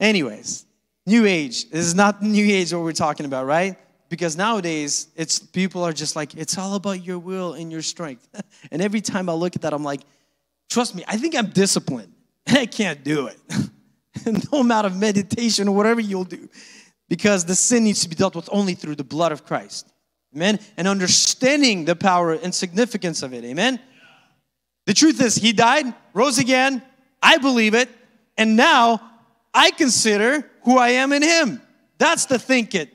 anyways, 0.00 0.66
new 1.06 1.24
age. 1.24 1.70
This 1.70 1.86
is 1.86 1.94
not 1.94 2.22
new 2.22 2.44
age 2.44 2.72
what 2.72 2.82
we're 2.82 2.92
talking 2.92 3.26
about, 3.26 3.46
right? 3.46 3.76
Because 4.08 4.36
nowadays, 4.36 5.08
it's 5.16 5.38
people 5.38 5.82
are 5.82 5.92
just 5.92 6.14
like, 6.14 6.34
it's 6.34 6.58
all 6.58 6.74
about 6.74 7.04
your 7.04 7.18
will 7.18 7.54
and 7.54 7.72
your 7.72 7.82
strength. 7.82 8.28
and 8.70 8.82
every 8.82 9.00
time 9.00 9.28
I 9.28 9.32
look 9.32 9.56
at 9.56 9.62
that, 9.62 9.72
I'm 9.72 9.84
like, 9.84 10.02
trust 10.68 10.94
me, 10.94 11.04
I 11.08 11.16
think 11.16 11.34
I'm 11.34 11.48
disciplined 11.48 12.12
I 12.46 12.66
can't 12.66 13.02
do 13.02 13.28
it. 13.28 13.38
no 14.52 14.60
amount 14.60 14.86
of 14.86 14.96
meditation 14.96 15.68
or 15.68 15.74
whatever 15.74 16.00
you'll 16.00 16.24
do, 16.24 16.48
because 17.08 17.44
the 17.44 17.54
sin 17.54 17.84
needs 17.84 18.02
to 18.02 18.08
be 18.08 18.14
dealt 18.14 18.34
with 18.34 18.48
only 18.52 18.74
through 18.74 18.96
the 18.96 19.04
blood 19.04 19.32
of 19.32 19.44
Christ. 19.44 19.92
Amen. 20.34 20.58
And 20.76 20.88
understanding 20.88 21.84
the 21.84 21.94
power 21.94 22.32
and 22.32 22.54
significance 22.54 23.22
of 23.22 23.32
it. 23.32 23.44
Amen. 23.44 23.78
The 24.86 24.94
truth 24.94 25.20
is, 25.20 25.36
he 25.36 25.52
died, 25.52 25.94
rose 26.12 26.38
again. 26.38 26.82
I 27.22 27.38
believe 27.38 27.74
it. 27.74 27.88
And 28.36 28.56
now 28.56 29.00
I 29.52 29.70
consider 29.70 30.50
who 30.64 30.78
I 30.78 30.90
am 30.90 31.12
in 31.12 31.22
him. 31.22 31.62
That's 31.98 32.26
the 32.26 32.38
think 32.38 32.74
it 32.74 32.94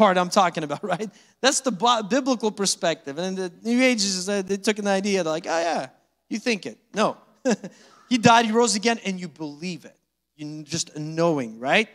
part 0.00 0.16
I'm 0.16 0.30
talking 0.30 0.64
about, 0.64 0.82
right? 0.94 1.10
That's 1.40 1.60
the 1.60 1.72
biblical 2.08 2.50
perspective. 2.50 3.18
And 3.18 3.36
the 3.36 3.52
New 3.62 3.82
Ages, 3.82 4.26
they 4.26 4.56
took 4.56 4.78
an 4.78 4.86
idea, 4.86 5.22
they're 5.22 5.32
like, 5.32 5.46
oh, 5.46 5.60
yeah, 5.60 5.88
you 6.28 6.38
think 6.38 6.66
it. 6.66 6.78
No. 6.94 7.16
he 8.08 8.16
died, 8.18 8.46
he 8.46 8.52
rose 8.52 8.76
again, 8.76 8.98
and 9.04 9.20
you 9.20 9.28
believe 9.28 9.84
it. 9.84 9.96
You 10.36 10.62
just 10.62 10.96
knowing, 10.96 11.58
right? 11.58 11.88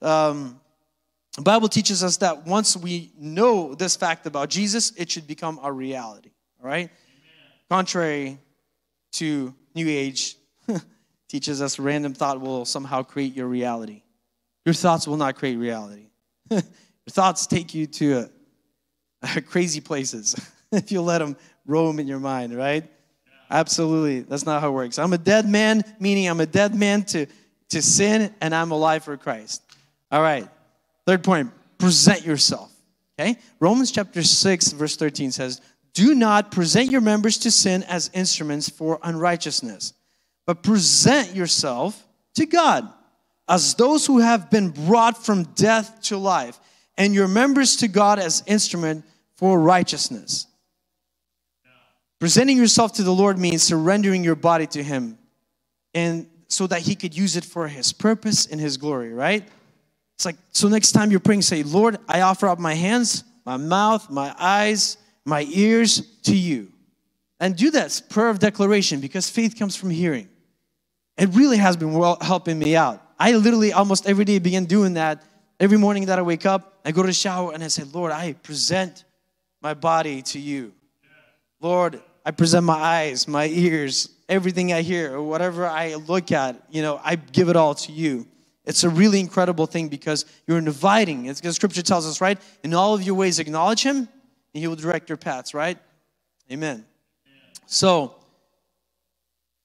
Um, 0.00 0.60
the 1.36 1.42
Bible 1.42 1.68
teaches 1.68 2.04
us 2.04 2.18
that 2.18 2.46
once 2.46 2.76
we 2.76 3.10
know 3.18 3.74
this 3.74 3.96
fact 3.96 4.26
about 4.26 4.50
Jesus, 4.50 4.92
it 4.96 5.10
should 5.10 5.26
become 5.26 5.58
our 5.60 5.72
reality, 5.72 6.30
all 6.62 6.68
right? 6.68 6.88
Amen. 6.88 6.90
Contrary 7.68 8.38
to 9.12 9.52
New 9.74 9.88
Age 9.88 10.36
teaches 11.28 11.60
us 11.60 11.78
random 11.78 12.14
thought 12.14 12.40
will 12.40 12.64
somehow 12.64 13.02
create 13.02 13.34
your 13.34 13.48
reality. 13.48 14.02
Your 14.64 14.74
thoughts 14.74 15.08
will 15.08 15.16
not 15.16 15.34
create 15.34 15.56
reality. 15.56 16.06
your 16.50 16.62
thoughts 17.10 17.46
take 17.48 17.74
you 17.74 17.86
to 17.86 18.18
a, 19.22 19.28
a 19.36 19.40
crazy 19.40 19.80
places 19.80 20.36
if 20.70 20.92
you 20.92 21.02
let 21.02 21.18
them 21.18 21.36
roam 21.66 21.98
in 21.98 22.06
your 22.06 22.20
mind, 22.20 22.56
right? 22.56 22.88
Absolutely. 23.50 24.20
That's 24.20 24.46
not 24.46 24.60
how 24.60 24.68
it 24.68 24.72
works. 24.72 24.98
I'm 24.98 25.12
a 25.12 25.18
dead 25.18 25.48
man, 25.48 25.82
meaning 25.98 26.28
I'm 26.28 26.40
a 26.40 26.46
dead 26.46 26.74
man 26.74 27.02
to, 27.06 27.26
to 27.70 27.82
sin, 27.82 28.32
and 28.40 28.54
I'm 28.54 28.70
alive 28.70 29.04
for 29.04 29.16
Christ. 29.16 29.62
All 30.10 30.22
right. 30.22 30.48
Third 31.06 31.22
point 31.22 31.50
present 31.78 32.24
yourself. 32.24 32.72
Okay? 33.18 33.38
Romans 33.60 33.90
chapter 33.90 34.22
6, 34.22 34.72
verse 34.72 34.96
13 34.96 35.30
says, 35.30 35.60
Do 35.92 36.14
not 36.14 36.50
present 36.50 36.90
your 36.90 37.00
members 37.00 37.38
to 37.38 37.50
sin 37.50 37.82
as 37.84 38.10
instruments 38.14 38.68
for 38.68 38.98
unrighteousness, 39.02 39.92
but 40.46 40.62
present 40.62 41.34
yourself 41.34 42.06
to 42.34 42.46
God 42.46 42.88
as 43.48 43.74
those 43.74 44.06
who 44.06 44.18
have 44.18 44.50
been 44.50 44.70
brought 44.70 45.22
from 45.22 45.44
death 45.54 46.00
to 46.02 46.16
life, 46.16 46.58
and 46.96 47.14
your 47.14 47.28
members 47.28 47.76
to 47.76 47.88
God 47.88 48.18
as 48.18 48.42
instrument 48.46 49.04
for 49.36 49.60
righteousness. 49.60 50.46
Presenting 52.20 52.56
yourself 52.56 52.94
to 52.94 53.02
the 53.02 53.12
Lord 53.12 53.38
means 53.38 53.62
surrendering 53.62 54.24
your 54.24 54.36
body 54.36 54.66
to 54.68 54.82
Him, 54.82 55.18
and 55.92 56.26
so 56.48 56.66
that 56.66 56.80
He 56.80 56.94
could 56.94 57.14
use 57.14 57.36
it 57.36 57.44
for 57.44 57.68
His 57.68 57.92
purpose 57.92 58.46
and 58.46 58.60
His 58.60 58.76
glory, 58.76 59.12
right? 59.12 59.46
It's 60.16 60.24
like, 60.24 60.36
so 60.52 60.68
next 60.68 60.92
time 60.92 61.10
you're 61.10 61.20
praying, 61.20 61.42
say, 61.42 61.62
Lord, 61.62 61.98
I 62.08 62.20
offer 62.20 62.48
up 62.48 62.58
my 62.58 62.74
hands, 62.74 63.24
my 63.44 63.56
mouth, 63.56 64.10
my 64.10 64.34
eyes, 64.38 64.96
my 65.24 65.46
ears 65.50 66.02
to 66.22 66.36
you. 66.36 66.70
And 67.40 67.56
do 67.56 67.70
that 67.72 68.02
prayer 68.08 68.28
of 68.28 68.38
declaration 68.38 69.00
because 69.00 69.28
faith 69.28 69.58
comes 69.58 69.76
from 69.76 69.90
hearing. 69.90 70.28
It 71.16 71.30
really 71.30 71.58
has 71.58 71.76
been 71.76 71.92
well, 71.92 72.16
helping 72.20 72.58
me 72.58 72.76
out. 72.76 73.02
I 73.18 73.32
literally 73.32 73.72
almost 73.72 74.06
every 74.06 74.24
day 74.24 74.38
begin 74.38 74.66
doing 74.66 74.94
that. 74.94 75.22
Every 75.60 75.78
morning 75.78 76.06
that 76.06 76.18
I 76.18 76.22
wake 76.22 76.46
up, 76.46 76.80
I 76.84 76.92
go 76.92 77.02
to 77.02 77.06
the 77.06 77.12
shower 77.12 77.52
and 77.52 77.62
I 77.62 77.68
say, 77.68 77.84
Lord, 77.84 78.12
I 78.12 78.32
present 78.32 79.04
my 79.62 79.74
body 79.74 80.22
to 80.22 80.38
you. 80.38 80.72
Lord, 81.60 82.02
I 82.24 82.30
present 82.30 82.64
my 82.64 82.74
eyes, 82.74 83.28
my 83.28 83.46
ears, 83.46 84.08
everything 84.28 84.72
I 84.72 84.82
hear, 84.82 85.20
whatever 85.20 85.66
I 85.66 85.94
look 85.94 86.32
at, 86.32 86.62
you 86.70 86.82
know, 86.82 87.00
I 87.02 87.16
give 87.16 87.48
it 87.48 87.56
all 87.56 87.74
to 87.74 87.92
you. 87.92 88.26
It's 88.64 88.82
a 88.82 88.88
really 88.88 89.20
incredible 89.20 89.66
thing 89.66 89.88
because 89.88 90.24
you're 90.46 90.58
inviting. 90.58 91.26
It's 91.26 91.40
because 91.40 91.56
scripture 91.56 91.82
tells 91.82 92.06
us, 92.06 92.20
right? 92.20 92.38
In 92.62 92.72
all 92.72 92.94
of 92.94 93.02
your 93.02 93.14
ways, 93.14 93.38
acknowledge 93.38 93.82
him, 93.82 93.96
and 93.96 94.08
he 94.52 94.66
will 94.66 94.76
direct 94.76 95.08
your 95.08 95.18
paths, 95.18 95.52
right? 95.52 95.78
Amen. 96.50 96.84
So, 97.66 98.14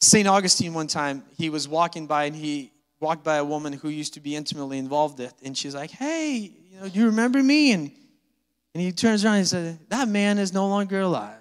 St. 0.02 0.28
Augustine, 0.28 0.74
one 0.74 0.88
time, 0.88 1.24
he 1.38 1.50
was 1.50 1.68
walking 1.68 2.08
by 2.08 2.26
and 2.26 2.36
he 2.36 2.72
walked 3.00 3.24
by 3.24 3.38
a 3.38 3.44
woman 3.44 3.74
who 3.74 3.90
used 3.90 4.14
to 4.16 4.20
be 4.20 4.36
intimately 4.36 4.78
involved 4.78 5.20
with, 5.20 5.34
and 5.44 5.58
she's 5.58 5.76
like, 5.76 5.92
Hey, 5.92 6.52
you 6.70 6.80
know, 6.80 6.90
do 6.90 7.00
you 7.00 7.06
remember 7.08 7.42
me? 7.42 7.72
And, 7.72 7.92
and 8.74 8.84
he 8.84 8.92
turns 8.92 9.24
around 9.24 9.36
and 9.36 9.48
said, 9.48 9.80
That 9.90 10.08
man 10.08 10.38
is 10.38 10.54
no 10.54 10.68
longer 10.68 11.02
alive. 11.02 11.38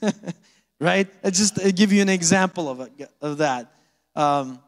right? 0.80 1.08
I 1.22 1.30
just 1.30 1.56
to 1.56 1.72
give 1.72 1.92
you 1.92 2.02
an 2.02 2.08
example 2.08 2.68
of, 2.68 2.90
of 3.20 3.38
that. 3.38 3.72
Um, 4.14 4.60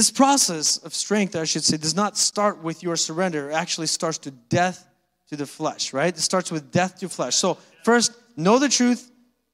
this 0.00 0.10
process 0.10 0.78
of 0.78 0.94
strength, 0.94 1.36
I 1.36 1.44
should 1.44 1.62
say, 1.62 1.76
does 1.76 1.94
not 1.94 2.16
start 2.16 2.62
with 2.62 2.82
your 2.82 2.96
surrender. 2.96 3.50
It 3.50 3.52
actually 3.52 3.86
starts 3.86 4.16
to 4.20 4.30
death 4.30 4.88
to 5.28 5.36
the 5.36 5.44
flesh, 5.44 5.92
right? 5.92 6.16
It 6.16 6.22
starts 6.22 6.50
with 6.50 6.72
death 6.72 7.00
to 7.00 7.08
flesh. 7.10 7.34
So, 7.34 7.58
first, 7.84 8.12
know 8.34 8.58
the 8.58 8.70
truth, 8.70 9.10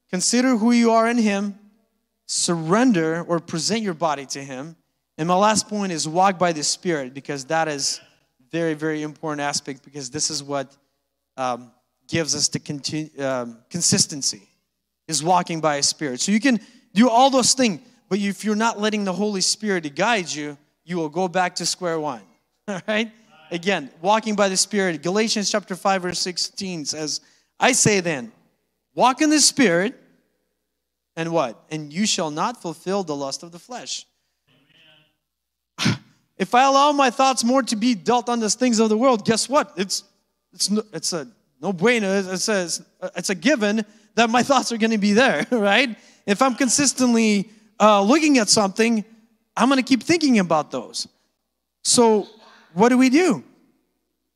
consider 0.08 0.56
who 0.56 0.70
you 0.70 0.92
are 0.92 1.08
in 1.08 1.18
Him, 1.18 1.58
surrender 2.26 3.24
or 3.26 3.40
present 3.40 3.82
your 3.82 3.94
body 3.94 4.24
to 4.26 4.38
Him. 4.38 4.76
And 5.18 5.26
my 5.26 5.34
last 5.34 5.68
point 5.68 5.90
is 5.90 6.06
walk 6.06 6.38
by 6.38 6.52
the 6.52 6.62
Spirit, 6.62 7.12
because 7.12 7.46
that 7.46 7.66
is 7.66 8.00
very, 8.52 8.74
very 8.74 9.02
important 9.02 9.40
aspect, 9.40 9.82
because 9.84 10.10
this 10.10 10.30
is 10.30 10.44
what 10.44 10.76
um, 11.36 11.72
gives 12.06 12.36
us 12.36 12.46
the 12.46 12.60
continu- 12.60 13.20
um, 13.20 13.58
consistency, 13.68 14.42
is 15.08 15.24
walking 15.24 15.60
by 15.60 15.74
a 15.78 15.82
Spirit. 15.82 16.20
So, 16.20 16.30
you 16.30 16.38
can 16.38 16.60
do 16.94 17.08
all 17.08 17.30
those 17.30 17.52
things 17.54 17.80
but 18.08 18.18
if 18.18 18.44
you're 18.44 18.56
not 18.56 18.80
letting 18.80 19.04
the 19.04 19.12
Holy 19.12 19.40
Spirit 19.40 19.94
guide 19.94 20.30
you, 20.30 20.56
you 20.84 20.96
will 20.96 21.08
go 21.08 21.28
back 21.28 21.56
to 21.56 21.66
square 21.66 21.98
one. 21.98 22.22
All 22.68 22.80
right? 22.86 23.10
Again, 23.50 23.90
walking 24.00 24.34
by 24.34 24.48
the 24.48 24.56
Spirit. 24.56 25.02
Galatians 25.02 25.50
chapter 25.50 25.76
5, 25.76 26.02
verse 26.02 26.18
16 26.20 26.86
says, 26.86 27.20
I 27.58 27.72
say 27.72 28.00
then, 28.00 28.32
walk 28.94 29.20
in 29.20 29.30
the 29.30 29.40
Spirit, 29.40 29.94
and 31.16 31.32
what? 31.32 31.62
And 31.70 31.92
you 31.92 32.06
shall 32.06 32.30
not 32.30 32.60
fulfill 32.60 33.02
the 33.02 33.16
lust 33.16 33.42
of 33.42 33.52
the 33.52 33.58
flesh. 33.58 34.06
If 36.38 36.54
I 36.54 36.64
allow 36.64 36.92
my 36.92 37.08
thoughts 37.08 37.42
more 37.44 37.62
to 37.62 37.76
be 37.76 37.94
dealt 37.94 38.28
on 38.28 38.40
the 38.40 38.50
things 38.50 38.78
of 38.78 38.90
the 38.90 38.98
world, 38.98 39.24
guess 39.24 39.48
what? 39.48 39.72
It's 39.78 40.04
it's 40.52 40.70
no, 40.70 40.82
it's 40.92 41.14
a 41.14 41.26
no 41.62 41.72
bueno. 41.72 42.12
It 42.12 42.38
says 42.40 42.84
it's 43.16 43.30
a 43.30 43.34
given 43.34 43.86
that 44.16 44.28
my 44.28 44.42
thoughts 44.48 44.70
are 44.70 44.76
going 44.76 44.90
to 44.90 44.98
be 44.98 45.14
there, 45.14 45.46
right? 45.50 45.96
If 46.26 46.42
I'm 46.42 46.54
consistently 46.54 47.48
uh, 47.80 48.02
looking 48.02 48.38
at 48.38 48.48
something, 48.48 49.04
I'm 49.56 49.68
going 49.68 49.82
to 49.82 49.88
keep 49.88 50.02
thinking 50.02 50.38
about 50.38 50.70
those. 50.70 51.08
So, 51.84 52.28
what 52.74 52.90
do 52.90 52.98
we 52.98 53.10
do? 53.10 53.44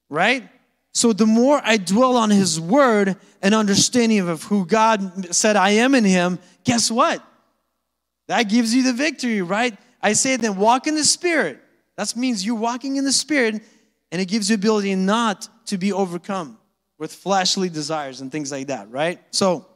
Right? 0.08 0.48
So, 0.92 1.12
the 1.12 1.26
more 1.26 1.60
I 1.62 1.76
dwell 1.76 2.16
on 2.16 2.30
His 2.30 2.60
Word 2.60 3.16
and 3.42 3.54
understanding 3.54 4.28
of 4.28 4.44
who 4.44 4.66
God 4.66 5.34
said 5.34 5.56
I 5.56 5.70
am 5.70 5.94
in 5.94 6.04
Him, 6.04 6.38
guess 6.64 6.90
what? 6.90 7.24
That 8.28 8.44
gives 8.44 8.74
you 8.74 8.82
the 8.82 8.92
victory, 8.92 9.42
right? 9.42 9.76
I 10.02 10.12
say 10.12 10.36
then, 10.36 10.56
walk 10.56 10.86
in 10.86 10.94
the 10.94 11.04
Spirit. 11.04 11.60
That 11.96 12.14
means 12.16 12.46
you're 12.46 12.54
walking 12.54 12.96
in 12.96 13.04
the 13.04 13.12
Spirit, 13.12 13.62
and 14.12 14.20
it 14.20 14.26
gives 14.26 14.48
you 14.48 14.54
ability 14.54 14.94
not 14.94 15.48
to 15.66 15.78
be 15.78 15.92
overcome 15.92 16.58
with 16.98 17.12
fleshly 17.12 17.68
desires 17.68 18.20
and 18.20 18.30
things 18.30 18.52
like 18.52 18.68
that, 18.68 18.90
right? 18.90 19.20
So, 19.32 19.66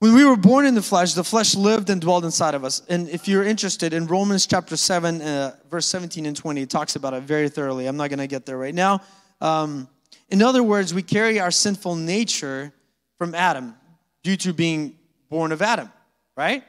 when 0.00 0.14
we 0.14 0.24
were 0.24 0.36
born 0.36 0.64
in 0.64 0.74
the 0.74 0.82
flesh, 0.82 1.12
the 1.12 1.22
flesh 1.22 1.54
lived 1.54 1.90
and 1.90 2.00
dwelled 2.00 2.24
inside 2.24 2.54
of 2.54 2.64
us. 2.64 2.80
And 2.88 3.06
if 3.10 3.28
you're 3.28 3.44
interested 3.44 3.92
in 3.92 4.06
Romans 4.06 4.46
chapter 4.46 4.74
7, 4.74 5.20
uh, 5.20 5.56
verse 5.70 5.84
17 5.86 6.24
and 6.24 6.34
20, 6.34 6.62
it 6.62 6.70
talks 6.70 6.96
about 6.96 7.12
it 7.12 7.22
very 7.22 7.50
thoroughly. 7.50 7.86
I'm 7.86 7.98
not 7.98 8.08
going 8.08 8.18
to 8.18 8.26
get 8.26 8.46
there 8.46 8.56
right 8.56 8.74
now. 8.74 9.02
Um, 9.42 9.88
in 10.30 10.40
other 10.40 10.62
words, 10.62 10.94
we 10.94 11.02
carry 11.02 11.38
our 11.38 11.50
sinful 11.50 11.96
nature 11.96 12.72
from 13.18 13.34
Adam 13.34 13.74
due 14.22 14.36
to 14.38 14.54
being 14.54 14.96
born 15.28 15.52
of 15.52 15.60
Adam, 15.60 15.92
right? 16.34 16.64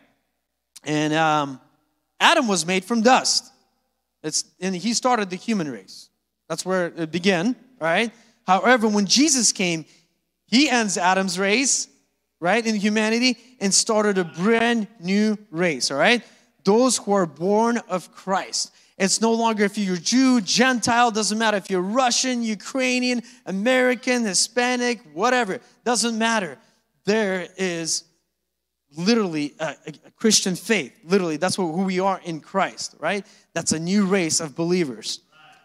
And 0.84 1.14
um, 1.14 1.62
Adam 2.20 2.50
was 2.50 2.66
made 2.66 2.84
from 2.84 3.02
dust. 3.02 3.50
It's, 4.24 4.44
and 4.60 4.76
he 4.76 4.94
started 4.94 5.30
the 5.30 5.38
human 5.38 5.72
race. 5.72 6.10
That's 6.50 6.66
where 6.66 6.88
it 6.88 7.14
began, 7.14 7.56
right? 7.80 8.12
However, 8.46 8.90
when 8.90 9.06
Jesus 9.06 9.54
came, 9.54 9.86
he 10.48 10.70
ends 10.70 10.98
Adam's 10.98 11.40
race 11.40 11.88
right, 12.42 12.66
in 12.66 12.76
humanity 12.76 13.38
and 13.62 13.74
started 13.74 14.18
a 14.18 14.26
brand 14.26 14.88
new 15.00 15.38
race, 15.52 15.92
all 15.92 15.98
right? 15.98 16.24
Those 16.66 16.98
who 16.98 17.14
are 17.14 17.28
born 17.28 17.78
of 17.88 18.12
Christ. 18.12 18.74
It's 18.98 19.22
no 19.22 19.32
longer 19.34 19.64
if 19.64 19.78
you're 19.78 19.96
Jew, 19.96 20.42
Gentile, 20.42 21.12
doesn't 21.12 21.38
matter 21.38 21.58
if 21.58 21.70
you're 21.70 21.82
Russian, 21.82 22.44
Ukrainian, 22.44 23.22
American, 23.46 24.26
Hispanic, 24.26 25.00
whatever, 25.14 25.60
doesn't 25.86 26.18
matter. 26.18 26.58
There 27.06 27.48
is 27.58 28.04
literally 28.98 29.54
a, 29.60 29.76
a 30.06 30.12
Christian 30.12 30.56
faith. 30.56 30.94
Literally, 31.04 31.38
that's 31.38 31.58
what, 31.58 31.68
who 31.68 31.84
we 31.84 32.00
are 32.00 32.20
in 32.24 32.42
Christ, 32.42 32.96
right? 33.00 33.26
That's 33.54 33.72
a 33.72 33.80
new 33.80 34.06
race 34.06 34.40
of 34.40 34.56
believers. 34.56 35.22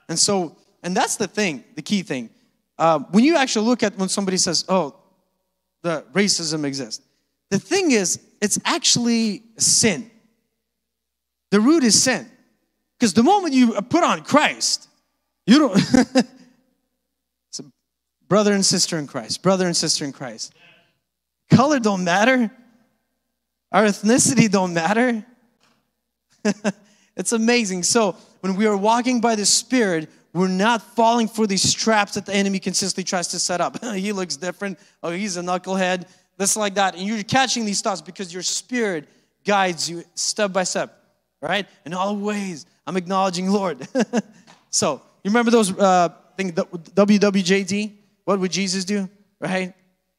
And 0.08 0.18
so, 0.18 0.56
and 0.82 0.94
that's 0.94 1.16
the 1.16 1.26
thing, 1.26 1.64
the 1.74 1.82
key 1.82 2.02
thing. 2.02 2.30
Uh, 2.78 3.00
when 3.10 3.24
you 3.24 3.36
actually 3.36 3.66
look 3.66 3.82
at 3.82 3.96
when 3.96 4.08
somebody 4.10 4.36
says, 4.36 4.64
oh, 4.68 4.94
racism 6.12 6.64
exists, 6.64 7.04
the 7.50 7.58
thing 7.58 7.90
is, 7.90 8.20
it's 8.40 8.58
actually 8.64 9.42
sin. 9.56 10.10
The 11.50 11.60
root 11.60 11.84
is 11.84 12.02
sin. 12.02 12.28
Because 12.98 13.14
the 13.14 13.22
moment 13.22 13.54
you 13.54 13.72
put 13.82 14.02
on 14.02 14.24
Christ, 14.24 14.88
you 15.46 15.58
don't. 15.58 15.78
so 17.50 17.64
brother 18.28 18.52
and 18.52 18.64
sister 18.64 18.98
in 18.98 19.06
Christ, 19.06 19.42
brother 19.42 19.66
and 19.66 19.76
sister 19.76 20.04
in 20.04 20.12
Christ. 20.12 20.54
Color 21.50 21.80
don't 21.80 22.04
matter. 22.04 22.50
Our 23.70 23.84
ethnicity 23.84 24.50
don't 24.50 24.74
matter. 24.74 25.24
it's 27.16 27.32
amazing. 27.32 27.82
So 27.82 28.16
when 28.40 28.56
we 28.56 28.66
are 28.66 28.76
walking 28.76 29.20
by 29.20 29.34
the 29.34 29.46
Spirit, 29.46 30.08
we're 30.36 30.48
not 30.48 30.82
falling 30.82 31.28
for 31.28 31.46
these 31.46 31.72
traps 31.72 32.14
that 32.14 32.26
the 32.26 32.34
enemy 32.34 32.58
consistently 32.58 33.04
tries 33.04 33.28
to 33.28 33.38
set 33.38 33.62
up. 33.62 33.82
he 33.94 34.12
looks 34.12 34.36
different. 34.36 34.78
Oh, 35.02 35.10
he's 35.10 35.38
a 35.38 35.40
knucklehead. 35.40 36.06
This 36.36 36.56
like 36.56 36.74
that. 36.74 36.94
And 36.94 37.04
you're 37.04 37.22
catching 37.22 37.64
these 37.64 37.80
thoughts 37.80 38.02
because 38.02 38.34
your 38.34 38.42
spirit 38.42 39.08
guides 39.44 39.88
you 39.88 40.04
step 40.14 40.52
by 40.52 40.64
step, 40.64 41.02
right? 41.40 41.66
In 41.86 41.94
all 41.94 42.16
ways 42.16 42.66
I'm 42.86 42.98
acknowledging 42.98 43.50
Lord. 43.50 43.88
so, 44.70 45.00
you 45.24 45.30
remember 45.30 45.50
those 45.50 45.76
uh, 45.76 46.10
thing, 46.36 46.52
WWJD? 46.52 47.92
What 48.24 48.38
would 48.38 48.52
Jesus 48.52 48.84
do? 48.84 49.08
Right? 49.40 49.72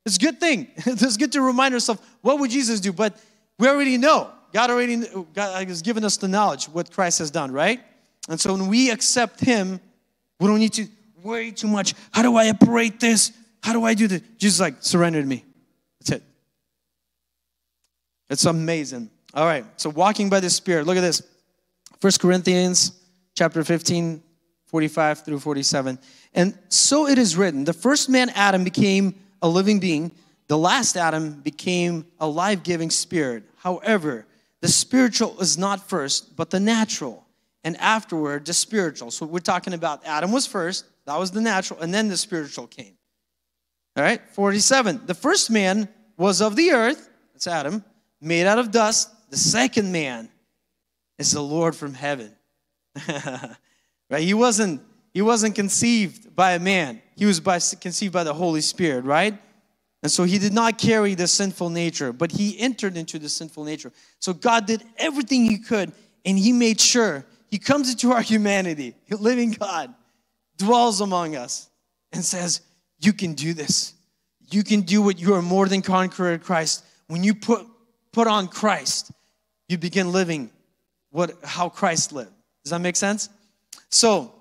It's 0.03 0.17
a 0.17 0.19
good 0.19 0.39
thing. 0.39 0.67
it's 0.77 1.17
good 1.17 1.31
to 1.33 1.41
remind 1.41 1.75
ourselves 1.75 2.01
what 2.21 2.39
would 2.39 2.49
Jesus 2.49 2.79
do, 2.79 2.91
but 2.91 3.21
we 3.59 3.67
already 3.67 3.97
know. 3.97 4.31
God 4.51 4.71
already 4.71 5.03
God 5.33 5.67
has 5.67 5.81
given 5.83 6.03
us 6.03 6.17
the 6.17 6.27
knowledge 6.27 6.65
what 6.69 6.89
Christ 6.89 7.19
has 7.19 7.29
done, 7.29 7.51
right? 7.51 7.81
And 8.29 8.39
so 8.39 8.53
when 8.53 8.67
we 8.67 8.89
accept 8.89 9.39
Him, 9.39 9.79
we 10.39 10.47
don't 10.47 10.59
need 10.59 10.73
to 10.73 10.87
worry 11.23 11.51
too 11.51 11.67
much. 11.67 11.93
How 12.11 12.21
do 12.21 12.35
I 12.35 12.49
operate 12.49 12.99
this? 12.99 13.31
How 13.61 13.73
do 13.73 13.83
I 13.83 13.93
do 13.93 14.07
this? 14.07 14.21
Jesus 14.37 14.59
like, 14.59 14.75
surrender 14.79 15.21
to 15.21 15.27
me. 15.27 15.43
That's 15.99 16.11
it. 16.11 16.23
It's 18.29 18.45
amazing. 18.45 19.09
All 19.33 19.45
right. 19.45 19.65
So 19.77 19.89
walking 19.89 20.29
by 20.29 20.39
the 20.39 20.49
Spirit. 20.49 20.85
Look 20.85 20.97
at 20.97 21.01
this. 21.01 21.21
1 22.01 22.13
Corinthians 22.19 22.91
chapter 23.35 23.63
15, 23.63 24.21
45 24.65 25.25
through 25.25 25.39
47. 25.39 25.99
And 26.33 26.57
so 26.69 27.07
it 27.07 27.17
is 27.17 27.35
written 27.35 27.63
the 27.63 27.73
first 27.73 28.09
man, 28.09 28.29
Adam, 28.29 28.63
became 28.63 29.15
a 29.41 29.47
living 29.47 29.79
being, 29.79 30.11
the 30.47 30.57
last 30.57 30.95
Adam 30.95 31.41
became 31.41 32.05
a 32.19 32.27
life 32.27 32.63
giving 32.63 32.89
spirit. 32.89 33.43
However, 33.57 34.25
the 34.61 34.67
spiritual 34.67 35.39
is 35.39 35.57
not 35.57 35.87
first, 35.87 36.35
but 36.35 36.49
the 36.49 36.59
natural, 36.59 37.26
and 37.67 37.75
afterward, 37.81 38.45
the 38.45 38.53
spiritual. 38.53 39.11
So 39.11 39.25
we're 39.25 39.39
talking 39.39 39.73
about 39.73 40.05
Adam 40.05 40.31
was 40.31 40.47
first, 40.47 40.85
that 41.05 41.19
was 41.19 41.31
the 41.31 41.41
natural, 41.41 41.81
and 41.81 41.93
then 41.93 42.07
the 42.07 42.15
spiritual 42.15 42.65
came. 42.65 42.93
All 43.97 44.03
right, 44.03 44.21
47. 44.31 45.01
The 45.05 45.13
first 45.13 45.51
man 45.51 45.89
was 46.15 46.41
of 46.41 46.55
the 46.55 46.71
earth, 46.71 47.09
that's 47.33 47.45
Adam, 47.45 47.83
made 48.21 48.47
out 48.47 48.57
of 48.57 48.71
dust. 48.71 49.09
The 49.31 49.35
second 49.35 49.91
man 49.91 50.29
is 51.19 51.33
the 51.33 51.41
Lord 51.41 51.75
from 51.75 51.93
heaven. 51.93 52.31
right? 54.09 54.21
He 54.21 54.33
wasn't 54.33 54.81
he 55.13 55.21
wasn't 55.21 55.55
conceived 55.55 56.33
by 56.33 56.53
a 56.53 56.59
man. 56.59 57.01
He 57.17 57.25
was 57.25 57.41
by, 57.41 57.59
conceived 57.81 58.13
by 58.13 58.23
the 58.23 58.33
Holy 58.33 58.61
Spirit, 58.61 59.03
right? 59.03 59.37
And 60.03 60.11
so 60.11 60.23
he 60.23 60.37
did 60.37 60.53
not 60.53 60.77
carry 60.77 61.15
the 61.15 61.27
sinful 61.27 61.71
nature, 61.71 62.13
but 62.13 62.31
he 62.31 62.57
entered 62.57 62.95
into 62.95 63.19
the 63.19 63.27
sinful 63.27 63.65
nature. 63.65 63.91
So 64.19 64.31
God 64.31 64.67
did 64.67 64.83
everything 64.97 65.43
he 65.43 65.57
could, 65.57 65.91
and 66.23 66.37
he 66.39 66.53
made 66.53 66.79
sure 66.79 67.25
he 67.47 67.57
comes 67.57 67.89
into 67.89 68.11
our 68.11 68.21
humanity, 68.21 68.95
living 69.09 69.51
God, 69.51 69.93
dwells 70.57 71.01
among 71.01 71.35
us, 71.35 71.69
and 72.11 72.23
says, 72.23 72.61
You 72.99 73.13
can 73.13 73.33
do 73.33 73.53
this. 73.53 73.93
You 74.49 74.63
can 74.63 74.81
do 74.81 75.01
what 75.01 75.19
you 75.19 75.33
are 75.33 75.41
more 75.41 75.67
than 75.67 75.81
conqueror 75.81 76.37
Christ. 76.37 76.83
When 77.07 77.23
you 77.23 77.35
put, 77.35 77.65
put 78.11 78.27
on 78.27 78.47
Christ, 78.47 79.11
you 79.67 79.77
begin 79.77 80.11
living 80.11 80.49
what 81.11 81.33
how 81.43 81.69
Christ 81.69 82.13
lived. 82.13 82.31
Does 82.63 82.71
that 82.71 82.79
make 82.79 82.95
sense? 82.95 83.29
So, 83.89 84.33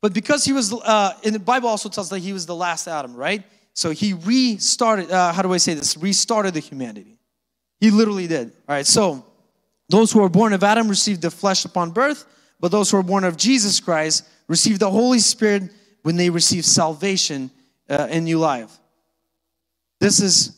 but 0.00 0.12
because 0.12 0.44
he 0.44 0.52
was, 0.52 0.72
uh, 0.72 1.14
in 1.22 1.32
the 1.32 1.38
Bible 1.38 1.68
also 1.68 1.88
tells 1.88 2.08
that 2.10 2.20
he 2.20 2.32
was 2.32 2.46
the 2.46 2.54
last 2.54 2.86
Adam, 2.86 3.14
right? 3.14 3.42
So 3.72 3.90
he 3.90 4.12
restarted. 4.12 5.10
Uh, 5.10 5.32
how 5.32 5.42
do 5.42 5.52
I 5.52 5.56
say 5.56 5.74
this? 5.74 5.96
Restarted 5.96 6.54
the 6.54 6.60
humanity. 6.60 7.18
He 7.80 7.90
literally 7.90 8.26
did. 8.26 8.52
All 8.68 8.76
right. 8.76 8.86
So 8.86 9.26
those 9.88 10.12
who 10.12 10.22
are 10.22 10.28
born 10.28 10.52
of 10.52 10.64
Adam 10.64 10.88
received 10.88 11.22
the 11.22 11.30
flesh 11.30 11.64
upon 11.64 11.90
birth, 11.90 12.26
but 12.60 12.70
those 12.70 12.90
who 12.90 12.96
are 12.96 13.02
born 13.02 13.24
of 13.24 13.36
Jesus 13.36 13.80
Christ 13.80 14.26
receive 14.48 14.78
the 14.78 14.90
Holy 14.90 15.18
Spirit 15.18 15.70
when 16.02 16.16
they 16.16 16.30
receive 16.30 16.64
salvation 16.64 17.50
uh, 17.88 18.08
in 18.10 18.24
new 18.24 18.38
life. 18.38 18.78
This 20.00 20.20
is 20.20 20.56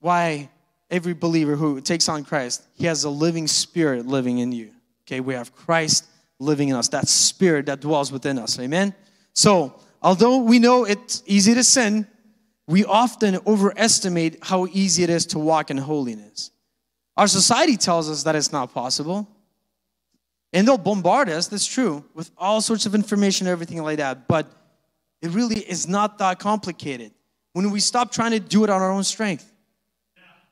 why 0.00 0.50
every 0.90 1.14
believer 1.14 1.56
who 1.56 1.80
takes 1.80 2.08
on 2.08 2.24
Christ, 2.24 2.64
he 2.74 2.86
has 2.86 3.04
a 3.04 3.10
living 3.10 3.46
spirit 3.46 4.06
living 4.06 4.38
in 4.38 4.52
you. 4.52 4.70
Okay, 5.02 5.20
we 5.20 5.34
have 5.34 5.54
Christ 5.54 6.06
living 6.38 6.68
in 6.68 6.76
us, 6.76 6.88
that 6.88 7.08
spirit 7.08 7.66
that 7.66 7.80
dwells 7.80 8.12
within 8.12 8.38
us. 8.38 8.58
Amen. 8.58 8.94
So, 9.32 9.80
although 10.02 10.38
we 10.38 10.58
know 10.58 10.84
it's 10.84 11.22
easy 11.26 11.54
to 11.54 11.64
sin, 11.64 12.06
we 12.66 12.84
often 12.84 13.38
overestimate 13.46 14.44
how 14.44 14.66
easy 14.66 15.02
it 15.02 15.10
is 15.10 15.26
to 15.26 15.38
walk 15.38 15.70
in 15.70 15.78
holiness. 15.78 16.50
Our 17.18 17.26
society 17.26 17.76
tells 17.76 18.08
us 18.08 18.22
that 18.22 18.36
it's 18.36 18.52
not 18.52 18.72
possible. 18.72 19.28
And 20.52 20.66
they'll 20.66 20.78
bombard 20.78 21.28
us, 21.28 21.48
that's 21.48 21.66
true, 21.66 22.04
with 22.14 22.30
all 22.38 22.60
sorts 22.62 22.86
of 22.86 22.94
information 22.94 23.48
everything 23.48 23.82
like 23.82 23.98
that. 23.98 24.28
But 24.28 24.46
it 25.20 25.30
really 25.32 25.58
is 25.58 25.88
not 25.88 26.18
that 26.18 26.38
complicated 26.38 27.12
when 27.52 27.70
we 27.72 27.80
stop 27.80 28.12
trying 28.12 28.30
to 28.30 28.40
do 28.40 28.62
it 28.62 28.70
on 28.70 28.80
our 28.80 28.92
own 28.92 29.02
strength. 29.02 29.52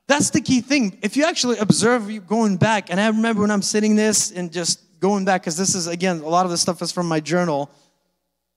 That's 0.08 0.30
the 0.30 0.40
key 0.40 0.60
thing. 0.60 0.98
If 1.02 1.16
you 1.16 1.24
actually 1.24 1.58
observe 1.58 2.26
going 2.26 2.56
back, 2.56 2.90
and 2.90 3.00
I 3.00 3.06
remember 3.06 3.42
when 3.42 3.50
I'm 3.52 3.62
sitting 3.62 3.94
this 3.94 4.32
and 4.32 4.52
just 4.52 5.00
going 5.00 5.24
back, 5.24 5.42
because 5.42 5.56
this 5.56 5.74
is, 5.74 5.86
again, 5.86 6.18
a 6.18 6.28
lot 6.28 6.46
of 6.46 6.50
the 6.50 6.58
stuff 6.58 6.82
is 6.82 6.90
from 6.90 7.06
my 7.06 7.20
journal 7.20 7.70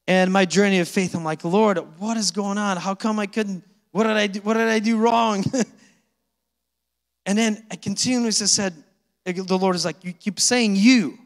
and 0.08 0.34
my 0.34 0.46
journey 0.46 0.80
of 0.80 0.88
faith. 0.88 1.16
I'm 1.16 1.24
like, 1.24 1.44
Lord, 1.44 1.78
what 2.00 2.18
is 2.18 2.32
going 2.32 2.58
on? 2.58 2.78
How 2.78 2.96
come 2.96 3.20
I 3.20 3.28
couldn't? 3.28 3.64
What 3.92 4.04
did 4.04 4.18
I 4.18 4.28
do? 4.28 4.40
What 4.42 4.56
did 4.56 4.68
I 4.68 4.80
do 4.80 4.98
wrong? 4.98 5.44
and 7.30 7.38
then 7.38 7.64
I 7.70 7.76
continuously 7.76 8.48
said, 8.48 8.74
the 9.24 9.56
Lord 9.56 9.76
is 9.76 9.86
like, 9.86 10.04
you 10.04 10.14
keep 10.14 10.40
saying 10.40 10.76
you. 10.76 11.20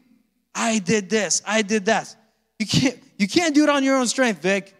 I 0.54 0.78
did 0.78 1.08
this. 1.08 1.40
I 1.46 1.62
did 1.62 1.86
that. 1.86 2.14
You 2.58 2.66
can't. 2.66 2.98
You 3.16 3.26
can't 3.26 3.54
do 3.54 3.62
it 3.62 3.70
on 3.70 3.82
your 3.82 3.96
own 3.96 4.06
strength, 4.06 4.42
Vic. 4.42 4.74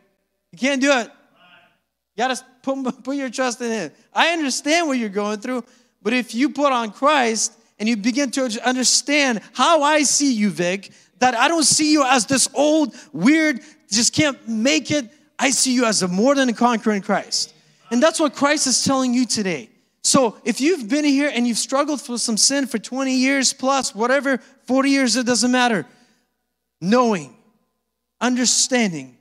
You 0.53 0.59
can't 0.59 0.83
do 0.83 0.93
it. 0.93 1.07
You 1.07 2.18
gotta 2.18 2.45
put, 2.62 3.03
put 3.03 3.16
your 3.16 3.31
trust 3.31 3.59
in 3.62 3.70
Him. 3.70 3.91
I 4.12 4.35
understand 4.35 4.87
what 4.87 4.99
you're 4.99 5.09
going 5.09 5.41
through, 5.41 5.64
but 6.03 6.12
if 6.12 6.35
you 6.35 6.51
put 6.51 6.75
on 6.75 6.91
Christ 6.91 7.55
and 7.79 7.89
you 7.89 7.97
begin 7.97 8.31
to 8.33 8.61
understand 8.62 9.41
how 9.55 9.83
I 9.83 10.03
see 10.03 10.35
you, 10.35 10.51
Vic, 10.51 10.91
that 11.20 11.35
I 11.35 11.49
don't 11.49 11.64
see 11.64 11.91
you 11.91 12.05
as 12.05 12.27
this 12.27 12.51
old, 12.53 12.95
weird, 13.14 13.61
just 13.91 14.12
can't 14.12 14.47
make 14.47 14.91
it. 14.91 15.09
I 15.39 15.49
see 15.49 15.72
you 15.72 15.87
as 15.87 16.03
a 16.03 16.09
more 16.09 16.35
than 16.35 16.51
a 16.51 16.53
conqueror 16.53 16.93
in 16.93 17.01
Christ. 17.01 17.55
And 17.91 18.03
that's 18.03 18.20
what 18.20 18.35
Christ 18.35 18.66
is 18.66 18.85
telling 18.85 19.14
you 19.14 19.25
today. 19.25 19.70
So 20.05 20.36
if 20.44 20.61
you've 20.61 20.86
been 20.88 21.07
here 21.07 21.30
and 21.34 21.48
you've 21.48 21.59
struggled 21.59 22.07
with 22.07 22.20
some 22.20 22.36
sin 22.36 22.66
for 22.66 22.78
20 22.78 23.14
years 23.14 23.55
plus, 23.55 23.94
whatever, 23.94 24.36
40 24.66 24.90
years, 24.90 25.16
it 25.16 25.24
doesn't 25.24 25.50
matter. 25.50 25.86
Knowing, 26.78 27.34
understanding 28.20 29.16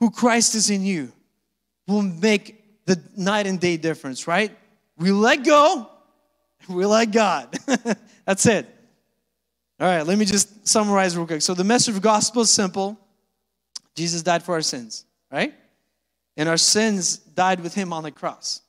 who 0.00 0.10
Christ 0.10 0.56
is 0.56 0.70
in 0.70 0.84
you 0.84 1.12
will 1.86 2.02
make 2.02 2.84
the 2.84 3.00
night 3.16 3.46
and 3.46 3.60
day 3.60 3.76
difference, 3.76 4.26
right? 4.26 4.50
We 4.96 5.12
let 5.12 5.44
go, 5.44 5.88
we 6.68 6.84
let 6.84 7.12
God. 7.12 7.56
That's 8.24 8.44
it. 8.46 8.66
All 9.78 9.86
right, 9.86 10.02
let 10.02 10.18
me 10.18 10.24
just 10.24 10.66
summarize 10.66 11.16
real 11.16 11.28
quick. 11.28 11.42
So 11.42 11.54
the 11.54 11.62
message 11.62 11.94
of 11.94 12.02
gospel 12.02 12.42
is 12.42 12.50
simple. 12.50 12.98
Jesus 13.94 14.22
died 14.22 14.42
for 14.42 14.54
our 14.54 14.62
sins, 14.62 15.04
right? 15.30 15.54
And 16.36 16.48
our 16.48 16.56
sins 16.56 17.18
died 17.18 17.60
with 17.60 17.74
him 17.74 17.92
on 17.92 18.02
the 18.02 18.10
cross. 18.10 18.62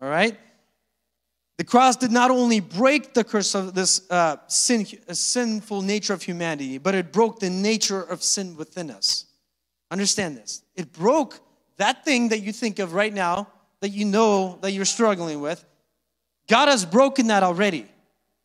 All 0.00 0.08
right? 0.08 0.38
The 1.56 1.64
cross 1.64 1.96
did 1.96 2.10
not 2.10 2.30
only 2.30 2.60
break 2.60 3.14
the 3.14 3.22
curse 3.22 3.54
of 3.54 3.74
this 3.74 4.10
uh, 4.10 4.36
sin, 4.48 4.86
sinful 5.12 5.82
nature 5.82 6.12
of 6.12 6.22
humanity, 6.22 6.78
but 6.78 6.94
it 6.94 7.12
broke 7.12 7.38
the 7.38 7.50
nature 7.50 8.02
of 8.02 8.22
sin 8.22 8.56
within 8.56 8.90
us. 8.90 9.26
Understand 9.90 10.36
this. 10.36 10.62
It 10.74 10.92
broke 10.92 11.38
that 11.76 12.04
thing 12.04 12.30
that 12.30 12.40
you 12.40 12.52
think 12.52 12.78
of 12.80 12.92
right 12.92 13.12
now 13.12 13.48
that 13.80 13.90
you 13.90 14.04
know 14.04 14.58
that 14.62 14.72
you're 14.72 14.84
struggling 14.84 15.40
with, 15.40 15.64
God 16.48 16.68
has 16.68 16.84
broken 16.84 17.28
that 17.28 17.42
already. 17.42 17.86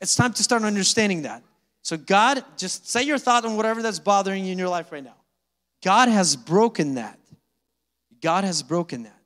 It's 0.02 0.16
time 0.16 0.34
to 0.34 0.44
start 0.44 0.64
understanding 0.64 1.24
that. 1.24 1.44
So, 1.82 1.98
God, 1.98 2.44
just 2.58 2.90
say 2.90 3.04
your 3.04 3.18
thought 3.18 3.46
on 3.46 3.56
whatever 3.56 3.82
that's 3.82 4.00
bothering 4.00 4.46
you 4.46 4.52
in 4.52 4.60
your 4.60 4.70
life 4.70 4.92
right 4.92 5.04
now. 5.04 5.16
God 5.84 6.10
has 6.10 6.36
broken 6.36 6.96
that. 6.96 7.18
God 8.22 8.44
has 8.44 8.62
broken 8.64 9.04
that. 9.04 9.20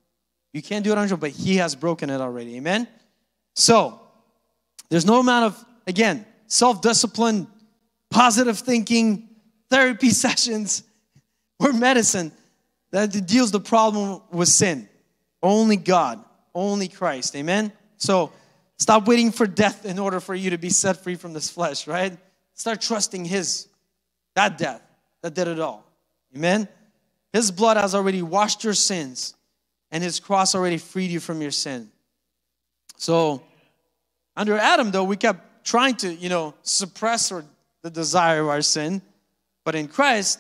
You 0.54 0.62
can't 0.62 0.84
do 0.84 0.92
it 0.92 0.98
on 0.98 1.08
your 1.08 1.16
own, 1.16 1.20
but 1.20 1.32
He 1.32 1.58
has 1.58 1.76
broken 1.76 2.10
it 2.10 2.22
already. 2.22 2.58
Amen? 2.58 2.88
So, 3.54 4.00
there's 4.90 5.06
no 5.06 5.20
amount 5.20 5.46
of, 5.46 5.66
again, 5.88 6.26
self 6.48 6.82
discipline, 6.82 7.48
positive 8.10 8.60
thinking, 8.60 9.30
therapy 9.70 10.10
sessions, 10.12 10.84
or 11.60 11.74
medicine 11.74 12.32
that 12.92 13.08
deals 13.26 13.52
the 13.52 13.60
problem 13.60 14.22
with 14.32 14.50
sin. 14.50 14.88
Only 15.42 15.78
God, 15.78 16.24
only 16.54 16.88
Christ. 16.88 17.36
Amen? 17.36 17.72
So, 17.98 18.32
stop 18.78 19.08
waiting 19.08 19.32
for 19.32 19.48
death 19.48 19.86
in 19.86 20.00
order 20.00 20.20
for 20.20 20.36
you 20.36 20.52
to 20.52 20.58
be 20.58 20.70
set 20.70 21.04
free 21.04 21.16
from 21.16 21.34
this 21.34 21.50
flesh, 21.50 21.88
right? 21.88 22.18
Start 22.54 22.82
trusting 22.82 23.26
His, 23.26 23.68
that 24.36 24.58
death 24.58 24.82
that 25.22 25.34
did 25.34 25.48
it 25.48 25.60
all. 25.60 25.86
Amen? 26.36 26.68
His 27.32 27.50
blood 27.50 27.78
has 27.78 27.96
already 27.96 28.22
washed 28.22 28.64
your 28.64 28.76
sins, 28.76 29.36
and 29.92 30.04
His 30.04 30.20
cross 30.20 30.54
already 30.54 30.78
freed 30.78 31.10
you 31.10 31.20
from 31.20 31.42
your 31.42 31.52
sin. 31.52 31.90
So, 33.04 33.44
under 34.38 34.58
Adam, 34.58 34.90
though, 34.90 35.04
we 35.04 35.18
kept 35.18 35.66
trying 35.66 35.96
to, 35.96 36.14
you 36.14 36.30
know, 36.30 36.54
suppress 36.62 37.34
or 37.34 37.44
the 37.82 37.90
desire 37.90 38.40
of 38.44 38.48
our 38.48 38.62
sin. 38.62 39.02
But 39.66 39.76
in 39.76 39.90
Christ, 39.90 40.40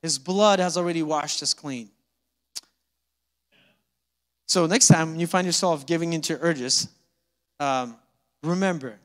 His 0.00 0.18
blood 0.18 0.60
has 0.60 0.78
already 0.78 1.02
washed 1.02 1.42
us 1.42 1.52
clean. 1.52 1.90
So 4.48 4.64
next 4.64 4.88
time 4.88 5.16
you 5.16 5.26
find 5.26 5.44
yourself 5.44 5.84
giving 5.84 6.14
into 6.14 6.38
urges, 6.40 6.88
um, 7.60 7.98
remember, 8.42 8.98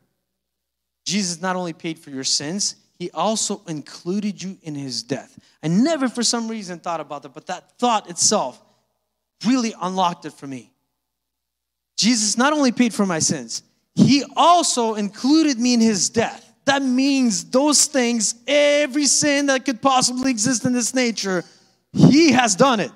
Jesus 1.03 1.41
not 1.41 1.57
only 1.57 1.73
paid 1.73 1.99
for 1.99 2.11
your 2.11 2.23
sins, 2.23 2.77
He 2.97 3.11
also 3.11 3.61
included 3.67 4.41
you 4.41 4.57
in 4.63 4.73
His 4.73 5.03
death. 5.03 5.37
I 5.61 5.67
never, 5.67 6.07
for 6.07 6.23
some 6.23 6.47
reason, 6.47 6.79
thought 6.79 7.01
about 7.01 7.23
that, 7.23 7.33
but 7.33 7.47
that 7.47 7.77
thought 7.77 8.09
itself 8.09 8.63
really 9.45 9.73
unlocked 9.81 10.23
it 10.23 10.31
for 10.31 10.47
me. 10.47 10.71
Jesus 11.97 12.37
not 12.37 12.53
only 12.53 12.71
paid 12.71 12.93
for 12.93 13.05
my 13.05 13.19
sins, 13.19 13.63
he 13.95 14.23
also 14.35 14.95
included 14.95 15.59
me 15.59 15.73
in 15.73 15.79
his 15.79 16.09
death. 16.09 16.53
That 16.65 16.81
means 16.81 17.45
those 17.45 17.85
things, 17.85 18.35
every 18.47 19.05
sin 19.05 19.45
that 19.47 19.65
could 19.65 19.81
possibly 19.81 20.31
exist 20.31 20.65
in 20.65 20.73
this 20.73 20.93
nature, 20.93 21.43
he 21.93 22.31
has 22.31 22.55
done 22.55 22.79
it. 22.79 22.91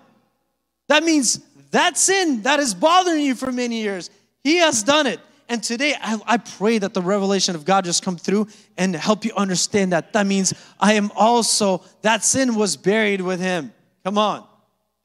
That 0.87 1.03
means 1.03 1.39
that 1.71 1.97
sin 1.97 2.41
that 2.41 2.59
is 2.59 2.73
bothering 2.73 3.21
you 3.21 3.35
for 3.35 3.51
many 3.51 3.81
years, 3.81 4.09
he 4.43 4.57
has 4.57 4.83
done 4.83 5.07
it. 5.07 5.19
And 5.47 5.63
today, 5.63 5.95
I, 5.99 6.19
I, 6.27 6.37
pray 6.37 6.77
that 6.77 6.93
the 6.93 7.01
revelation 7.01 7.55
of 7.55 7.65
God 7.65 7.83
just 7.83 8.05
come 8.05 8.17
through 8.17 8.47
and 8.77 8.95
help 8.95 9.25
you 9.25 9.31
understand 9.35 9.93
that. 9.93 10.13
That 10.13 10.27
means 10.27 10.53
I 10.79 10.93
am 10.93 11.11
also, 11.15 11.81
that 12.03 12.23
sin 12.23 12.53
was 12.53 12.77
buried 12.77 13.19
with 13.19 13.39
him. 13.39 13.73
Come 14.03 14.19
on. 14.19 14.45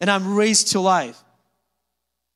And 0.02 0.10
I'm 0.10 0.34
raised 0.34 0.72
to 0.72 0.80
life. 0.80 1.23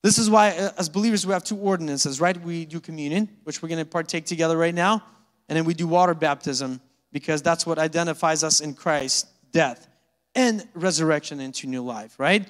This 0.03 0.19
is 0.19 0.31
why, 0.31 0.51
uh, 0.51 0.71
as 0.79 0.89
believers, 0.89 1.27
we 1.27 1.33
have 1.33 1.45
two 1.45 1.57
ordinances, 1.57 2.21
right? 2.21 2.41
We 2.41 2.65
do 2.65 2.81
communion, 2.81 3.29
which 3.45 3.63
we're 3.63 3.69
going 3.69 3.85
to 3.85 3.91
partake 3.91 4.27
together 4.27 4.57
right 4.57 4.75
now, 4.75 5.03
and 5.49 5.57
then 5.57 5.65
we 5.65 5.75
do 5.75 5.87
water 5.87 6.15
baptism 6.15 6.81
because 7.13 7.43
that's 7.43 7.67
what 7.67 7.79
identifies 7.79 8.45
us 8.45 8.61
in 8.61 8.75
Christ's 8.75 9.29
death 9.53 9.89
and 10.35 10.67
resurrection 10.75 11.41
into 11.41 11.67
new 11.67 11.83
life, 11.83 12.19
right? 12.19 12.47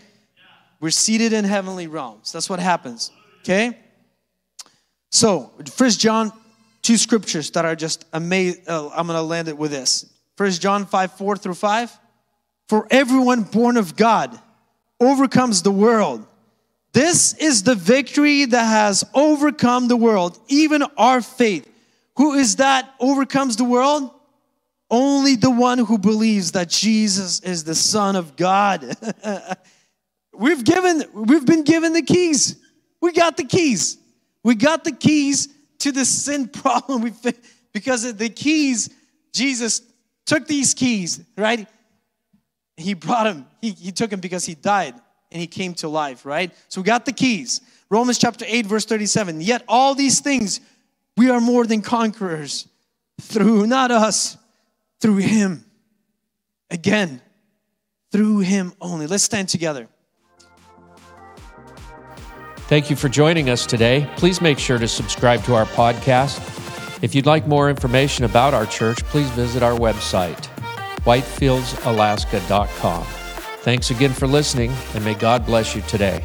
We're 0.81 0.91
seated 0.91 1.33
in 1.33 1.45
heavenly 1.45 1.87
realms. 1.87 2.33
That's 2.33 2.51
what 2.51 2.61
happens, 2.61 3.11
okay? 3.41 3.79
So, 5.11 5.53
First 5.73 6.01
John, 6.01 6.33
two 6.83 6.97
scriptures 6.97 7.51
that 7.53 7.65
are 7.65 7.75
just 7.75 8.05
amazing. 8.13 8.65
Uh, 8.67 8.89
I'm 8.89 9.07
going 9.07 9.19
to 9.19 9.23
land 9.23 9.49
it 9.49 9.57
with 9.57 9.71
this. 9.71 10.13
First 10.37 10.61
John 10.61 10.87
5 10.87 11.13
4 11.13 11.37
through 11.37 11.55
5. 11.55 11.99
For 12.69 12.87
everyone 12.91 13.43
born 13.43 13.77
of 13.77 13.97
God 13.97 14.39
overcomes 15.01 15.63
the 15.63 15.71
world. 15.71 16.27
This 16.93 17.35
is 17.35 17.63
the 17.63 17.75
victory 17.75 18.45
that 18.47 18.65
has 18.65 19.05
overcome 19.15 19.89
the 19.89 19.97
world, 19.97 20.39
even 20.49 20.83
our 20.97 21.21
faith. 21.21 21.69
Who 22.17 22.35
is 22.35 22.57
that 22.57 22.93
overcomes 22.99 23.57
the 23.57 23.65
world? 23.65 24.11
Only 24.91 25.37
the 25.37 25.51
one 25.51 25.79
who 25.79 25.99
believes 25.99 26.53
that 26.53 26.71
Jesus 26.71 27.41
is 27.41 27.63
the 27.65 27.75
Son 27.75 28.17
of 28.17 28.37
God. 28.37 28.97
we've 30.33 30.65
given, 30.65 31.05
we've 31.13 31.45
been 31.45 31.63
given 31.63 31.93
the 31.93 32.03
keys. 32.03 32.57
We 33.01 33.13
got 33.13 33.37
the 33.37 33.45
keys. 33.45 33.99
We 34.43 34.55
got 34.55 34.83
the 34.83 34.93
keys 34.93 35.49
to 35.81 35.93
the 35.93 36.07
sin 36.07 36.49
problem. 36.63 37.03
We 37.03 37.13
because 37.73 38.13
the 38.15 38.31
keys, 38.31 38.89
Jesus 39.33 39.83
took 40.25 40.47
these 40.47 40.73
keys, 40.73 41.21
right? 41.37 41.69
He 42.79 42.95
brought 42.95 43.25
them. 43.25 43.47
He, 43.61 43.71
he 43.71 43.93
took 43.93 44.11
them 44.11 44.21
because 44.21 44.47
he 44.47 44.55
died 44.55 44.95
and 45.31 45.41
he 45.41 45.47
came 45.47 45.75
to 45.75 45.89
life, 45.89 46.25
right? 46.25 46.53
So 46.69 46.81
we 46.81 46.87
got 46.87 47.05
the 47.05 47.13
keys. 47.13 47.61
Romans 47.91 48.19
chapter 48.19 48.45
8, 48.47 48.67
verse 48.67 48.85
37. 48.85 49.41
Yet 49.41 49.65
all 49.69 49.95
these 49.95 50.21
things 50.21 50.61
we 51.17 51.31
are 51.31 51.41
more 51.41 51.67
than 51.67 51.83
conquerors 51.83 52.69
through 53.21 53.67
not 53.67 53.91
us, 53.91 54.37
through 55.01 55.17
him. 55.17 55.65
Again, 56.71 57.21
through 58.13 58.41
him 58.41 58.73
only. 58.81 59.07
Let's 59.07 59.25
stand 59.25 59.49
together. 59.49 59.89
Thank 62.69 62.91
you 62.91 62.97
for 62.97 63.09
joining 63.09 63.49
us 63.49 63.65
today. 63.65 64.09
Please 64.17 64.43
make 64.43 64.59
sure 64.59 64.79
to 64.79 64.87
subscribe 64.87 65.43
to 65.45 65.55
our 65.55 65.65
podcast. 65.65 66.39
If 67.03 67.15
you'd 67.15 67.27
like 67.27 67.47
more 67.47 67.71
information 67.71 68.25
about 68.25 68.55
our 68.55 68.67
church, 68.67 69.05
please 69.05 69.31
visit 69.31 69.63
our 69.63 69.79
website, 69.79 70.49
whitefieldsalaska.com. 71.05 73.18
Thanks 73.63 73.91
again 73.91 74.13
for 74.13 74.27
listening, 74.27 74.73
and 74.95 75.05
may 75.05 75.15
God 75.15 75.45
bless 75.45 75.75
you 75.75 75.83
today. 75.83 76.23